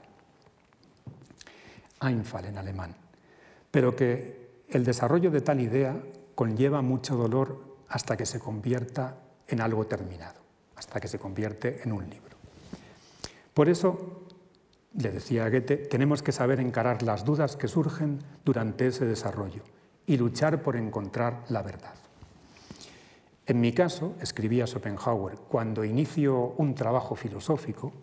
Einfall 2.01 2.45
en 2.45 2.57
alemán, 2.57 2.95
pero 3.71 3.95
que 3.95 4.42
el 4.73 4.83
desarrollo 4.83 5.29
de 5.31 5.41
tal 5.41 5.59
idea 5.59 6.01
conlleva 6.35 6.81
mucho 6.81 7.15
dolor 7.15 7.77
hasta 7.87 8.17
que 8.17 8.25
se 8.25 8.39
convierta 8.39 9.17
en 9.47 9.61
algo 9.61 9.85
terminado, 9.85 10.41
hasta 10.75 10.99
que 10.99 11.07
se 11.07 11.19
convierte 11.19 11.81
en 11.83 11.91
un 11.91 12.09
libro. 12.09 12.37
Por 13.53 13.69
eso, 13.69 14.23
le 14.95 15.11
decía 15.11 15.45
a 15.45 15.49
Goethe, 15.49 15.77
tenemos 15.77 16.23
que 16.23 16.31
saber 16.31 16.59
encarar 16.59 17.03
las 17.03 17.23
dudas 17.23 17.55
que 17.55 17.67
surgen 17.67 18.19
durante 18.43 18.87
ese 18.87 19.05
desarrollo 19.05 19.63
y 20.07 20.17
luchar 20.17 20.63
por 20.63 20.75
encontrar 20.75 21.43
la 21.49 21.61
verdad. 21.61 21.93
En 23.45 23.61
mi 23.61 23.73
caso, 23.73 24.15
escribía 24.21 24.65
Schopenhauer, 24.65 25.35
cuando 25.49 25.83
inicio 25.83 26.55
un 26.57 26.73
trabajo 26.73 27.15
filosófico, 27.15 27.93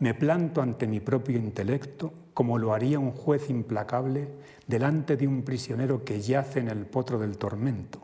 me 0.00 0.14
planto 0.14 0.62
ante 0.62 0.86
mi 0.86 0.98
propio 1.00 1.38
intelecto 1.38 2.12
como 2.34 2.58
lo 2.58 2.72
haría 2.72 2.98
un 2.98 3.12
juez 3.12 3.50
implacable 3.50 4.28
delante 4.66 5.16
de 5.16 5.28
un 5.28 5.42
prisionero 5.42 6.04
que 6.04 6.20
yace 6.20 6.60
en 6.60 6.68
el 6.68 6.86
potro 6.86 7.18
del 7.18 7.36
tormento 7.36 8.00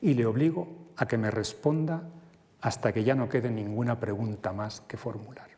y 0.00 0.14
le 0.14 0.26
obligo 0.26 0.68
a 0.96 1.06
que 1.08 1.16
me 1.16 1.30
responda 1.30 2.08
hasta 2.60 2.92
que 2.92 3.02
ya 3.02 3.14
no 3.14 3.28
quede 3.28 3.50
ninguna 3.50 3.98
pregunta 3.98 4.52
más 4.52 4.82
que 4.82 4.96
formular. 4.96 5.48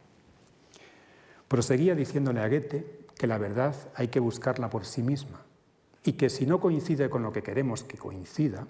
Proseguía 1.48 1.96
diciéndole 1.96 2.40
a 2.40 2.48
Goethe 2.48 3.06
que 3.16 3.26
la 3.26 3.38
verdad 3.38 3.74
hay 3.96 4.08
que 4.08 4.20
buscarla 4.20 4.70
por 4.70 4.84
sí 4.84 5.02
misma 5.02 5.42
y 6.04 6.12
que 6.12 6.30
si 6.30 6.46
no 6.46 6.60
coincide 6.60 7.10
con 7.10 7.22
lo 7.24 7.32
que 7.32 7.42
queremos 7.42 7.82
que 7.82 7.98
coincida, 7.98 8.66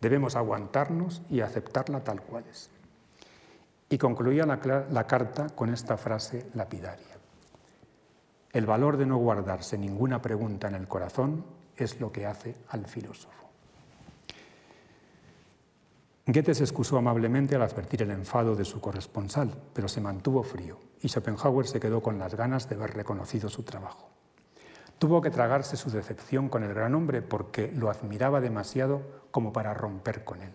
debemos 0.00 0.36
aguantarnos 0.36 1.22
y 1.28 1.40
aceptarla 1.40 2.04
tal 2.04 2.22
cual 2.22 2.44
es. 2.48 2.70
Y 3.88 3.98
concluía 3.98 4.44
la, 4.46 5.06
carta 5.06 5.48
con 5.50 5.72
esta 5.72 5.96
frase 5.96 6.48
lapidaria. 6.54 7.16
El 8.52 8.66
valor 8.66 8.96
de 8.96 9.06
no 9.06 9.18
guardarse 9.18 9.78
ninguna 9.78 10.20
pregunta 10.20 10.66
en 10.66 10.74
el 10.74 10.88
corazón 10.88 11.44
es 11.76 12.00
lo 12.00 12.10
que 12.10 12.26
hace 12.26 12.56
al 12.68 12.86
filósofo. 12.86 13.32
Goethe 16.26 16.54
se 16.54 16.64
excusó 16.64 16.98
amablemente 16.98 17.54
al 17.54 17.62
advertir 17.62 18.02
el 18.02 18.10
enfado 18.10 18.56
de 18.56 18.64
su 18.64 18.80
corresponsal, 18.80 19.54
pero 19.72 19.86
se 19.86 20.00
mantuvo 20.00 20.42
frío 20.42 20.80
y 21.00 21.08
Schopenhauer 21.08 21.68
se 21.68 21.78
quedó 21.78 22.02
con 22.02 22.18
las 22.18 22.34
ganas 22.34 22.68
de 22.68 22.74
ver 22.74 22.94
reconocido 22.94 23.48
su 23.48 23.62
trabajo. 23.62 24.08
Tuvo 24.98 25.20
que 25.20 25.30
tragarse 25.30 25.76
su 25.76 25.90
decepción 25.90 26.48
con 26.48 26.64
el 26.64 26.74
gran 26.74 26.94
hombre 26.94 27.22
porque 27.22 27.70
lo 27.70 27.90
admiraba 27.90 28.40
demasiado 28.40 29.02
como 29.30 29.52
para 29.52 29.74
romper 29.74 30.24
con 30.24 30.42
él. 30.42 30.52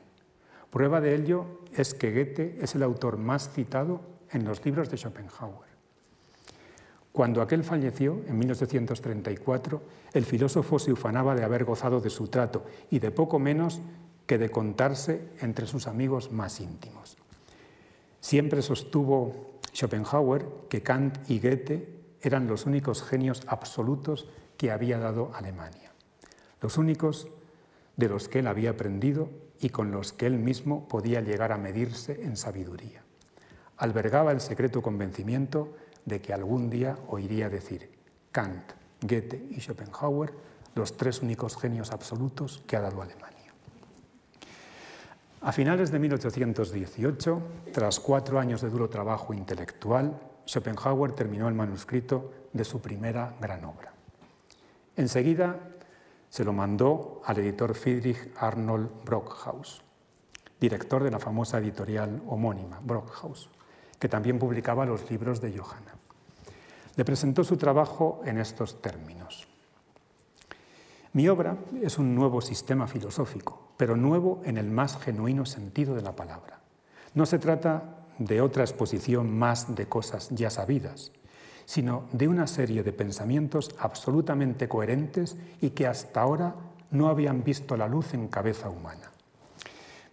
Prueba 0.72 1.02
de 1.02 1.14
ello 1.14 1.46
es 1.76 1.94
que 1.94 2.12
Goethe 2.12 2.58
es 2.62 2.76
el 2.76 2.84
autor 2.84 3.18
más 3.18 3.50
citado 3.50 4.02
en 4.32 4.46
los 4.46 4.66
libros 4.66 4.90
de 4.90 4.98
Schopenhauer. 4.98 5.70
Cuando 7.12 7.42
aquel 7.42 7.66
falleció, 7.66 8.22
en 8.26 8.40
1834, 8.40 9.82
el 10.14 10.26
filósofo 10.26 10.80
se 10.80 10.94
ufanaba 10.94 11.36
de 11.36 11.44
haber 11.44 11.66
gozado 11.66 12.00
de 12.00 12.10
su 12.10 12.30
trato 12.30 12.64
y 12.90 13.00
de 13.00 13.12
poco 13.12 13.38
menos 13.38 13.82
que 14.26 14.38
de 14.38 14.50
contarse 14.50 15.28
entre 15.42 15.68
sus 15.68 15.88
amigos 15.88 16.32
más 16.32 16.62
íntimos. 16.62 17.18
Siempre 18.22 18.62
sostuvo 18.62 19.60
Schopenhauer 19.74 20.46
que 20.70 20.84
Kant 20.84 21.30
y 21.30 21.42
Goethe 21.42 22.02
eran 22.22 22.48
los 22.48 22.66
únicos 22.66 23.04
genios 23.04 23.44
absolutos 23.48 24.30
que 24.56 24.72
había 24.72 25.00
dado 25.00 25.32
Alemania, 25.34 25.92
los 26.62 26.78
únicos 26.78 27.28
de 27.98 28.08
los 28.08 28.30
que 28.30 28.40
él 28.40 28.48
había 28.48 28.70
aprendido 28.70 29.30
y 29.62 29.70
con 29.70 29.92
los 29.92 30.12
que 30.12 30.26
él 30.26 30.40
mismo 30.40 30.88
podía 30.88 31.22
llegar 31.22 31.52
a 31.52 31.58
medirse 31.58 32.24
en 32.24 32.36
sabiduría. 32.36 33.04
Albergaba 33.78 34.32
el 34.32 34.42
secreto 34.42 34.82
convencimiento 34.82 35.76
de 36.06 36.20
que 36.20 36.34
algún 36.34 36.70
día 36.70 36.98
oiría 37.08 37.50
decir 37.50 37.92
Kant, 38.32 38.74
Goethe 39.02 39.48
y 39.52 39.62
Schopenhauer, 39.62 40.34
los 40.74 40.98
tres 40.98 41.22
únicos 41.22 41.58
genios 41.58 41.92
absolutos 41.92 42.64
que 42.66 42.76
ha 42.76 42.82
dado 42.82 43.02
Alemania. 43.02 43.54
A 45.42 45.52
finales 45.52 45.92
de 45.92 46.00
1818, 46.00 47.42
tras 47.74 48.00
cuatro 48.00 48.40
años 48.40 48.62
de 48.62 48.70
duro 48.70 48.90
trabajo 48.90 49.34
intelectual, 49.34 50.20
Schopenhauer 50.48 51.14
terminó 51.14 51.48
el 51.48 51.56
manuscrito 51.56 52.32
de 52.54 52.64
su 52.64 52.82
primera 52.82 53.36
gran 53.40 53.64
obra. 53.66 53.94
Enseguida 54.96 55.71
se 56.32 56.46
lo 56.46 56.54
mandó 56.54 57.22
al 57.26 57.40
editor 57.40 57.76
Friedrich 57.76 58.32
Arnold 58.38 59.04
Brockhaus, 59.04 59.82
director 60.62 61.04
de 61.04 61.12
la 61.12 61.20
famosa 61.20 61.58
editorial 61.58 62.24
homónima, 62.26 62.80
Brockhaus, 62.82 63.50
que 64.00 64.08
también 64.08 64.40
publicaba 64.40 64.86
los 64.86 65.12
libros 65.12 65.42
de 65.42 65.58
Johanna. 65.58 65.94
Le 66.96 67.04
presentó 67.04 67.44
su 67.44 67.58
trabajo 67.58 68.22
en 68.24 68.38
estos 68.38 68.82
términos. 68.82 69.46
Mi 71.12 71.28
obra 71.28 71.58
es 71.82 71.98
un 72.00 72.16
nuevo 72.16 72.40
sistema 72.40 72.88
filosófico, 72.88 73.74
pero 73.76 73.98
nuevo 73.98 74.42
en 74.46 74.58
el 74.58 74.72
más 74.72 74.98
genuino 75.00 75.46
sentido 75.46 75.96
de 75.96 76.02
la 76.02 76.16
palabra. 76.16 76.62
No 77.14 77.26
se 77.26 77.40
trata 77.40 78.06
de 78.20 78.40
otra 78.40 78.64
exposición 78.64 79.38
más 79.38 79.76
de 79.76 79.86
cosas 79.90 80.30
ya 80.30 80.50
sabidas, 80.50 81.12
sino 81.72 82.04
de 82.12 82.28
una 82.28 82.48
serie 82.48 82.84
de 82.84 82.92
pensamientos 82.92 83.74
absolutamente 83.80 84.68
coherentes 84.68 85.38
y 85.62 85.70
que 85.70 85.88
hasta 85.88 86.20
ahora 86.20 86.54
no 86.90 87.08
habían 87.08 87.46
visto 87.46 87.78
la 87.78 87.88
luz 87.88 88.14
en 88.14 88.28
cabeza 88.28 88.70
humana. 88.70 89.10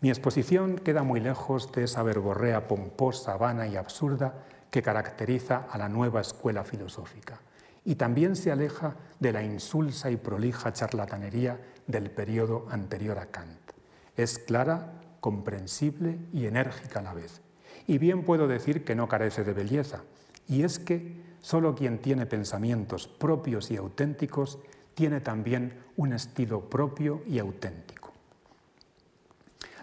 Mi 0.00 0.08
exposición 0.08 0.76
queda 0.78 1.02
muy 1.02 1.18
lejos 1.18 1.72
de 1.72 1.82
esa 1.82 2.04
verborrea 2.04 2.68
pomposa, 2.68 3.36
vana 3.36 3.66
y 3.66 3.74
absurda 3.74 4.44
que 4.70 4.82
caracteriza 4.82 5.66
a 5.68 5.78
la 5.78 5.88
nueva 5.88 6.20
escuela 6.20 6.62
filosófica 6.62 7.40
y 7.84 7.96
también 7.96 8.36
se 8.36 8.52
aleja 8.52 8.94
de 9.18 9.32
la 9.32 9.42
insulsa 9.42 10.12
y 10.12 10.16
prolija 10.16 10.72
charlatanería 10.72 11.60
del 11.88 12.12
periodo 12.12 12.68
anterior 12.70 13.18
a 13.18 13.32
Kant. 13.32 13.72
Es 14.16 14.38
clara, 14.38 14.92
comprensible 15.18 16.20
y 16.32 16.46
enérgica 16.46 17.00
a 17.00 17.02
la 17.02 17.14
vez. 17.14 17.40
Y 17.88 17.98
bien 17.98 18.22
puedo 18.22 18.46
decir 18.46 18.84
que 18.84 18.94
no 18.94 19.08
carece 19.08 19.42
de 19.42 19.54
belleza, 19.54 20.04
y 20.46 20.62
es 20.62 20.78
que 20.78 21.27
solo 21.48 21.74
quien 21.74 21.96
tiene 22.02 22.26
pensamientos 22.26 23.08
propios 23.08 23.70
y 23.70 23.78
auténticos 23.78 24.58
tiene 24.92 25.22
también 25.22 25.82
un 25.96 26.12
estilo 26.12 26.68
propio 26.68 27.22
y 27.26 27.38
auténtico. 27.38 28.12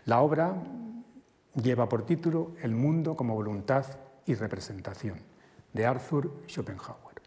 La 0.05 0.21
obra 0.21 0.61
lleva 1.55 1.89
por 1.89 2.05
título 2.05 2.51
El 2.61 2.75
mundo 2.75 3.15
como 3.15 3.33
voluntad 3.33 3.83
y 4.27 4.35
representación, 4.35 5.17
de 5.73 5.87
Arthur 5.87 6.31
Schopenhauer. 6.47 7.19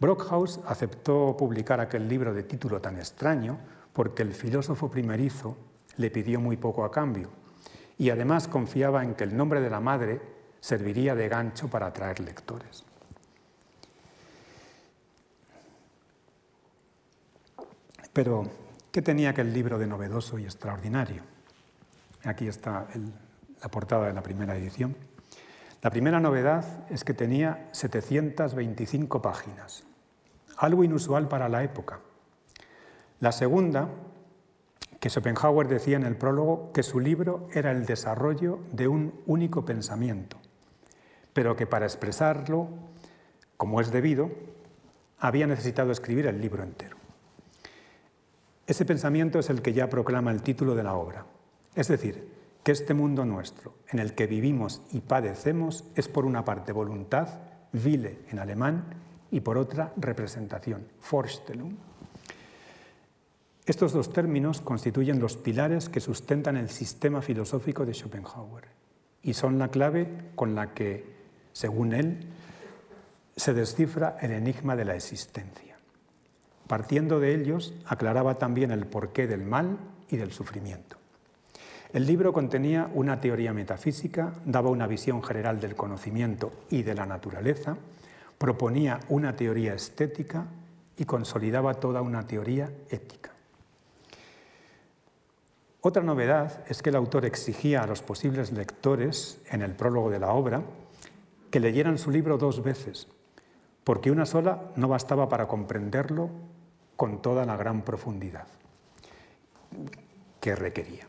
Brockhaus 0.00 0.60
aceptó 0.66 1.36
publicar 1.36 1.80
aquel 1.80 2.08
libro 2.08 2.32
de 2.32 2.44
título 2.44 2.80
tan 2.80 2.96
extraño 2.96 3.58
porque 3.92 4.22
el 4.22 4.32
filósofo 4.32 4.90
primerizo 4.90 5.58
le 5.98 6.10
pidió 6.10 6.40
muy 6.40 6.56
poco 6.56 6.82
a 6.82 6.90
cambio 6.90 7.28
y 7.98 8.08
además 8.08 8.48
confiaba 8.48 9.04
en 9.04 9.14
que 9.14 9.24
el 9.24 9.36
nombre 9.36 9.60
de 9.60 9.68
la 9.68 9.80
madre 9.80 10.22
serviría 10.60 11.14
de 11.14 11.28
gancho 11.28 11.68
para 11.68 11.88
atraer 11.88 12.18
lectores. 12.18 12.86
Pero, 18.12 18.50
¿qué 18.90 19.02
tenía 19.02 19.30
aquel 19.30 19.52
libro 19.52 19.78
de 19.78 19.86
novedoso 19.86 20.38
y 20.38 20.44
extraordinario? 20.44 21.22
Aquí 22.24 22.46
está 22.46 22.86
la 23.60 23.68
portada 23.68 24.06
de 24.06 24.12
la 24.12 24.22
primera 24.22 24.56
edición. 24.56 24.96
La 25.82 25.90
primera 25.90 26.20
novedad 26.20 26.86
es 26.90 27.04
que 27.04 27.14
tenía 27.14 27.68
725 27.72 29.20
páginas 29.22 29.84
algo 30.62 30.84
inusual 30.84 31.28
para 31.28 31.48
la 31.48 31.64
época. 31.64 32.00
La 33.18 33.32
segunda, 33.32 33.88
que 35.00 35.10
Schopenhauer 35.10 35.66
decía 35.66 35.96
en 35.96 36.04
el 36.04 36.16
prólogo 36.16 36.72
que 36.72 36.84
su 36.84 37.00
libro 37.00 37.48
era 37.52 37.72
el 37.72 37.84
desarrollo 37.84 38.60
de 38.72 38.86
un 38.86 39.20
único 39.26 39.64
pensamiento, 39.64 40.38
pero 41.32 41.56
que 41.56 41.66
para 41.66 41.86
expresarlo, 41.86 42.68
como 43.56 43.80
es 43.80 43.90
debido, 43.90 44.30
había 45.18 45.48
necesitado 45.48 45.90
escribir 45.90 46.26
el 46.26 46.40
libro 46.40 46.62
entero. 46.62 47.01
Ese 48.72 48.86
pensamiento 48.86 49.38
es 49.38 49.50
el 49.50 49.60
que 49.60 49.74
ya 49.74 49.90
proclama 49.90 50.30
el 50.30 50.40
título 50.40 50.74
de 50.74 50.82
la 50.82 50.94
obra, 50.94 51.26
es 51.74 51.88
decir, 51.88 52.26
que 52.64 52.72
este 52.72 52.94
mundo 52.94 53.26
nuestro, 53.26 53.74
en 53.90 53.98
el 53.98 54.14
que 54.14 54.26
vivimos 54.26 54.80
y 54.92 55.00
padecemos, 55.00 55.84
es 55.94 56.08
por 56.08 56.24
una 56.24 56.42
parte 56.46 56.72
voluntad, 56.72 57.28
Wille 57.74 58.20
en 58.30 58.38
alemán, 58.38 58.84
y 59.30 59.40
por 59.40 59.58
otra 59.58 59.92
representación, 59.98 60.86
Vorstellung. 61.10 61.76
Estos 63.66 63.92
dos 63.92 64.10
términos 64.10 64.62
constituyen 64.62 65.20
los 65.20 65.36
pilares 65.36 65.90
que 65.90 66.00
sustentan 66.00 66.56
el 66.56 66.70
sistema 66.70 67.20
filosófico 67.20 67.84
de 67.84 67.92
Schopenhauer 67.92 68.64
y 69.22 69.34
son 69.34 69.58
la 69.58 69.68
clave 69.68 70.30
con 70.34 70.54
la 70.54 70.72
que, 70.72 71.04
según 71.52 71.92
él, 71.92 72.26
se 73.36 73.52
descifra 73.52 74.16
el 74.22 74.30
enigma 74.30 74.76
de 74.76 74.86
la 74.86 74.94
existencia. 74.94 75.71
Partiendo 76.72 77.20
de 77.20 77.34
ellos, 77.34 77.74
aclaraba 77.84 78.36
también 78.36 78.70
el 78.70 78.86
porqué 78.86 79.26
del 79.26 79.44
mal 79.44 79.76
y 80.08 80.16
del 80.16 80.32
sufrimiento. 80.32 80.96
El 81.92 82.06
libro 82.06 82.32
contenía 82.32 82.88
una 82.94 83.20
teoría 83.20 83.52
metafísica, 83.52 84.32
daba 84.46 84.70
una 84.70 84.86
visión 84.86 85.22
general 85.22 85.60
del 85.60 85.76
conocimiento 85.76 86.50
y 86.70 86.82
de 86.82 86.94
la 86.94 87.04
naturaleza, 87.04 87.76
proponía 88.38 89.00
una 89.10 89.36
teoría 89.36 89.74
estética 89.74 90.46
y 90.96 91.04
consolidaba 91.04 91.74
toda 91.74 92.00
una 92.00 92.26
teoría 92.26 92.72
ética. 92.88 93.32
Otra 95.82 96.02
novedad 96.02 96.64
es 96.68 96.80
que 96.80 96.88
el 96.88 96.96
autor 96.96 97.26
exigía 97.26 97.82
a 97.82 97.86
los 97.86 98.00
posibles 98.00 98.50
lectores, 98.50 99.42
en 99.50 99.60
el 99.60 99.74
prólogo 99.74 100.08
de 100.08 100.20
la 100.20 100.32
obra, 100.32 100.62
que 101.50 101.60
leyeran 101.60 101.98
su 101.98 102.10
libro 102.10 102.38
dos 102.38 102.62
veces, 102.62 103.08
porque 103.84 104.10
una 104.10 104.24
sola 104.24 104.70
no 104.76 104.88
bastaba 104.88 105.28
para 105.28 105.48
comprenderlo 105.48 106.30
con 107.02 107.20
toda 107.20 107.44
la 107.44 107.56
gran 107.56 107.82
profundidad 107.82 108.46
que 110.38 110.54
requería. 110.54 111.08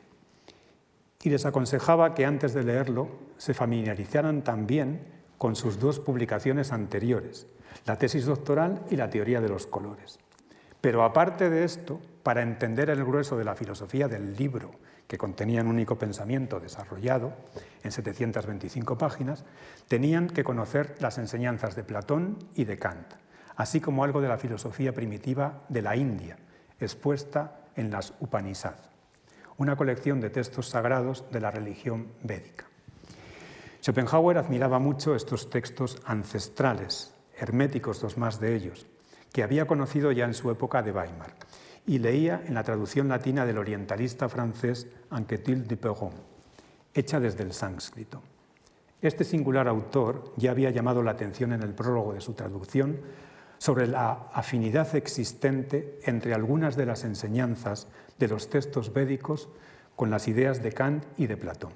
Y 1.22 1.30
les 1.30 1.46
aconsejaba 1.46 2.16
que 2.16 2.26
antes 2.26 2.56
de 2.56 2.64
leerlo 2.64 3.10
se 3.38 3.54
familiarizaran 3.54 4.44
también 4.44 5.02
con 5.38 5.56
sus 5.56 5.80
dos 5.80 6.00
publicaciones 6.00 6.72
anteriores, 6.72 7.46
la 7.86 8.00
tesis 8.00 8.26
doctoral 8.26 8.82
y 8.90 8.96
la 8.96 9.12
teoría 9.12 9.40
de 9.40 9.50
los 9.50 9.68
colores. 9.68 10.18
Pero 10.82 11.04
aparte 11.04 11.52
de 11.52 11.64
esto, 11.64 12.02
para 12.24 12.42
entender 12.42 12.90
el 12.90 13.06
grueso 13.06 13.38
de 13.38 13.46
la 13.46 13.54
filosofía 13.54 14.08
del 14.08 14.36
libro, 14.36 14.72
que 15.08 15.20
contenía 15.20 15.62
un 15.62 15.68
único 15.68 16.00
pensamiento 16.00 16.60
desarrollado 16.60 17.34
en 17.84 17.92
725 17.92 18.98
páginas, 18.98 19.46
tenían 19.88 20.26
que 20.26 20.44
conocer 20.44 20.96
las 21.00 21.20
enseñanzas 21.20 21.76
de 21.76 21.84
Platón 21.84 22.40
y 22.56 22.66
de 22.66 22.80
Kant, 22.80 23.14
así 23.56 23.80
como 23.80 24.04
algo 24.04 24.22
de 24.22 24.28
la 24.28 24.38
filosofía 24.38 24.94
primitiva 24.94 25.64
de 25.70 25.82
la 25.82 25.96
India, 25.96 26.38
expuesta 26.80 27.60
en 27.76 27.92
las 27.92 28.14
Upanishad, 28.20 28.76
una 29.58 29.76
colección 29.76 30.20
de 30.22 30.30
textos 30.30 30.70
sagrados 30.70 31.26
de 31.32 31.40
la 31.40 31.52
religión 31.52 32.08
védica. 32.24 32.66
Schopenhauer 33.82 34.38
admiraba 34.38 34.80
mucho 34.80 35.16
estos 35.16 35.50
textos 35.50 36.02
ancestrales, 36.06 37.14
herméticos 37.38 38.02
los 38.02 38.18
más 38.18 38.40
de 38.40 38.56
ellos, 38.56 38.88
que 39.32 39.44
había 39.44 39.68
conocido 39.68 40.12
ya 40.12 40.26
en 40.26 40.34
su 40.34 40.50
época 40.52 40.82
de 40.82 40.92
Weimar, 40.92 41.34
y 41.86 42.00
leía 42.00 42.42
en 42.46 42.54
la 42.54 42.64
traducción 42.64 43.10
latina 43.10 43.46
del 43.46 43.58
orientalista 43.58 44.30
francés 44.30 44.88
Anquetil 45.10 45.68
de 45.68 45.76
Perron, 45.76 46.14
hecha 46.94 47.20
desde 47.20 47.44
el 47.44 47.52
sánscrito. 47.52 48.22
Este 49.02 49.26
singular 49.26 49.68
autor 49.68 50.32
ya 50.38 50.52
había 50.52 50.70
llamado 50.70 51.04
la 51.04 51.12
atención 51.12 51.52
en 51.52 51.62
el 51.62 51.74
prólogo 51.74 52.14
de 52.14 52.22
su 52.22 52.34
traducción 52.34 53.02
sobre 53.64 53.88
la 53.88 54.28
afinidad 54.34 54.94
existente 54.94 55.98
entre 56.04 56.34
algunas 56.34 56.76
de 56.76 56.86
las 56.86 57.06
enseñanzas 57.06 57.88
de 58.20 58.28
los 58.28 58.50
textos 58.50 58.92
védicos 58.92 59.48
con 59.96 60.10
las 60.10 60.28
ideas 60.28 60.62
de 60.62 60.74
Kant 60.74 61.06
y 61.16 61.28
de 61.28 61.38
Platón. 61.38 61.72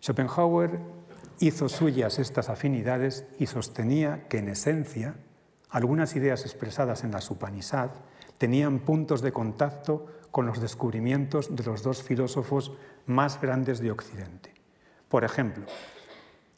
Schopenhauer 0.00 0.78
hizo 1.40 1.68
suyas 1.68 2.20
estas 2.20 2.48
afinidades 2.48 3.26
y 3.40 3.48
sostenía 3.48 4.28
que 4.28 4.38
en 4.38 4.50
esencia 4.50 5.16
algunas 5.68 6.14
ideas 6.14 6.42
expresadas 6.42 7.02
en 7.02 7.10
la 7.10 7.18
Upanishad 7.28 7.90
tenían 8.38 8.78
puntos 8.78 9.20
de 9.20 9.32
contacto 9.32 10.06
con 10.30 10.46
los 10.46 10.60
descubrimientos 10.60 11.56
de 11.56 11.64
los 11.64 11.82
dos 11.82 12.04
filósofos 12.04 12.70
más 13.06 13.40
grandes 13.40 13.80
de 13.80 13.90
Occidente. 13.90 14.54
Por 15.08 15.24
ejemplo, 15.24 15.66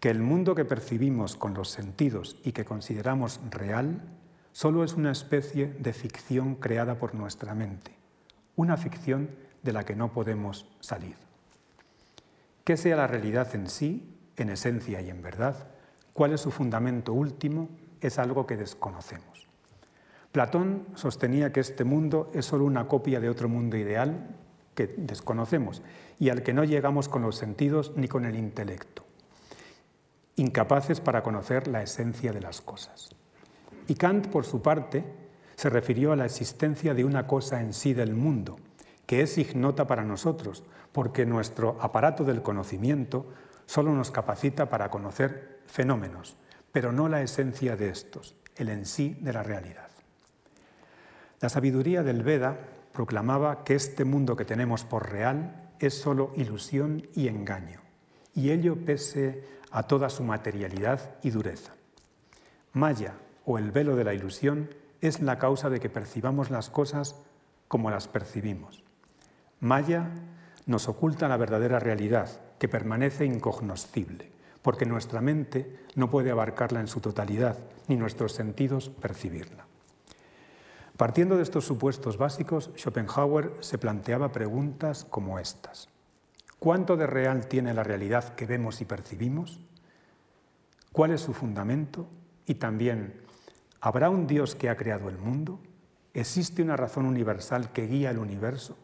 que 0.05 0.11
el 0.11 0.21
mundo 0.21 0.55
que 0.55 0.67
percibimos 0.67 1.35
con 1.35 1.55
los 1.55 1.71
sentidos 1.71 2.37
y 2.45 2.53
que 2.53 2.67
consideramos 2.67 3.41
real 3.51 4.03
solo 4.53 4.85
es 4.85 4.93
una 4.93 5.11
especie 5.11 5.69
de 5.79 5.95
ficción 5.95 6.57
creada 6.57 6.99
por 6.99 7.15
nuestra 7.15 7.55
mente, 7.55 7.97
una 8.55 8.77
ficción 8.77 9.31
de 9.63 9.73
la 9.73 9.87
que 9.87 9.97
no 9.97 10.13
podemos 10.13 10.69
salir. 10.81 11.15
¿Qué 12.65 12.77
sea 12.77 12.97
la 12.97 13.07
realidad 13.07 13.55
en 13.55 13.67
sí, 13.67 14.15
en 14.37 14.51
esencia 14.51 15.01
y 15.01 15.09
en 15.09 15.23
verdad? 15.23 15.69
¿Cuál 16.13 16.35
es 16.35 16.43
su 16.43 16.51
fundamento 16.51 17.15
último? 17.15 17.71
Es 18.03 18.19
algo 18.19 18.47
que 18.47 18.59
desconocemos. 18.59 19.49
Platón 20.33 20.87
sostenía 20.97 21.51
que 21.51 21.61
este 21.61 21.85
mundo 21.85 22.31
es 22.35 22.45
solo 22.45 22.67
una 22.67 22.89
copia 22.89 23.21
de 23.21 23.31
otro 23.31 23.49
mundo 23.49 23.79
ideal 23.79 24.37
que 24.75 24.87
desconocemos 24.87 25.81
y 26.21 26.29
al 26.29 26.43
que 26.43 26.53
no 26.53 26.63
llegamos 26.63 27.09
con 27.09 27.23
los 27.23 27.37
sentidos 27.37 27.95
ni 27.97 28.07
con 28.07 28.27
el 28.27 28.37
intelecto, 28.37 29.07
incapaces 30.37 31.01
para 31.01 31.23
conocer 31.23 31.69
la 31.69 31.83
esencia 31.83 32.33
de 32.33 32.41
las 32.41 32.61
cosas. 32.61 33.11
Y 33.87 33.95
Kant, 33.95 34.29
por 34.29 34.45
su 34.45 34.63
parte, 34.63 35.05
se 35.57 35.71
refirió 35.71 36.13
a 36.13 36.17
la 36.17 36.25
existencia 36.25 36.95
de 36.95 37.05
una 37.05 37.27
cosa 37.27 37.61
en 37.61 37.73
sí 37.73 37.95
del 37.95 38.15
mundo, 38.15 38.57
que 39.07 39.21
es 39.21 39.39
ignota 39.39 39.87
para 39.87 40.05
nosotros, 40.05 40.65
porque 40.93 41.27
nuestro 41.27 41.77
aparato 41.81 42.25
del 42.25 42.43
conocimiento 42.43 43.27
solo 43.67 43.93
nos 43.93 44.11
capacita 44.11 44.69
para 44.69 44.91
conocer 44.91 45.61
fenómenos, 45.67 46.37
pero 46.73 46.93
no 46.93 47.09
la 47.09 47.23
esencia 47.23 47.77
de 47.77 47.89
estos, 47.89 48.37
el 48.57 48.69
en 48.69 48.87
sí 48.87 49.17
de 49.21 49.33
la 49.33 49.43
realidad. 49.43 49.89
La 51.41 51.49
sabiduría 51.49 52.03
del 52.03 52.23
Veda 52.23 52.59
proclamaba 52.93 53.65
que 53.65 53.75
este 53.75 54.05
mundo 54.05 54.37
que 54.37 54.45
tenemos 54.45 54.85
por 54.85 55.11
real 55.11 55.71
es 55.79 55.95
solo 55.95 56.33
ilusión 56.37 57.07
y 57.15 57.29
engaño, 57.29 57.81
y 58.35 58.51
ello 58.51 58.77
pese 58.77 59.45
a 59.75 59.83
toda 59.83 60.09
su 60.09 60.23
materialidad 60.23 61.17
y 61.25 61.31
dureza. 61.31 61.73
Maya, 62.73 63.15
o 63.45 63.59
el 63.59 63.73
velo 63.73 63.97
de 63.97 64.05
la 64.05 64.15
ilusión, 64.15 64.71
es 65.01 65.21
la 65.21 65.41
causa 65.41 65.69
de 65.69 65.81
que 65.81 65.91
percibamos 65.91 66.49
las 66.49 66.71
cosas 66.71 67.17
como 67.67 67.91
las 67.91 68.07
percibimos. 68.07 68.85
Maya 69.59 70.11
nos 70.67 70.89
oculta 70.89 71.27
la 71.27 71.37
verdadera 71.37 71.81
realidad, 71.81 72.31
que 72.61 72.69
permanece 72.69 73.25
incognoscible, 73.25 74.31
porque 74.63 74.87
nuestra 74.87 75.21
mente 75.21 75.81
no 75.97 76.09
puede 76.09 76.31
abarcarla 76.31 76.79
en 76.79 76.87
su 76.87 77.01
totalidad, 77.01 77.59
ni 77.89 77.97
nuestros 77.97 78.33
sentidos 78.33 78.91
percibirla. 78.91 79.67
Partiendo 80.97 81.37
de 81.37 81.43
estos 81.43 81.65
supuestos 81.65 82.17
básicos, 82.17 82.71
Schopenhauer 82.77 83.51
se 83.59 83.79
planteaba 83.79 84.31
preguntas 84.31 85.05
como 85.05 85.41
estas. 85.41 85.89
¿Cuánto 86.65 86.97
de 86.97 87.07
real 87.07 87.47
tiene 87.47 87.75
la 87.75 87.85
realidad 87.85 88.35
que 88.37 88.47
vemos 88.47 88.81
y 88.81 88.87
percibimos? 88.87 89.61
¿Cuál 90.93 91.11
es 91.11 91.21
su 91.21 91.35
fundamento? 91.35 92.09
Y 92.47 92.55
también, 92.55 93.21
¿habrá 93.83 94.09
un 94.09 94.27
Dios 94.27 94.55
que 94.55 94.71
ha 94.71 94.77
creado 94.79 95.11
el 95.11 95.19
mundo? 95.19 95.61
¿Existe 96.15 96.63
una 96.63 96.79
razón 96.79 97.05
universal 97.05 97.71
que 97.71 97.87
guía 97.87 98.13
el 98.13 98.17
universo? 98.17 98.79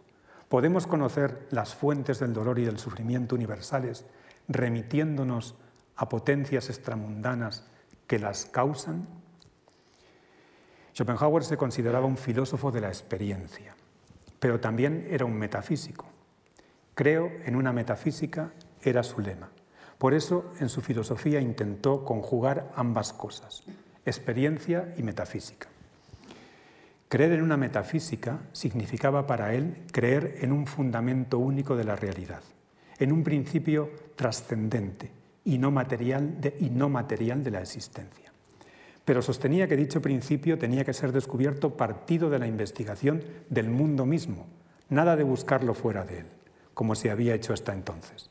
Podemos 0.51 0.87
conocer 0.87 1.47
las 1.49 1.75
fuentes 1.75 2.19
del 2.19 2.35
dolor 2.35 2.59
y 2.59 2.67
del 2.67 2.79
sufrimiento 2.79 3.35
universales 3.35 4.05
remitiéndonos 4.47 5.55
a 5.97 6.07
potencias 6.07 6.69
extramundanas 6.69 7.65
que 8.07 8.19
las 8.19 8.45
causan. 8.45 9.09
Schopenhauer 10.93 11.45
se 11.45 11.57
consideraba 11.57 12.05
un 12.05 12.19
filósofo 12.19 12.71
de 12.71 12.83
la 12.83 12.89
experiencia, 12.89 13.75
pero 14.39 14.61
también 14.61 15.07
era 15.09 15.25
un 15.25 15.39
metafísico. 15.39 16.10
Creo 17.01 17.33
en 17.47 17.57
una 17.57 17.73
metafísica 17.73 18.53
era 18.83 19.03
su 19.03 19.23
lema. 19.23 19.49
Por 19.97 20.13
eso 20.13 20.53
en 20.61 20.69
su 20.69 20.83
filosofía 20.83 21.41
intentó 21.41 22.05
conjugar 22.05 22.71
ambas 22.77 23.15
cosas, 23.15 23.63
experiencia 24.05 24.93
y 24.99 25.03
metafísica. 25.03 25.69
Creer 27.09 27.33
en 27.33 27.41
una 27.41 27.57
metafísica 27.57 28.41
significaba 28.53 29.27
para 29.27 29.55
él 29.55 29.79
creer 29.93 30.41
en 30.43 30.53
un 30.53 30.67
fundamento 30.67 31.39
único 31.39 31.75
de 31.75 31.85
la 31.85 31.97
realidad, 31.97 32.43
en 32.99 33.13
un 33.13 33.25
principio 33.25 33.89
trascendente 34.15 35.11
y 35.43 35.57
no 35.57 35.71
material 35.71 36.39
de, 36.43 37.51
la 37.51 37.63
existencia. 37.63 38.31
Pero 39.07 39.23
sostenía 39.23 39.67
que 39.67 39.77
dicho 39.79 40.03
principio 40.03 40.59
tenía 40.59 40.85
que 40.85 40.93
ser 40.93 41.13
descubierto 41.13 41.79
partido 41.79 42.29
de 42.29 42.41
la 42.41 42.47
investigación 42.47 43.25
del 43.49 43.71
mundo 43.71 44.05
mismo, 44.05 44.49
nada 44.91 45.17
de 45.17 45.25
buscarlo 45.25 45.73
fuera 45.73 46.05
de 46.05 46.19
él, 46.19 46.27
como 46.75 46.95
se 46.95 47.11
había 47.11 47.35
hecho 47.35 47.53
hasta 47.53 47.73
entonces. 47.73 48.31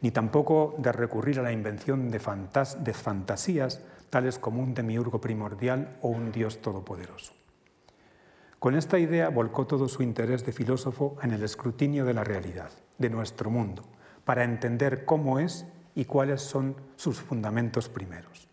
Ni 0.00 0.10
tampoco 0.10 0.74
de 0.78 0.92
recurrir 0.92 1.38
a 1.38 1.42
la 1.42 1.52
invención 1.52 2.10
de, 2.10 2.20
fantasías 2.20 3.80
tales 4.10 4.38
como 4.38 4.62
un 4.62 4.74
demiurgo 4.74 5.20
primordial 5.20 5.96
o 6.02 6.08
un 6.08 6.32
Dios 6.32 6.60
todopoderoso. 6.60 7.34
Con 8.58 8.74
esta 8.74 8.98
idea 8.98 9.28
volcó 9.28 9.66
todo 9.66 9.88
su 9.88 10.02
interés 10.02 10.44
de 10.44 10.52
filósofo 10.52 11.16
en 11.22 11.32
el 11.32 11.42
escrutinio 11.42 12.04
de 12.04 12.14
la 12.14 12.24
realidad, 12.24 12.70
de 12.98 13.10
nuestro 13.10 13.50
mundo, 13.50 13.84
para 14.24 14.44
entender 14.44 15.04
cómo 15.04 15.38
es 15.38 15.66
y 15.94 16.04
cuáles 16.04 16.42
son 16.42 16.76
sus 16.96 17.20
fundamentos 17.20 17.88
primeros. 17.88 18.48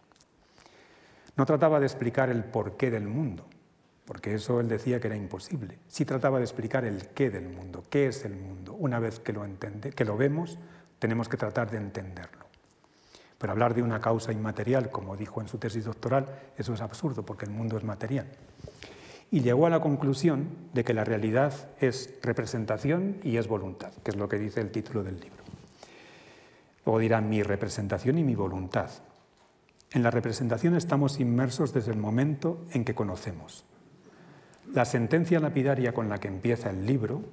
No 1.36 1.46
trataba 1.46 1.80
de 1.80 1.86
explicar 1.86 2.30
el 2.30 2.44
porqué 2.44 2.90
del 2.90 3.08
mundo, 3.08 3.46
porque 4.10 4.34
eso 4.34 4.60
él 4.60 4.68
decía 4.68 5.00
que 5.00 5.06
era 5.06 5.16
imposible. 5.16 5.78
Sí 5.88 6.04
trataba 6.04 6.40
de 6.40 6.46
explicar 6.46 6.84
el 6.84 7.10
qué 7.10 7.30
del 7.30 7.48
mundo, 7.48 7.84
qué 7.92 8.08
es 8.08 8.26
el 8.26 8.36
mundo. 8.36 8.74
Una 8.74 8.98
vez 8.98 9.20
que 9.20 9.34
lo, 9.34 9.46
que 9.96 10.04
lo 10.04 10.18
vemos, 10.18 10.58
tenemos 10.98 11.30
que 11.30 11.38
tratar 11.38 11.70
de 11.70 11.78
entenderlo. 11.78 12.48
Pero 13.38 13.54
hablar 13.54 13.76
de 13.76 13.84
una 13.84 14.02
causa 14.02 14.32
inmaterial, 14.32 14.90
como 14.90 15.16
dijo 15.16 15.42
en 15.42 15.48
su 15.48 15.60
tesis 15.60 15.86
doctoral, 15.86 16.26
eso 16.58 16.74
es 16.74 16.82
absurdo, 16.82 17.24
porque 17.24 17.46
el 17.46 17.52
mundo 17.52 17.78
es 17.78 17.84
material 17.84 18.26
y 19.30 19.42
llegó 19.42 19.68
a 19.68 19.70
la 19.70 19.80
conclusión 19.80 20.50
de 20.74 20.84
que 20.84 20.96
la 20.96 21.04
realidad 21.04 21.54
es 21.80 22.16
representación 22.24 23.18
y 23.22 23.38
es 23.38 23.48
voluntad, 23.48 23.94
que 24.04 24.10
es 24.10 24.18
lo 24.18 24.28
que 24.28 24.40
dice 24.40 24.60
el 24.60 24.72
título 24.72 25.04
del 25.04 25.20
libro. 25.20 25.44
Luego 26.84 26.98
dirá 26.98 27.22
mi 27.22 27.44
representación 27.44 28.18
y 28.18 28.24
mi 28.24 28.34
voluntad. 28.34 28.90
En 29.92 30.02
la 30.02 30.10
representación 30.10 30.76
estamos 30.76 31.20
inmersos 31.20 31.74
desde 31.74 31.92
el 31.92 32.00
momento 32.00 32.66
en 32.72 32.84
que 32.84 32.96
conocemos. 32.96 33.69
La 34.74 34.86
sentencia 34.86 35.40
lapidaria 35.40 35.94
con 35.94 36.10
la 36.10 36.20
que 36.20 36.28
empieza 36.28 36.70
el 36.70 36.86
libro, 36.86 37.24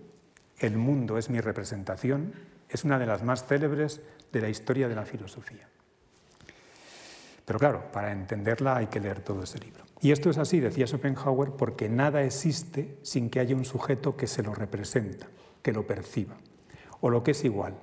El 0.59 0.78
mundo 0.78 1.18
es 1.18 1.28
mi 1.28 1.41
representación, 1.41 2.32
es 2.70 2.84
una 2.84 2.99
de 2.99 3.05
las 3.05 3.22
más 3.22 3.45
célebres 3.45 4.01
de 4.32 4.41
la 4.41 4.49
historia 4.49 4.89
de 4.89 4.95
la 4.95 5.05
filosofía. 5.05 5.68
Pero 7.45 7.59
claro, 7.59 7.93
para 7.93 8.12
entenderla 8.12 8.76
hay 8.76 8.87
que 8.87 9.01
leer 9.01 9.20
todo 9.20 9.43
ese 9.43 9.59
libro. 9.59 9.84
Y 10.01 10.12
esto 10.12 10.30
es 10.30 10.39
así, 10.39 10.61
decía 10.61 10.87
Schopenhauer, 10.87 11.51
porque 11.53 11.91
nada 11.91 12.22
existe 12.22 12.99
sin 13.03 13.28
que 13.28 13.41
haya 13.41 13.55
un 13.55 13.66
sujeto 13.66 14.16
que 14.16 14.26
se 14.26 14.43
lo 14.43 14.55
representa, 14.55 15.26
que 15.62 15.72
lo 15.72 15.87
perciba, 15.87 16.37
o 17.01 17.11
lo 17.11 17.22
que 17.22 17.32
es 17.32 17.45
igual, 17.45 17.74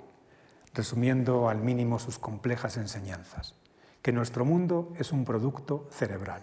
resumiendo 0.73 1.47
al 1.47 1.59
mínimo 1.59 1.99
sus 1.99 2.17
complejas 2.17 2.77
enseñanzas. 2.77 3.55
que 4.01 4.11
nuestro 4.11 4.43
mundo 4.43 4.91
es 4.99 5.13
un 5.13 5.23
producto 5.23 5.87
cerebral, 5.89 6.41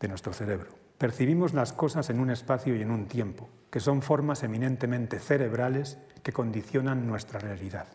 de 0.00 0.08
nuestro 0.08 0.32
cerebro. 0.32 0.87
Percibimos 0.98 1.54
las 1.54 1.72
cosas 1.72 2.10
en 2.10 2.18
un 2.18 2.28
espacio 2.28 2.74
y 2.74 2.82
en 2.82 2.90
un 2.90 3.06
tiempo, 3.06 3.48
que 3.70 3.78
son 3.78 4.02
formas 4.02 4.42
eminentemente 4.42 5.20
cerebrales 5.20 5.96
que 6.24 6.32
condicionan 6.32 7.06
nuestra 7.06 7.38
realidad. 7.38 7.86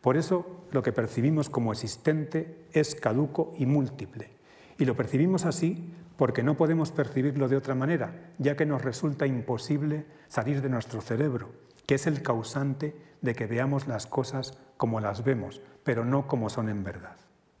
Por 0.00 0.16
eso 0.16 0.66
lo 0.72 0.82
que 0.82 0.92
percibimos 0.92 1.48
como 1.48 1.72
existente 1.72 2.66
es 2.72 2.96
caduco 2.96 3.54
y 3.56 3.66
múltiple, 3.66 4.30
y 4.78 4.84
lo 4.84 4.96
percibimos 4.96 5.44
así 5.44 5.94
porque 6.16 6.42
no 6.42 6.56
podemos 6.56 6.90
percibirlo 6.90 7.48
de 7.48 7.56
otra 7.56 7.76
manera, 7.76 8.32
ya 8.38 8.56
que 8.56 8.66
nos 8.66 8.82
resulta 8.82 9.26
imposible 9.26 10.04
salir 10.26 10.60
de 10.60 10.68
nuestro 10.68 11.00
cerebro, 11.02 11.52
que 11.86 11.94
es 11.94 12.08
el 12.08 12.20
causante 12.20 12.96
de 13.22 13.34
que 13.36 13.46
veamos 13.46 13.86
las 13.86 14.06
cosas 14.08 14.58
como 14.76 14.98
las 14.98 15.22
vemos, 15.22 15.62
pero 15.84 16.04
no 16.04 16.26
como 16.26 16.50
son 16.50 16.68
en 16.68 16.82
verdad, 16.82 17.16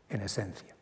en 0.08 0.20
esencia. 0.20 0.73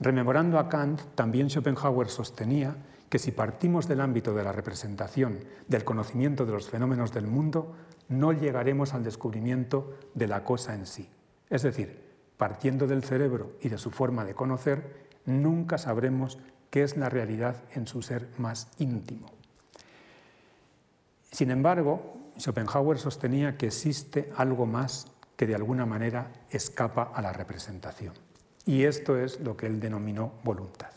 Rememorando 0.00 0.58
a 0.58 0.68
Kant, 0.68 1.00
también 1.14 1.48
Schopenhauer 1.48 2.08
sostenía 2.08 2.76
que 3.08 3.18
si 3.18 3.30
partimos 3.30 3.86
del 3.86 4.00
ámbito 4.00 4.34
de 4.34 4.42
la 4.42 4.52
representación, 4.52 5.44
del 5.68 5.84
conocimiento 5.84 6.44
de 6.46 6.52
los 6.52 6.68
fenómenos 6.68 7.12
del 7.12 7.26
mundo, 7.26 7.74
no 8.08 8.32
llegaremos 8.32 8.92
al 8.92 9.04
descubrimiento 9.04 9.94
de 10.14 10.26
la 10.26 10.42
cosa 10.42 10.74
en 10.74 10.86
sí. 10.86 11.08
Es 11.48 11.62
decir, 11.62 12.02
partiendo 12.36 12.86
del 12.86 13.04
cerebro 13.04 13.52
y 13.60 13.68
de 13.68 13.78
su 13.78 13.90
forma 13.90 14.24
de 14.24 14.34
conocer, 14.34 15.06
nunca 15.26 15.78
sabremos 15.78 16.38
qué 16.70 16.82
es 16.82 16.96
la 16.96 17.08
realidad 17.08 17.62
en 17.74 17.86
su 17.86 18.02
ser 18.02 18.28
más 18.36 18.68
íntimo. 18.78 19.30
Sin 21.30 21.50
embargo, 21.50 22.32
Schopenhauer 22.38 22.98
sostenía 22.98 23.56
que 23.56 23.66
existe 23.66 24.32
algo 24.36 24.66
más 24.66 25.06
que 25.36 25.46
de 25.46 25.54
alguna 25.54 25.86
manera 25.86 26.32
escapa 26.50 27.12
a 27.14 27.22
la 27.22 27.32
representación. 27.32 28.23
Y 28.66 28.84
esto 28.84 29.18
es 29.18 29.40
lo 29.40 29.56
que 29.56 29.66
él 29.66 29.80
denominó 29.80 30.32
voluntad. 30.42 30.90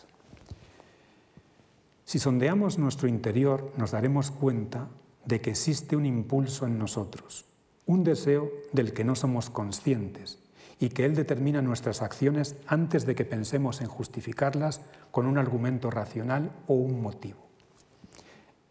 Si 2.05 2.19
sondeamos 2.19 2.77
nuestro 2.77 3.07
interior, 3.09 3.73
nos 3.75 3.91
daremos 3.91 4.31
cuenta 4.31 4.87
de 5.25 5.41
que 5.41 5.49
existe 5.49 5.97
un 5.97 6.05
impulso 6.05 6.65
en 6.65 6.79
nosotros, 6.79 7.45
un 7.85 8.05
deseo 8.05 8.49
del 8.71 8.93
que 8.93 9.03
no 9.03 9.15
somos 9.15 9.49
conscientes 9.49 10.39
y 10.79 10.89
que 10.89 11.05
Él 11.05 11.15
determina 11.15 11.61
nuestras 11.61 12.01
acciones 12.01 12.55
antes 12.67 13.05
de 13.05 13.15
que 13.15 13.25
pensemos 13.25 13.81
en 13.81 13.87
justificarlas 13.87 14.81
con 15.11 15.25
un 15.25 15.37
argumento 15.37 15.91
racional 15.91 16.51
o 16.67 16.75
un 16.75 17.01
motivo. 17.01 17.39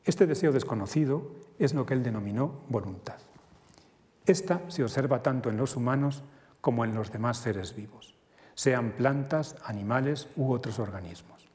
Este 0.04 0.26
deseo 0.26 0.52
desconocido 0.52 1.30
es 1.58 1.74
lo 1.74 1.84
que 1.84 1.94
Él 1.94 2.02
denominó 2.02 2.60
voluntad. 2.68 3.16
Esta 4.24 4.62
se 4.68 4.82
observa 4.82 5.22
tanto 5.22 5.50
en 5.50 5.56
los 5.56 5.76
humanos 5.76 6.22
como 6.60 6.84
en 6.84 6.94
los 6.94 7.12
demás 7.12 7.38
seres 7.38 7.76
vivos, 7.76 8.15
sean 8.56 8.92
plantas, 8.92 9.54
animales 9.64 10.28
u 10.34 10.50
otros 10.50 10.78
organismos. 10.78 11.48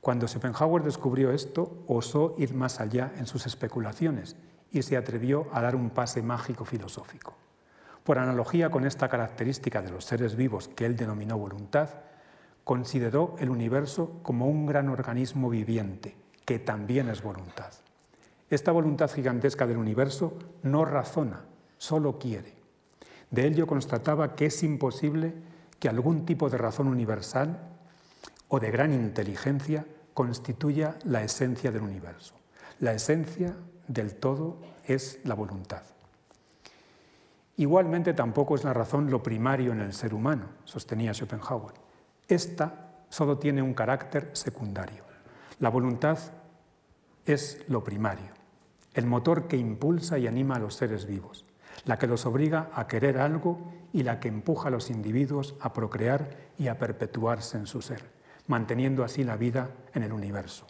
Cuando 0.00 0.28
Schopenhauer 0.28 0.82
descubrió 0.82 1.30
esto, 1.30 1.82
osó 1.86 2.34
ir 2.36 2.52
más 2.52 2.80
allá 2.80 3.12
en 3.16 3.26
sus 3.26 3.46
especulaciones 3.46 4.36
y 4.70 4.82
se 4.82 4.96
atrevió 4.98 5.46
a 5.52 5.62
dar 5.62 5.76
un 5.76 5.90
pase 5.90 6.20
mágico 6.20 6.64
filosófico. 6.64 7.34
Por 8.02 8.18
analogía 8.18 8.70
con 8.70 8.84
esta 8.84 9.08
característica 9.08 9.80
de 9.80 9.92
los 9.92 10.04
seres 10.04 10.34
vivos 10.36 10.68
que 10.68 10.84
él 10.84 10.96
denominó 10.96 11.38
voluntad, 11.38 11.88
consideró 12.64 13.36
el 13.38 13.48
universo 13.48 14.18
como 14.22 14.48
un 14.48 14.66
gran 14.66 14.88
organismo 14.88 15.48
viviente, 15.48 16.16
que 16.44 16.58
también 16.58 17.08
es 17.08 17.22
voluntad. 17.22 17.72
Esta 18.50 18.72
voluntad 18.72 19.10
gigantesca 19.10 19.66
del 19.66 19.78
universo 19.78 20.36
no 20.62 20.84
razona, 20.84 21.44
solo 21.78 22.18
quiere. 22.18 22.54
De 23.30 23.46
ello 23.46 23.66
constataba 23.66 24.34
que 24.34 24.46
es 24.46 24.62
imposible 24.62 25.53
que 25.84 25.90
algún 25.90 26.24
tipo 26.24 26.48
de 26.48 26.56
razón 26.56 26.88
universal 26.88 27.58
o 28.48 28.58
de 28.58 28.70
gran 28.70 28.94
inteligencia 28.94 29.84
constituya 30.14 30.96
la 31.04 31.22
esencia 31.22 31.70
del 31.72 31.82
universo. 31.82 32.34
La 32.80 32.94
esencia 32.94 33.54
del 33.86 34.14
todo 34.14 34.56
es 34.86 35.20
la 35.24 35.34
voluntad. 35.34 35.82
Igualmente 37.58 38.14
tampoco 38.14 38.54
es 38.54 38.64
la 38.64 38.72
razón 38.72 39.10
lo 39.10 39.22
primario 39.22 39.72
en 39.72 39.82
el 39.82 39.92
ser 39.92 40.14
humano, 40.14 40.46
sostenía 40.64 41.12
Schopenhauer. 41.12 41.74
Esta 42.28 42.94
solo 43.10 43.36
tiene 43.36 43.60
un 43.60 43.74
carácter 43.74 44.30
secundario. 44.32 45.04
La 45.58 45.68
voluntad 45.68 46.18
es 47.26 47.62
lo 47.68 47.84
primario, 47.84 48.32
el 48.94 49.04
motor 49.04 49.48
que 49.48 49.58
impulsa 49.58 50.16
y 50.16 50.28
anima 50.28 50.54
a 50.54 50.60
los 50.60 50.76
seres 50.76 51.04
vivos, 51.04 51.44
la 51.84 51.98
que 51.98 52.06
los 52.06 52.26
obliga 52.26 52.70
a 52.74 52.86
querer 52.86 53.18
algo 53.18 53.72
y 53.92 54.02
la 54.02 54.20
que 54.20 54.28
empuja 54.28 54.68
a 54.68 54.70
los 54.70 54.90
individuos 54.90 55.54
a 55.60 55.72
procrear 55.72 56.30
y 56.58 56.68
a 56.68 56.78
perpetuarse 56.78 57.58
en 57.58 57.66
su 57.66 57.82
ser, 57.82 58.02
manteniendo 58.46 59.04
así 59.04 59.24
la 59.24 59.36
vida 59.36 59.70
en 59.94 60.02
el 60.02 60.12
universo, 60.12 60.66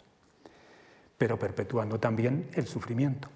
pero 1.17 1.39
perpetuando 1.39 1.99
también 1.99 2.49
el 2.53 2.67
sufrimiento. 2.67 3.29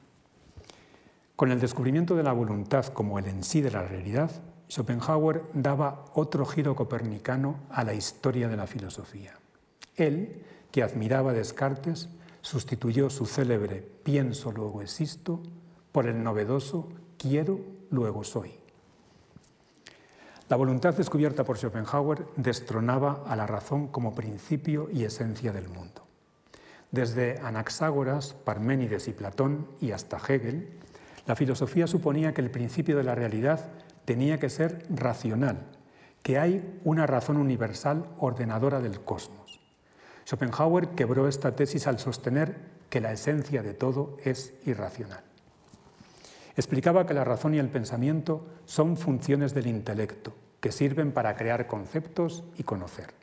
Con 1.36 1.52
el 1.52 1.60
descubrimiento 1.60 2.16
de 2.16 2.24
la 2.24 2.34
voluntad 2.34 2.86
como 2.88 3.18
el 3.18 3.26
en 3.28 3.44
sí 3.44 3.62
de 3.62 3.72
la 3.72 3.84
realidad, 3.84 4.30
Schopenhauer 4.70 5.44
daba 5.54 6.06
otro 6.14 6.46
giro 6.46 6.76
copernicano 6.76 7.62
a 7.72 7.84
la 7.84 7.94
historia 7.94 8.48
de 8.50 8.58
la 8.58 8.68
filosofía. 8.68 9.34
Él, 9.96 10.44
que 10.72 10.84
admiraba 10.84 11.34
Descartes, 11.34 12.10
sustituyó 12.42 13.10
su 13.10 13.26
célebre 13.26 13.82
pienso 14.04 14.52
luego 14.52 14.82
existo 14.82 15.42
por 15.92 16.08
el 16.08 16.24
novedoso 16.24 16.90
quiero 17.20 17.60
luego 17.92 18.24
soy. 18.24 18.52
La 20.48 20.56
voluntad 20.56 20.96
descubierta 20.96 21.44
por 21.44 21.60
Schopenhauer 21.60 22.26
destronaba 22.36 23.24
a 23.28 23.36
la 23.36 23.46
razón 23.46 23.88
como 23.90 24.16
principio 24.16 24.90
y 24.92 25.04
esencia 25.04 25.52
del 25.54 25.70
mundo. 25.70 26.08
Desde 26.92 27.38
Anaxágoras, 27.44 28.34
Parménides 28.34 29.08
y 29.08 29.12
Platón 29.12 29.68
y 29.80 29.92
hasta 29.92 30.18
Hegel, 30.18 30.72
la 31.28 31.36
filosofía 31.36 31.86
suponía 31.86 32.34
que 32.34 32.42
el 32.42 32.50
principio 32.50 32.98
de 32.98 33.04
la 33.04 33.14
realidad 33.14 33.70
tenía 34.06 34.40
que 34.40 34.50
ser 34.50 34.88
racional, 34.90 35.68
que 36.24 36.40
hay 36.40 36.80
una 36.84 37.06
razón 37.06 37.38
universal 37.38 38.08
ordenadora 38.18 38.80
del 38.80 39.02
cosmos. 39.02 39.60
Schopenhauer 40.26 40.90
quebró 40.90 41.28
esta 41.28 41.56
tesis 41.56 41.86
al 41.86 42.00
sostener 42.00 42.56
que 42.90 43.02
la 43.02 43.12
esencia 43.12 43.62
de 43.62 43.76
todo 43.76 44.18
es 44.24 44.54
irracional. 44.66 45.29
Explicaba 46.60 47.06
que 47.06 47.14
la 47.14 47.24
razón 47.24 47.54
y 47.54 47.58
el 47.58 47.70
pensamiento 47.70 48.46
son 48.66 48.98
funciones 48.98 49.54
del 49.54 49.68
intelecto, 49.68 50.36
que 50.60 50.74
sirven 50.74 51.14
para 51.14 51.38
crear 51.38 51.68
conceptos 51.68 52.44
y 52.58 52.64
conocer, 52.64 53.14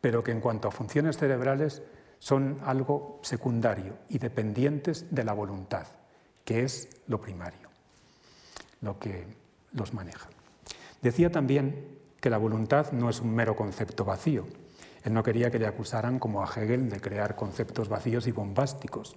pero 0.00 0.22
que 0.22 0.30
en 0.30 0.40
cuanto 0.40 0.68
a 0.68 0.70
funciones 0.70 1.18
cerebrales 1.18 1.82
son 2.20 2.60
algo 2.64 3.18
secundario 3.22 3.94
y 4.08 4.18
dependientes 4.18 5.12
de 5.12 5.24
la 5.24 5.32
voluntad 5.32 5.88
que 6.44 6.62
es 6.62 6.88
lo 7.08 7.20
primario, 7.20 7.70
lo 8.82 9.00
que 9.00 9.26
los 9.72 9.92
maneja. 9.92 10.28
Decía 11.02 11.32
también 11.32 11.98
que 12.20 12.30
la 12.30 12.38
voluntad 12.38 12.92
no 12.92 13.10
es 13.10 13.18
un 13.18 13.34
mero 13.34 13.56
concepto 13.56 14.04
vacío. 14.04 14.46
Él 15.02 15.12
no 15.12 15.24
quería 15.24 15.50
que 15.50 15.58
le 15.58 15.66
acusaran 15.66 16.20
como 16.20 16.40
a 16.40 16.46
Hegel 16.46 16.88
de 16.88 17.00
crear 17.00 17.34
conceptos 17.34 17.88
vacíos 17.88 18.28
y 18.28 18.30
bombásticos, 18.30 19.16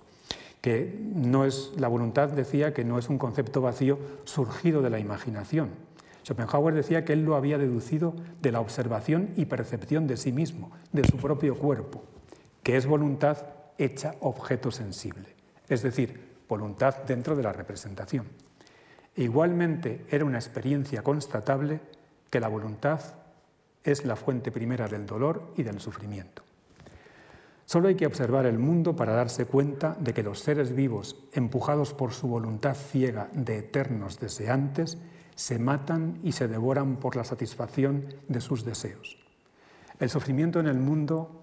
que 0.63 0.97
no 1.13 1.43
es 1.43 1.73
la 1.75 1.89
voluntad 1.89 2.29
decía 2.29 2.73
que 2.73 2.85
no 2.85 2.97
es 2.97 3.09
un 3.09 3.17
concepto 3.17 3.59
vacío 3.59 3.99
surgido 4.23 4.81
de 4.81 4.89
la 4.89 4.97
imaginación. 4.97 5.71
Schopenhauer 6.23 6.73
decía 6.73 7.03
que 7.03 7.11
él 7.11 7.25
lo 7.25 7.35
había 7.35 7.57
deducido 7.57 8.13
de 8.41 8.53
la 8.53 8.61
observación 8.61 9.31
y 9.35 9.43
percepción 9.43 10.07
de 10.07 10.15
sí 10.15 10.31
mismo, 10.31 10.71
de 10.93 11.03
su 11.03 11.17
propio 11.17 11.57
cuerpo, 11.57 12.05
que 12.63 12.77
es 12.77 12.85
voluntad 12.85 13.39
hecha 13.77 14.15
objeto 14.21 14.71
sensible, 14.71 15.35
es 15.67 15.81
decir, 15.81 16.37
voluntad 16.47 16.95
dentro 17.05 17.35
de 17.35 17.43
la 17.43 17.51
representación. 17.51 18.27
Igualmente 19.17 20.05
era 20.09 20.23
una 20.23 20.39
experiencia 20.39 21.03
constatable 21.03 21.81
que 22.29 22.39
la 22.39 22.47
voluntad 22.47 23.01
es 23.83 24.05
la 24.05 24.15
fuente 24.15 24.49
primera 24.49 24.87
del 24.87 25.05
dolor 25.05 25.51
y 25.57 25.63
del 25.63 25.81
sufrimiento. 25.81 26.41
Solo 27.65 27.87
hay 27.87 27.95
que 27.95 28.05
observar 28.05 28.45
el 28.45 28.59
mundo 28.59 28.95
para 28.95 29.13
darse 29.13 29.45
cuenta 29.45 29.95
de 29.99 30.13
que 30.13 30.23
los 30.23 30.39
seres 30.39 30.75
vivos, 30.75 31.15
empujados 31.31 31.93
por 31.93 32.13
su 32.13 32.27
voluntad 32.27 32.75
ciega 32.75 33.29
de 33.33 33.59
eternos 33.59 34.19
deseantes, 34.19 34.97
se 35.35 35.59
matan 35.59 36.19
y 36.23 36.33
se 36.33 36.47
devoran 36.47 36.97
por 36.97 37.15
la 37.15 37.23
satisfacción 37.23 38.13
de 38.27 38.41
sus 38.41 38.65
deseos. 38.65 39.17
El 39.99 40.09
sufrimiento 40.09 40.59
en 40.59 40.67
el 40.67 40.77
mundo 40.77 41.41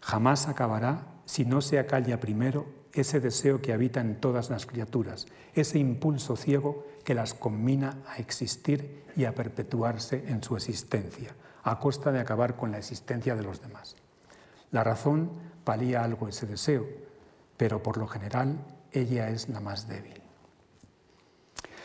jamás 0.00 0.48
acabará 0.48 1.06
si 1.24 1.44
no 1.44 1.60
se 1.60 1.78
acalla 1.78 2.18
primero 2.18 2.66
ese 2.92 3.20
deseo 3.20 3.60
que 3.60 3.72
habita 3.72 4.00
en 4.00 4.20
todas 4.20 4.50
las 4.50 4.66
criaturas, 4.66 5.26
ese 5.54 5.78
impulso 5.78 6.36
ciego 6.36 6.86
que 7.04 7.14
las 7.14 7.34
combina 7.34 7.98
a 8.06 8.18
existir 8.18 9.04
y 9.16 9.24
a 9.24 9.34
perpetuarse 9.34 10.24
en 10.28 10.42
su 10.42 10.56
existencia, 10.56 11.34
a 11.62 11.78
costa 11.78 12.12
de 12.12 12.20
acabar 12.20 12.56
con 12.56 12.72
la 12.72 12.78
existencia 12.78 13.34
de 13.34 13.42
los 13.42 13.62
demás. 13.62 13.96
La 14.72 14.82
razón 14.82 15.30
palía 15.64 16.02
algo 16.02 16.28
ese 16.28 16.46
deseo, 16.46 16.86
pero 17.56 17.82
por 17.82 17.98
lo 17.98 18.08
general 18.08 18.58
ella 18.90 19.28
es 19.28 19.48
la 19.48 19.60
más 19.60 19.86
débil. 19.86 20.20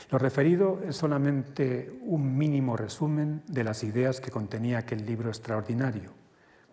Lo 0.10 0.18
referido 0.18 0.80
es 0.88 0.96
solamente 0.96 2.00
un 2.06 2.38
mínimo 2.38 2.78
resumen 2.78 3.44
de 3.48 3.66
las 3.66 3.84
ideas 3.84 4.22
que 4.22 4.32
contenía 4.32 4.80
aquel 4.80 5.06
libro 5.06 5.30
extraordinario, 5.30 6.12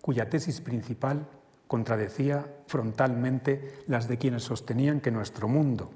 cuya 0.01 0.31
tesis 0.31 0.61
principal 0.61 1.27
contradecía 1.67 2.47
frontalmente 2.69 3.83
las 3.89 4.07
de 4.07 4.19
quienes 4.19 4.45
sostenían 4.45 5.01
que 5.01 5.11
nuestro 5.11 5.49
mundo, 5.49 5.91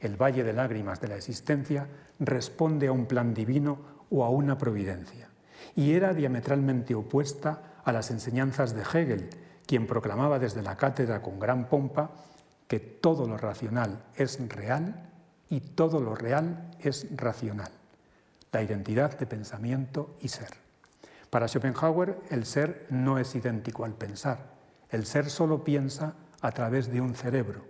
el 0.00 0.16
valle 0.16 0.44
de 0.44 0.54
lágrimas 0.54 1.00
de 1.02 1.08
la 1.08 1.16
existencia, 1.16 1.88
responde 2.18 2.86
a 2.86 2.92
un 2.92 3.04
plan 3.04 3.34
divino 3.34 3.78
o 4.08 4.24
a 4.24 4.30
una 4.30 4.56
providencia, 4.56 5.28
y 5.76 5.92
era 5.92 6.14
diametralmente 6.14 6.94
opuesta 6.94 7.82
a 7.84 7.92
las 7.92 8.10
enseñanzas 8.10 8.74
de 8.74 8.82
Hegel, 8.82 9.28
quien 9.68 9.86
proclamaba 9.86 10.38
desde 10.38 10.62
la 10.62 10.78
cátedra 10.78 11.20
con 11.20 11.38
gran 11.38 11.68
pompa 11.68 12.10
que 12.66 12.80
todo 12.80 13.28
lo 13.28 13.36
racional 13.36 14.02
es 14.16 14.40
real 14.48 15.10
y 15.50 15.60
todo 15.60 16.00
lo 16.00 16.14
real 16.14 16.70
es 16.80 17.06
racional, 17.14 17.70
la 18.50 18.62
identidad 18.62 19.18
de 19.18 19.26
pensamiento 19.26 20.16
y 20.22 20.28
ser. 20.28 20.48
Para 21.28 21.48
Schopenhauer, 21.48 22.18
el 22.30 22.46
ser 22.46 22.86
no 22.88 23.18
es 23.18 23.34
idéntico 23.34 23.84
al 23.84 23.92
pensar. 23.92 24.38
El 24.88 25.04
ser 25.04 25.28
solo 25.28 25.64
piensa 25.64 26.14
a 26.40 26.50
través 26.52 26.90
de 26.90 27.02
un 27.02 27.14
cerebro, 27.14 27.62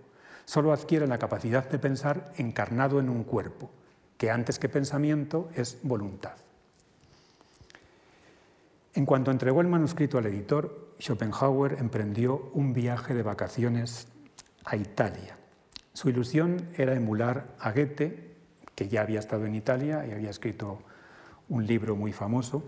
solo 0.44 0.72
adquiere 0.72 1.08
la 1.08 1.18
capacidad 1.18 1.68
de 1.68 1.80
pensar 1.80 2.32
encarnado 2.36 3.00
en 3.00 3.08
un 3.08 3.24
cuerpo, 3.24 3.70
que 4.16 4.30
antes 4.30 4.60
que 4.60 4.68
pensamiento 4.68 5.48
es 5.52 5.78
voluntad. 5.82 6.36
En 8.94 9.04
cuanto 9.04 9.32
entregó 9.32 9.60
el 9.62 9.66
manuscrito 9.66 10.18
al 10.18 10.26
editor, 10.26 10.87
Schopenhauer 11.00 11.76
emprendió 11.78 12.50
un 12.54 12.72
viaje 12.72 13.14
de 13.14 13.22
vacaciones 13.22 14.08
a 14.64 14.76
Italia. 14.76 15.36
Su 15.92 16.08
ilusión 16.08 16.68
era 16.76 16.94
emular 16.94 17.54
a 17.58 17.72
Goethe, 17.72 18.36
que 18.74 18.88
ya 18.88 19.02
había 19.02 19.18
estado 19.18 19.46
en 19.46 19.54
Italia 19.54 20.04
y 20.06 20.12
había 20.12 20.30
escrito 20.30 20.80
un 21.48 21.66
libro 21.66 21.96
muy 21.96 22.12
famoso. 22.12 22.62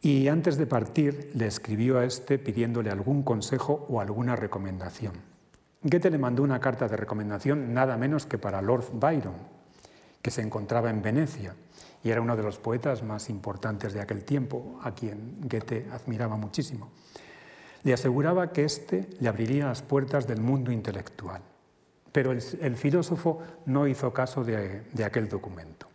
Y 0.00 0.28
antes 0.28 0.56
de 0.56 0.66
partir 0.66 1.30
le 1.34 1.46
escribió 1.46 1.98
a 1.98 2.04
este 2.04 2.38
pidiéndole 2.38 2.90
algún 2.90 3.22
consejo 3.22 3.86
o 3.88 4.00
alguna 4.00 4.36
recomendación. 4.36 5.14
Goethe 5.82 6.10
le 6.10 6.18
mandó 6.18 6.42
una 6.42 6.60
carta 6.60 6.88
de 6.88 6.96
recomendación 6.96 7.74
nada 7.74 7.96
menos 7.96 8.26
que 8.26 8.38
para 8.38 8.62
Lord 8.62 8.86
Byron, 8.92 9.36
que 10.22 10.30
se 10.30 10.42
encontraba 10.42 10.90
en 10.90 11.02
Venecia 11.02 11.54
y 12.04 12.10
era 12.10 12.20
uno 12.20 12.36
de 12.36 12.42
los 12.42 12.58
poetas 12.58 13.02
más 13.02 13.28
importantes 13.30 13.92
de 13.92 14.00
aquel 14.00 14.24
tiempo, 14.24 14.78
a 14.84 14.92
quien 14.94 15.38
Goethe 15.40 15.88
admiraba 15.90 16.36
muchísimo 16.36 16.90
le 17.84 17.92
aseguraba 17.92 18.50
que 18.50 18.64
éste 18.64 19.08
le 19.20 19.28
abriría 19.28 19.66
las 19.66 19.82
puertas 19.82 20.26
del 20.26 20.40
mundo 20.40 20.72
intelectual. 20.72 21.42
Pero 22.10 22.32
el, 22.32 22.76
filósofo 22.76 23.42
no 23.66 23.86
hizo 23.86 24.12
caso 24.12 24.42
de, 24.42 24.82
de 24.92 25.04
aquel 25.04 25.28
documento. 25.28 25.86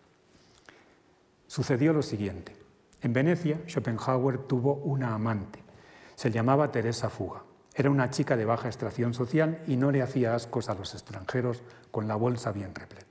Sucedió 1.48 1.92
lo 1.92 2.04
siguiente. 2.04 2.56
En 3.02 3.14
Venecia, 3.14 3.60
Schopenhauer 3.68 4.38
tuvo 4.40 4.76
una 4.76 5.16
amante. 5.16 5.64
Se 6.16 6.30
llamaba 6.30 6.72
Teresa 6.72 7.10
Fuga. 7.10 7.42
Era 7.74 7.90
una 7.90 8.10
chica 8.10 8.36
de 8.36 8.46
baja 8.46 8.68
extracción 8.68 9.14
social 9.14 9.62
y 9.66 9.78
no 9.78 9.92
le 9.92 10.02
hacía 10.02 10.36
ascos 10.36 10.70
a 10.70 10.76
los 10.76 10.94
extranjeros 10.94 11.64
con 11.90 12.08
la 12.08 12.18
bolsa 12.18 12.52
bien 12.52 12.76
repleta. 12.76 13.09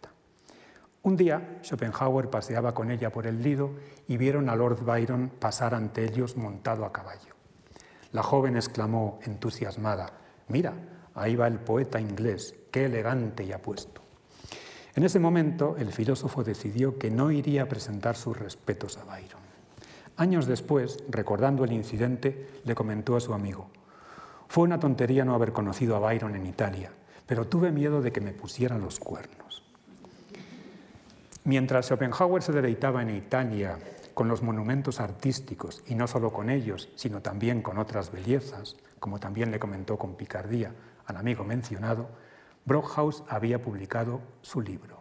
Un 1.03 1.17
día, 1.17 1.61
Schopenhauer 1.63 2.29
paseaba 2.29 2.75
con 2.75 2.91
ella 2.91 3.11
por 3.11 3.27
el 3.27 3.43
Lido 3.43 3.71
y 4.09 4.17
vieron 4.17 4.49
a 4.49 4.57
Lord 4.57 4.85
Byron 4.85 5.31
pasar 5.39 5.75
ante 5.75 6.05
ellos 6.05 6.37
montado 6.37 6.85
a 6.85 6.93
caballo. 6.93 7.35
La 8.13 8.23
joven 8.23 8.57
exclamó 8.57 9.19
entusiasmada, 9.23 10.13
mira, 10.49 10.75
ahí 11.15 11.37
va 11.37 11.47
el 11.47 11.59
poeta 11.59 12.01
inglés, 12.01 12.55
qué 12.71 12.87
elegante 12.87 13.45
y 13.45 13.53
apuesto. 13.53 14.03
En 14.95 15.05
ese 15.05 15.21
momento 15.21 15.77
el 15.79 15.93
filósofo 15.93 16.43
decidió 16.43 16.99
que 16.99 17.11
no 17.11 17.31
iría 17.31 17.63
a 17.63 17.69
presentar 17.69 18.17
sus 18.17 18.37
respetos 18.37 18.97
a 18.99 19.05
Byron. 19.05 19.43
Años 20.17 20.47
después, 20.47 21.05
recordando 21.09 21.65
el 21.65 21.73
incidente, 21.73 22.61
le 22.65 22.75
comentó 22.75 23.15
a 23.15 23.21
su 23.21 23.35
amigo, 23.35 23.69
fue 24.49 24.65
una 24.65 24.81
tontería 24.81 25.25
no 25.25 25.35
haber 25.35 25.53
conocido 25.53 25.95
a 25.95 26.01
Byron 26.01 26.35
en 26.35 26.47
Italia, 26.47 26.91
pero 27.27 27.47
tuve 27.47 27.71
miedo 27.71 28.01
de 28.01 28.13
que 28.13 28.23
me 28.23 28.33
pusieran 28.33 28.81
los 28.81 28.99
cuernos. 28.99 29.48
Mientras 31.49 31.87
Schopenhauer 31.87 32.43
se 32.43 32.53
deleitaba 32.53 33.01
en 33.01 33.09
Italia 33.09 33.79
con 34.13 34.29
los 34.29 34.43
monumentos 34.43 35.01
artísticos, 35.01 35.83
y 35.87 35.95
no 35.95 36.07
solo 36.07 36.31
con 36.31 36.51
ellos, 36.51 36.91
sino 36.95 37.23
también 37.23 37.63
con 37.63 37.79
otras 37.79 38.13
bellezas, 38.13 38.77
como 39.01 39.19
también 39.19 39.51
le 39.51 39.59
comentó 39.59 39.97
con 39.97 40.15
picardía 40.15 40.75
al 41.07 41.17
amigo 41.17 41.45
mencionado, 41.45 42.11
Brockhaus 42.67 43.25
había 43.31 43.63
publicado 43.63 44.21
su 44.43 44.61
libro. 44.61 45.01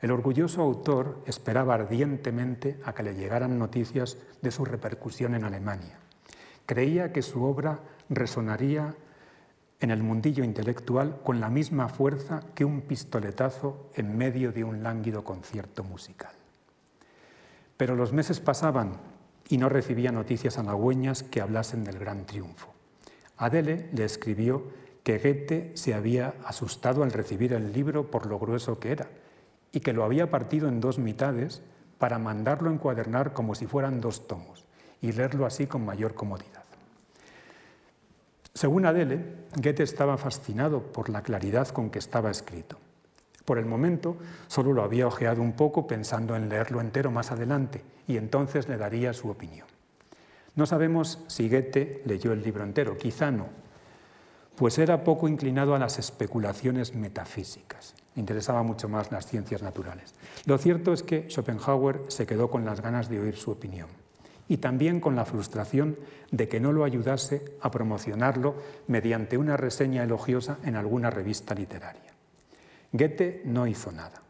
El 0.00 0.10
orgulloso 0.10 0.62
autor 0.62 1.22
esperaba 1.26 1.74
ardientemente 1.74 2.80
a 2.84 2.92
que 2.92 3.04
le 3.04 3.14
llegaran 3.14 3.56
noticias 3.56 4.18
de 4.40 4.50
su 4.50 4.64
repercusión 4.64 5.36
en 5.36 5.44
Alemania. 5.44 6.00
Creía 6.66 7.12
que 7.12 7.22
su 7.22 7.44
obra 7.44 7.78
resonaría 8.08 8.96
en 9.82 9.90
el 9.90 10.02
mundillo 10.04 10.44
intelectual 10.44 11.18
con 11.24 11.40
la 11.40 11.50
misma 11.50 11.88
fuerza 11.88 12.44
que 12.54 12.64
un 12.64 12.82
pistoletazo 12.82 13.90
en 13.94 14.16
medio 14.16 14.52
de 14.52 14.62
un 14.62 14.84
lánguido 14.84 15.24
concierto 15.24 15.82
musical. 15.82 16.32
Pero 17.76 17.96
los 17.96 18.12
meses 18.12 18.38
pasaban 18.38 18.92
y 19.48 19.58
no 19.58 19.68
recibía 19.68 20.12
noticias 20.12 20.56
halagüeñas 20.56 21.24
que 21.24 21.40
hablasen 21.40 21.82
del 21.82 21.98
gran 21.98 22.26
triunfo. 22.26 22.72
Adele 23.36 23.90
le 23.92 24.04
escribió 24.04 24.62
que 25.02 25.18
Goethe 25.18 25.72
se 25.74 25.94
había 25.94 26.34
asustado 26.46 27.02
al 27.02 27.10
recibir 27.10 27.52
el 27.52 27.72
libro 27.72 28.08
por 28.08 28.26
lo 28.26 28.38
grueso 28.38 28.78
que 28.78 28.92
era 28.92 29.08
y 29.72 29.80
que 29.80 29.92
lo 29.92 30.04
había 30.04 30.30
partido 30.30 30.68
en 30.68 30.80
dos 30.80 31.00
mitades 31.00 31.60
para 31.98 32.20
mandarlo 32.20 32.70
encuadernar 32.70 33.32
como 33.32 33.56
si 33.56 33.66
fueran 33.66 34.00
dos 34.00 34.28
tomos 34.28 34.64
y 35.00 35.10
leerlo 35.10 35.44
así 35.44 35.66
con 35.66 35.84
mayor 35.84 36.14
comodidad. 36.14 36.61
Según 38.54 38.84
Adele, 38.84 39.18
Goethe 39.56 39.82
estaba 39.82 40.18
fascinado 40.18 40.82
por 40.82 41.08
la 41.08 41.22
claridad 41.22 41.68
con 41.68 41.88
que 41.88 41.98
estaba 41.98 42.30
escrito. 42.30 42.78
Por 43.46 43.58
el 43.58 43.64
momento 43.64 44.16
solo 44.46 44.72
lo 44.72 44.82
había 44.82 45.06
ojeado 45.06 45.40
un 45.40 45.54
poco 45.54 45.86
pensando 45.86 46.36
en 46.36 46.48
leerlo 46.48 46.80
entero 46.80 47.10
más 47.10 47.32
adelante 47.32 47.82
y 48.06 48.18
entonces 48.18 48.68
le 48.68 48.76
daría 48.76 49.14
su 49.14 49.30
opinión. 49.30 49.66
No 50.54 50.66
sabemos 50.66 51.18
si 51.28 51.48
Goethe 51.48 52.02
leyó 52.04 52.32
el 52.32 52.42
libro 52.42 52.62
entero, 52.62 52.98
quizá 52.98 53.30
no, 53.30 53.48
pues 54.54 54.78
era 54.78 55.02
poco 55.02 55.28
inclinado 55.28 55.74
a 55.74 55.78
las 55.78 55.98
especulaciones 55.98 56.94
metafísicas. 56.94 57.94
Le 58.14 58.20
interesaba 58.20 58.62
mucho 58.62 58.86
más 58.86 59.10
las 59.10 59.26
ciencias 59.26 59.62
naturales. 59.62 60.14
Lo 60.44 60.58
cierto 60.58 60.92
es 60.92 61.02
que 61.02 61.26
Schopenhauer 61.30 62.02
se 62.08 62.26
quedó 62.26 62.50
con 62.50 62.66
las 62.66 62.82
ganas 62.82 63.08
de 63.08 63.18
oír 63.18 63.36
su 63.36 63.50
opinión 63.50 64.01
y 64.48 64.58
también 64.58 65.00
con 65.00 65.16
la 65.16 65.24
frustración 65.24 65.96
de 66.30 66.48
que 66.48 66.60
no 66.60 66.72
lo 66.72 66.84
ayudase 66.84 67.56
a 67.60 67.70
promocionarlo 67.70 68.54
mediante 68.86 69.38
una 69.38 69.56
reseña 69.56 70.02
elogiosa 70.02 70.58
en 70.64 70.76
alguna 70.76 71.10
revista 71.10 71.54
literaria. 71.54 72.12
Goethe 72.92 73.42
no 73.44 73.66
hizo 73.66 73.92
nada. 73.92 74.22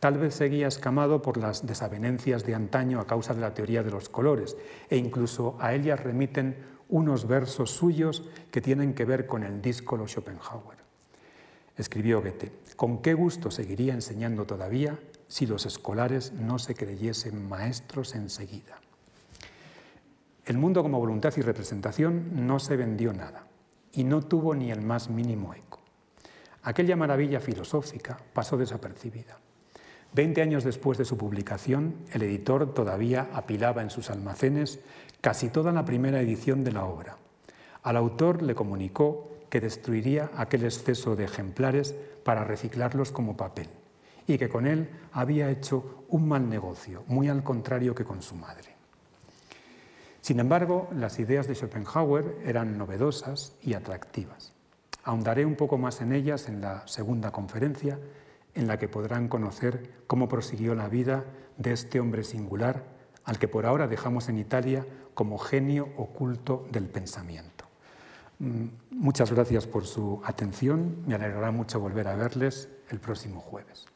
Tal 0.00 0.16
vez 0.16 0.34
seguía 0.34 0.66
escamado 0.66 1.20
por 1.20 1.36
las 1.36 1.66
desavenencias 1.66 2.44
de 2.46 2.54
antaño 2.54 3.00
a 3.00 3.06
causa 3.06 3.34
de 3.34 3.42
la 3.42 3.52
teoría 3.52 3.82
de 3.82 3.90
los 3.90 4.08
colores, 4.08 4.56
e 4.88 4.96
incluso 4.96 5.56
a 5.60 5.74
ellas 5.74 6.00
remiten 6.00 6.56
unos 6.88 7.28
versos 7.28 7.70
suyos 7.70 8.24
que 8.50 8.62
tienen 8.62 8.94
que 8.94 9.04
ver 9.04 9.26
con 9.26 9.44
el 9.44 9.60
díscolo 9.60 10.08
Schopenhauer. 10.08 10.78
Escribió 11.76 12.22
Goethe, 12.22 12.52
¿con 12.76 13.02
qué 13.02 13.12
gusto 13.12 13.50
seguiría 13.50 13.92
enseñando 13.92 14.46
todavía 14.46 14.98
si 15.28 15.46
los 15.46 15.66
escolares 15.66 16.32
no 16.32 16.58
se 16.58 16.74
creyesen 16.74 17.48
maestros 17.48 18.14
enseguida? 18.14 18.80
El 20.50 20.58
mundo 20.58 20.82
como 20.82 20.98
voluntad 20.98 21.32
y 21.36 21.42
representación 21.42 22.44
no 22.44 22.58
se 22.58 22.76
vendió 22.76 23.12
nada 23.12 23.46
y 23.92 24.02
no 24.02 24.20
tuvo 24.20 24.52
ni 24.52 24.72
el 24.72 24.80
más 24.80 25.08
mínimo 25.08 25.54
eco. 25.54 25.78
Aquella 26.64 26.96
maravilla 26.96 27.38
filosófica 27.38 28.18
pasó 28.32 28.56
desapercibida. 28.56 29.38
Veinte 30.12 30.42
años 30.42 30.64
después 30.64 30.98
de 30.98 31.04
su 31.04 31.16
publicación, 31.16 31.94
el 32.12 32.24
editor 32.24 32.74
todavía 32.74 33.28
apilaba 33.32 33.80
en 33.80 33.90
sus 33.90 34.10
almacenes 34.10 34.80
casi 35.20 35.50
toda 35.50 35.70
la 35.70 35.84
primera 35.84 36.20
edición 36.20 36.64
de 36.64 36.72
la 36.72 36.84
obra. 36.84 37.16
Al 37.84 37.96
autor 37.96 38.42
le 38.42 38.56
comunicó 38.56 39.30
que 39.50 39.60
destruiría 39.60 40.32
aquel 40.36 40.64
exceso 40.64 41.14
de 41.14 41.26
ejemplares 41.26 41.94
para 42.24 42.42
reciclarlos 42.42 43.12
como 43.12 43.36
papel 43.36 43.68
y 44.26 44.36
que 44.36 44.48
con 44.48 44.66
él 44.66 44.90
había 45.12 45.48
hecho 45.48 46.06
un 46.08 46.26
mal 46.26 46.48
negocio, 46.48 47.04
muy 47.06 47.28
al 47.28 47.44
contrario 47.44 47.94
que 47.94 48.04
con 48.04 48.20
su 48.20 48.34
madre. 48.34 48.69
Sin 50.20 50.38
embargo, 50.40 50.88
las 50.94 51.18
ideas 51.18 51.46
de 51.48 51.54
Schopenhauer 51.54 52.38
eran 52.44 52.76
novedosas 52.76 53.56
y 53.62 53.74
atractivas. 53.74 54.52
Ahondaré 55.02 55.46
un 55.46 55.56
poco 55.56 55.78
más 55.78 56.00
en 56.00 56.12
ellas 56.12 56.48
en 56.48 56.60
la 56.60 56.86
segunda 56.86 57.30
conferencia, 57.30 57.98
en 58.54 58.66
la 58.66 58.78
que 58.78 58.88
podrán 58.88 59.28
conocer 59.28 60.02
cómo 60.06 60.28
prosiguió 60.28 60.74
la 60.74 60.88
vida 60.88 61.24
de 61.56 61.72
este 61.72 62.00
hombre 62.00 62.24
singular, 62.24 62.84
al 63.24 63.38
que 63.38 63.48
por 63.48 63.64
ahora 63.64 63.88
dejamos 63.88 64.28
en 64.28 64.38
Italia 64.38 64.86
como 65.14 65.38
genio 65.38 65.88
oculto 65.96 66.66
del 66.70 66.86
pensamiento. 66.88 67.64
Mm, 68.38 68.66
muchas 68.90 69.32
gracias 69.32 69.66
por 69.66 69.86
su 69.86 70.20
atención, 70.24 71.02
me 71.06 71.14
alegrará 71.14 71.50
mucho 71.50 71.80
volver 71.80 72.08
a 72.08 72.16
verles 72.16 72.68
el 72.90 72.98
próximo 72.98 73.40
jueves. 73.40 73.89